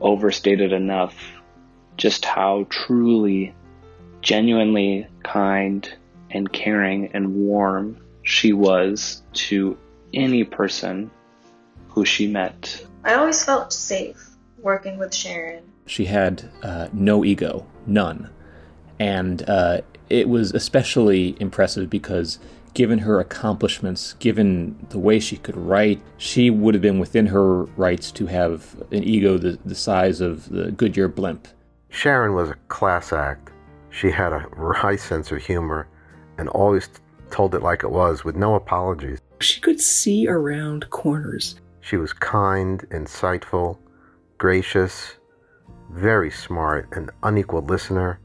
overstated 0.00 0.72
enough 0.72 1.14
just 1.96 2.24
how 2.24 2.66
truly, 2.68 3.54
genuinely 4.20 5.06
kind 5.22 5.90
and 6.30 6.52
caring 6.52 7.10
and 7.14 7.34
warm 7.34 7.96
she 8.22 8.52
was 8.52 9.22
to 9.32 9.78
any 10.12 10.44
person 10.44 11.10
who 11.88 12.04
she 12.04 12.26
met. 12.26 12.84
I 13.04 13.14
always 13.14 13.42
felt 13.44 13.72
safe 13.72 14.30
working 14.58 14.98
with 14.98 15.14
Sharon. 15.14 15.62
She 15.86 16.06
had 16.06 16.50
uh, 16.62 16.88
no 16.92 17.24
ego, 17.24 17.66
none. 17.86 18.28
And 18.98 19.48
uh, 19.48 19.82
it 20.10 20.28
was 20.28 20.52
especially 20.52 21.36
impressive 21.40 21.88
because 21.88 22.38
given 22.76 22.98
her 22.98 23.20
accomplishments, 23.20 24.12
given 24.18 24.76
the 24.90 24.98
way 24.98 25.18
she 25.18 25.38
could 25.38 25.56
write, 25.56 25.98
she 26.18 26.50
would 26.50 26.74
have 26.74 26.82
been 26.82 26.98
within 26.98 27.24
her 27.24 27.62
rights 27.78 28.12
to 28.12 28.26
have 28.26 28.76
an 28.92 29.02
ego 29.02 29.38
the, 29.38 29.58
the 29.64 29.74
size 29.74 30.20
of 30.20 30.46
the 30.50 30.70
Goodyear 30.72 31.08
blimp. 31.08 31.48
Sharon 31.88 32.34
was 32.34 32.50
a 32.50 32.54
class 32.68 33.14
act. 33.14 33.50
She 33.88 34.10
had 34.10 34.34
a 34.34 34.46
high 34.74 34.96
sense 34.96 35.32
of 35.32 35.38
humor 35.42 35.88
and 36.36 36.50
always 36.50 36.90
told 37.30 37.54
it 37.54 37.62
like 37.62 37.82
it 37.82 37.90
was 37.90 38.24
with 38.24 38.36
no 38.36 38.56
apologies. 38.56 39.20
She 39.40 39.58
could 39.58 39.80
see 39.80 40.28
around 40.28 40.90
corners. 40.90 41.58
She 41.80 41.96
was 41.96 42.12
kind, 42.12 42.86
insightful, 42.90 43.78
gracious, 44.36 45.14
very 45.92 46.30
smart, 46.30 46.88
an 46.92 47.08
unequaled 47.22 47.70
listener. 47.70 48.20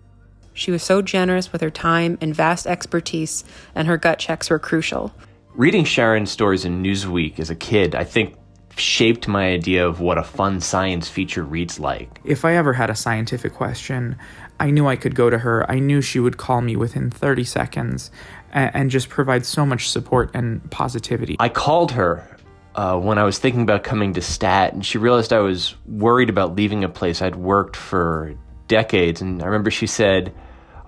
She 0.61 0.69
was 0.69 0.83
so 0.83 1.01
generous 1.01 1.51
with 1.51 1.61
her 1.61 1.71
time 1.71 2.19
and 2.21 2.35
vast 2.35 2.67
expertise, 2.67 3.43
and 3.73 3.87
her 3.87 3.97
gut 3.97 4.19
checks 4.19 4.51
were 4.51 4.59
crucial. 4.59 5.11
Reading 5.55 5.85
Sharon's 5.85 6.29
stories 6.29 6.65
in 6.65 6.83
Newsweek 6.83 7.39
as 7.39 7.49
a 7.49 7.55
kid, 7.55 7.95
I 7.95 8.03
think 8.03 8.35
shaped 8.77 9.27
my 9.27 9.47
idea 9.47 9.87
of 9.87 10.01
what 10.01 10.19
a 10.19 10.23
fun 10.23 10.61
science 10.61 11.09
feature 11.09 11.41
reads 11.41 11.79
like. 11.79 12.21
If 12.23 12.45
I 12.45 12.53
ever 12.57 12.73
had 12.73 12.91
a 12.91 12.95
scientific 12.95 13.55
question, 13.55 14.15
I 14.59 14.69
knew 14.69 14.85
I 14.85 14.97
could 14.97 15.15
go 15.15 15.31
to 15.31 15.39
her. 15.39 15.65
I 15.69 15.79
knew 15.79 15.99
she 15.99 16.19
would 16.19 16.37
call 16.37 16.61
me 16.61 16.75
within 16.75 17.09
30 17.09 17.43
seconds 17.43 18.11
and, 18.51 18.69
and 18.75 18.91
just 18.91 19.09
provide 19.09 19.47
so 19.47 19.65
much 19.65 19.89
support 19.89 20.29
and 20.35 20.69
positivity. 20.69 21.37
I 21.39 21.49
called 21.49 21.91
her 21.93 22.37
uh, 22.75 22.99
when 22.99 23.17
I 23.17 23.23
was 23.23 23.39
thinking 23.39 23.63
about 23.63 23.83
coming 23.83 24.13
to 24.13 24.21
STAT, 24.21 24.73
and 24.73 24.85
she 24.85 24.99
realized 24.99 25.33
I 25.33 25.39
was 25.39 25.73
worried 25.87 26.29
about 26.29 26.55
leaving 26.55 26.83
a 26.83 26.89
place 26.89 27.19
I'd 27.19 27.35
worked 27.35 27.75
for 27.75 28.35
decades. 28.67 29.21
And 29.21 29.41
I 29.41 29.47
remember 29.47 29.71
she 29.71 29.87
said, 29.87 30.31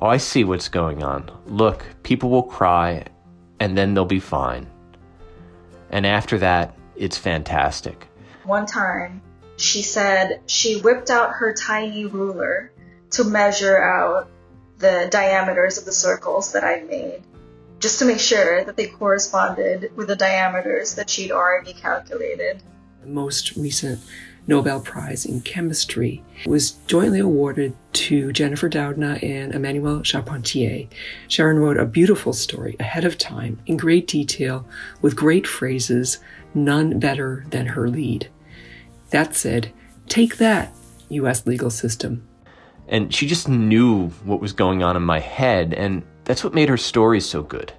Oh, 0.03 0.07
I 0.07 0.17
see 0.17 0.43
what's 0.43 0.67
going 0.67 1.01
on. 1.01 1.31
Look, 1.45 1.85
people 2.03 2.29
will 2.29 2.43
cry, 2.43 3.05
and 3.61 3.77
then 3.77 3.93
they'll 3.93 4.03
be 4.03 4.19
fine. 4.19 4.67
And 5.91 6.05
after 6.05 6.37
that, 6.39 6.77
it's 6.97 7.17
fantastic. 7.17 8.09
One 8.43 8.65
time, 8.65 9.21
she 9.55 9.81
said 9.81 10.41
she 10.45 10.81
whipped 10.81 11.09
out 11.09 11.31
her 11.35 11.53
tiny 11.53 12.03
ruler 12.05 12.73
to 13.11 13.23
measure 13.23 13.81
out 13.81 14.29
the 14.79 15.07
diameters 15.09 15.77
of 15.77 15.85
the 15.85 15.93
circles 15.93 16.51
that 16.51 16.65
I 16.65 16.81
made, 16.81 17.23
just 17.79 17.99
to 17.99 18.05
make 18.05 18.19
sure 18.19 18.65
that 18.65 18.75
they 18.75 18.87
corresponded 18.87 19.95
with 19.95 20.09
the 20.09 20.17
diameters 20.17 20.95
that 20.95 21.09
she'd 21.09 21.31
already 21.31 21.71
calculated. 21.71 22.61
The 22.99 23.07
most 23.07 23.55
recent 23.55 24.01
Nobel 24.45 24.81
Prize 24.81 25.25
in 25.25 25.41
Chemistry 25.41 26.21
was 26.45 26.71
jointly 26.87 27.19
awarded 27.19 27.75
to 27.93 28.33
Jennifer 28.33 28.69
Doudna 28.69 29.21
and 29.23 29.53
Emmanuelle 29.53 30.03
Charpentier. 30.03 30.87
Sharon 31.29 31.59
wrote 31.59 31.77
a 31.77 31.85
beautiful 31.85 32.33
story 32.33 32.75
ahead 32.79 33.05
of 33.05 33.17
time 33.17 33.59
in 33.65 33.77
great 33.77 34.07
detail 34.07 34.67
with 35.01 35.15
great 35.15 35.47
phrases, 35.47 36.19
none 36.53 36.99
better 36.99 37.45
than 37.51 37.67
her 37.67 37.87
lead. 37.87 38.29
That 39.11 39.35
said, 39.35 39.71
take 40.09 40.37
that, 40.37 40.73
US 41.09 41.47
legal 41.47 41.69
system. 41.69 42.27
And 42.89 43.13
she 43.13 43.27
just 43.27 43.47
knew 43.47 44.09
what 44.25 44.41
was 44.41 44.51
going 44.51 44.83
on 44.83 44.97
in 44.97 45.03
my 45.03 45.19
head, 45.19 45.73
and 45.73 46.03
that's 46.25 46.43
what 46.43 46.53
made 46.53 46.67
her 46.67 46.77
story 46.77 47.21
so 47.21 47.43
good. 47.43 47.71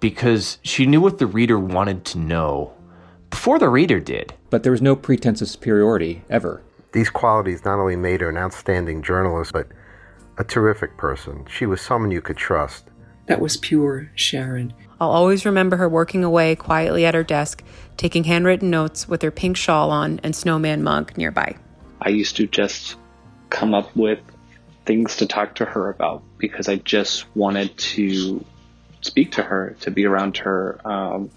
Because 0.00 0.58
she 0.62 0.84
knew 0.84 1.00
what 1.00 1.18
the 1.18 1.26
reader 1.26 1.58
wanted 1.58 2.04
to 2.06 2.18
know 2.18 2.74
before 3.30 3.58
the 3.58 3.70
reader 3.70 3.98
did. 3.98 4.34
But 4.50 4.62
there 4.62 4.72
was 4.72 4.82
no 4.82 4.96
pretense 4.96 5.42
of 5.42 5.48
superiority, 5.48 6.22
ever. 6.30 6.62
These 6.92 7.10
qualities 7.10 7.64
not 7.64 7.78
only 7.78 7.96
made 7.96 8.20
her 8.20 8.28
an 8.28 8.36
outstanding 8.36 9.02
journalist, 9.02 9.52
but 9.52 9.68
a 10.38 10.44
terrific 10.44 10.96
person. 10.96 11.44
She 11.48 11.66
was 11.66 11.80
someone 11.80 12.10
you 12.10 12.20
could 12.20 12.36
trust. 12.36 12.84
That 13.26 13.40
was 13.40 13.56
pure 13.56 14.10
Sharon. 14.14 14.72
I'll 15.00 15.10
always 15.10 15.44
remember 15.44 15.76
her 15.76 15.88
working 15.88 16.24
away 16.24 16.54
quietly 16.54 17.04
at 17.04 17.14
her 17.14 17.24
desk, 17.24 17.62
taking 17.96 18.24
handwritten 18.24 18.70
notes 18.70 19.08
with 19.08 19.22
her 19.22 19.30
pink 19.30 19.56
shawl 19.56 19.90
on 19.90 20.20
and 20.22 20.34
snowman 20.34 20.82
mug 20.82 21.16
nearby. 21.16 21.56
I 22.00 22.10
used 22.10 22.36
to 22.36 22.46
just 22.46 22.96
come 23.50 23.74
up 23.74 23.94
with 23.96 24.20
things 24.86 25.16
to 25.16 25.26
talk 25.26 25.56
to 25.56 25.64
her 25.64 25.90
about 25.90 26.22
because 26.38 26.68
I 26.68 26.76
just 26.76 27.26
wanted 27.36 27.76
to 27.78 28.44
speak 29.00 29.32
to 29.32 29.42
her, 29.42 29.76
to 29.80 29.90
be 29.90 30.06
around 30.06 30.36
her, 30.38 30.80
um, 30.84 31.30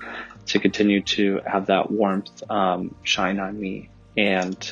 to 0.50 0.60
continue 0.60 1.02
to 1.02 1.41
have 1.45 1.68
that 1.68 1.91
warmth 1.91 2.43
um, 2.52 2.93
shine 3.04 3.39
on 3.39 3.60
me. 3.60 3.89
And 4.18 4.72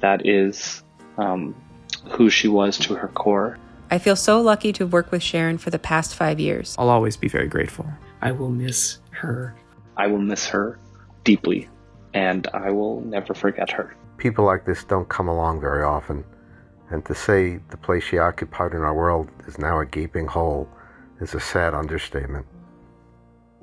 that 0.00 0.26
is 0.26 0.82
um, 1.18 1.54
who 2.10 2.28
she 2.28 2.48
was 2.48 2.78
to 2.78 2.94
her 2.94 3.08
core. 3.08 3.58
I 3.90 3.98
feel 3.98 4.16
so 4.16 4.40
lucky 4.40 4.72
to 4.72 4.84
have 4.84 4.92
worked 4.92 5.12
with 5.12 5.22
Sharon 5.22 5.58
for 5.58 5.70
the 5.70 5.78
past 5.78 6.14
five 6.14 6.40
years. 6.40 6.74
I'll 6.78 6.88
always 6.88 7.16
be 7.16 7.28
very 7.28 7.48
grateful. 7.48 7.86
I 8.20 8.32
will 8.32 8.50
miss 8.50 8.98
her. 9.10 9.54
I 9.96 10.08
will 10.08 10.18
miss 10.18 10.46
her 10.48 10.78
deeply, 11.22 11.68
and 12.12 12.48
I 12.52 12.70
will 12.70 13.02
never 13.02 13.34
forget 13.34 13.70
her. 13.70 13.96
People 14.16 14.44
like 14.44 14.64
this 14.64 14.82
don't 14.84 15.08
come 15.08 15.28
along 15.28 15.60
very 15.60 15.84
often, 15.84 16.24
and 16.90 17.04
to 17.04 17.14
say 17.14 17.60
the 17.70 17.76
place 17.76 18.02
she 18.02 18.18
occupied 18.18 18.72
in 18.72 18.80
our 18.80 18.94
world 18.94 19.30
is 19.46 19.58
now 19.58 19.78
a 19.78 19.86
gaping 19.86 20.26
hole 20.26 20.68
is 21.20 21.34
a 21.34 21.40
sad 21.40 21.74
understatement. 21.74 22.46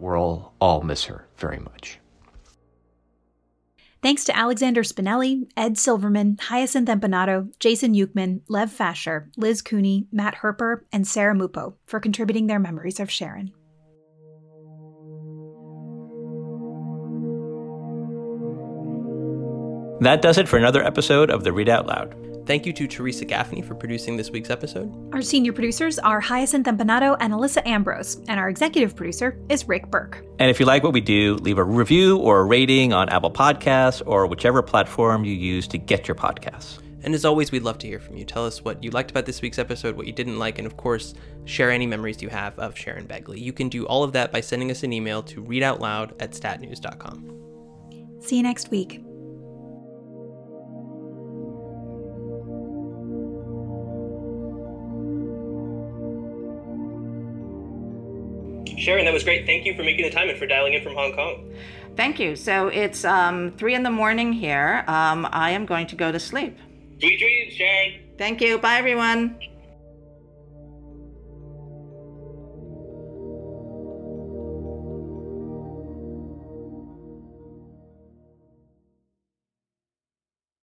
We'll 0.02 0.52
all 0.60 0.82
miss 0.82 1.06
her 1.06 1.28
very 1.38 1.60
much. 1.60 2.00
Thanks 4.02 4.26
to 4.26 4.36
Alexander 4.36 4.82
Spinelli, 4.82 5.48
Ed 5.56 5.78
Silverman, 5.78 6.40
Hyacinth 6.42 6.90
Empinado, 6.90 7.52
Jason 7.60 7.94
Ukman, 7.94 8.42
Lev 8.48 8.76
Facher, 8.76 9.30
Liz 9.38 9.62
Cooney, 9.62 10.08
Matt 10.12 10.38
Herper, 10.38 10.82
and 10.92 11.08
Sarah 11.08 11.36
Mupo 11.36 11.76
for 11.86 12.00
contributing 12.00 12.48
their 12.48 12.58
memories 12.58 13.00
of 13.00 13.12
Sharon. 13.12 13.52
That 20.02 20.24
does 20.24 20.40
it 20.40 20.50
for 20.50 20.58
another 20.58 20.84
episode 20.84 21.30
of 21.30 21.44
the 21.44 21.54
Read 21.54 21.70
Out 21.70 21.86
Loud. 21.86 22.16
Thank 22.52 22.66
you 22.66 22.74
to 22.74 22.86
Theresa 22.86 23.24
Gaffney 23.24 23.62
for 23.62 23.76
producing 23.76 24.18
this 24.18 24.30
week's 24.30 24.50
episode. 24.50 24.94
Our 25.14 25.22
senior 25.22 25.54
producers 25.54 25.98
are 26.00 26.20
Hyacinth 26.20 26.68
Empinado 26.68 27.16
and 27.22 27.32
Alissa 27.32 27.66
Ambrose, 27.66 28.18
and 28.28 28.42
our 28.42 28.50
executive 28.50 28.94
producer 28.94 29.40
is 29.48 29.70
Rick 29.70 29.90
Berke. 29.90 30.22
And 30.38 30.50
if 30.52 30.60
you 30.60 30.66
like 30.66 30.84
what 30.84 30.92
we 30.92 31.00
do, 31.00 31.36
leave 31.36 31.58
a 31.58 31.64
review 31.64 32.18
or 32.18 32.42
a 32.42 32.44
rating 32.44 32.92
on 32.92 33.08
Apple 33.08 33.32
Podcasts 33.32 34.02
or 34.06 34.28
whichever 34.28 34.62
platform 34.62 35.24
you 35.24 35.34
use 35.34 35.66
to 35.70 35.78
get 35.78 36.10
your 36.10 36.16
podcasts. 36.16 36.80
And 37.04 37.16
as 37.16 37.24
always, 37.24 37.54
we'd 37.54 37.64
love 37.64 37.78
to 37.78 37.88
hear 37.88 38.02
from 38.02 38.18
you. 38.18 38.26
Tell 38.26 38.46
us 38.46 38.66
what 38.66 38.84
you 38.84 38.92
liked 38.92 39.12
about 39.12 39.26
this 39.26 39.42
week's 39.42 39.58
episode, 39.58 39.96
what 39.96 40.06
you 40.06 40.12
didn't 40.12 40.38
like, 40.38 40.58
and 40.58 40.68
of 40.68 40.76
course, 40.76 41.14
share 41.46 41.72
any 41.72 41.88
memories 41.88 42.22
you 42.22 42.28
have 42.28 42.60
of 42.60 42.78
Sharon 42.78 43.08
Begley. 43.08 43.40
You 43.40 43.54
can 43.54 43.70
do 43.70 43.86
all 43.86 44.04
of 44.04 44.12
that 44.12 44.34
by 44.34 44.42
sending 44.42 44.72
us 44.72 44.84
an 44.84 44.92
email 44.92 45.24
to 45.24 45.42
readoutloud 45.42 46.22
at 46.22 46.32
statnews.com. 46.32 48.20
See 48.20 48.36
you 48.36 48.44
next 48.44 48.72
week. 48.72 49.02
Sharon, 58.82 59.06
that 59.06 59.14
was 59.14 59.24
great. 59.24 59.46
Thank 59.46 59.66
you 59.66 59.76
for 59.76 59.84
making 59.84 60.06
the 60.06 60.10
time 60.10 60.28
and 60.28 60.38
for 60.40 60.48
dialing 60.48 60.74
in 60.74 60.84
from 60.84 60.96
Hong 60.96 61.14
Kong. 61.14 61.54
Thank 61.96 62.20
you. 62.20 62.36
So 62.36 62.68
it's 62.68 63.06
um, 63.06 63.52
three 63.58 63.76
in 63.76 63.84
the 63.84 63.92
morning 63.92 64.34
here. 64.34 64.84
Um, 64.88 65.28
I 65.32 65.52
am 65.52 65.66
going 65.66 65.86
to 65.88 65.96
go 65.96 66.12
to 66.12 66.20
sleep. 66.20 66.58
Sweet 67.00 67.20
dreams, 67.20 67.54
Sharon. 67.54 68.00
Thank 68.18 68.42
you. 68.42 68.58
Bye, 68.58 68.78
everyone. 68.78 69.38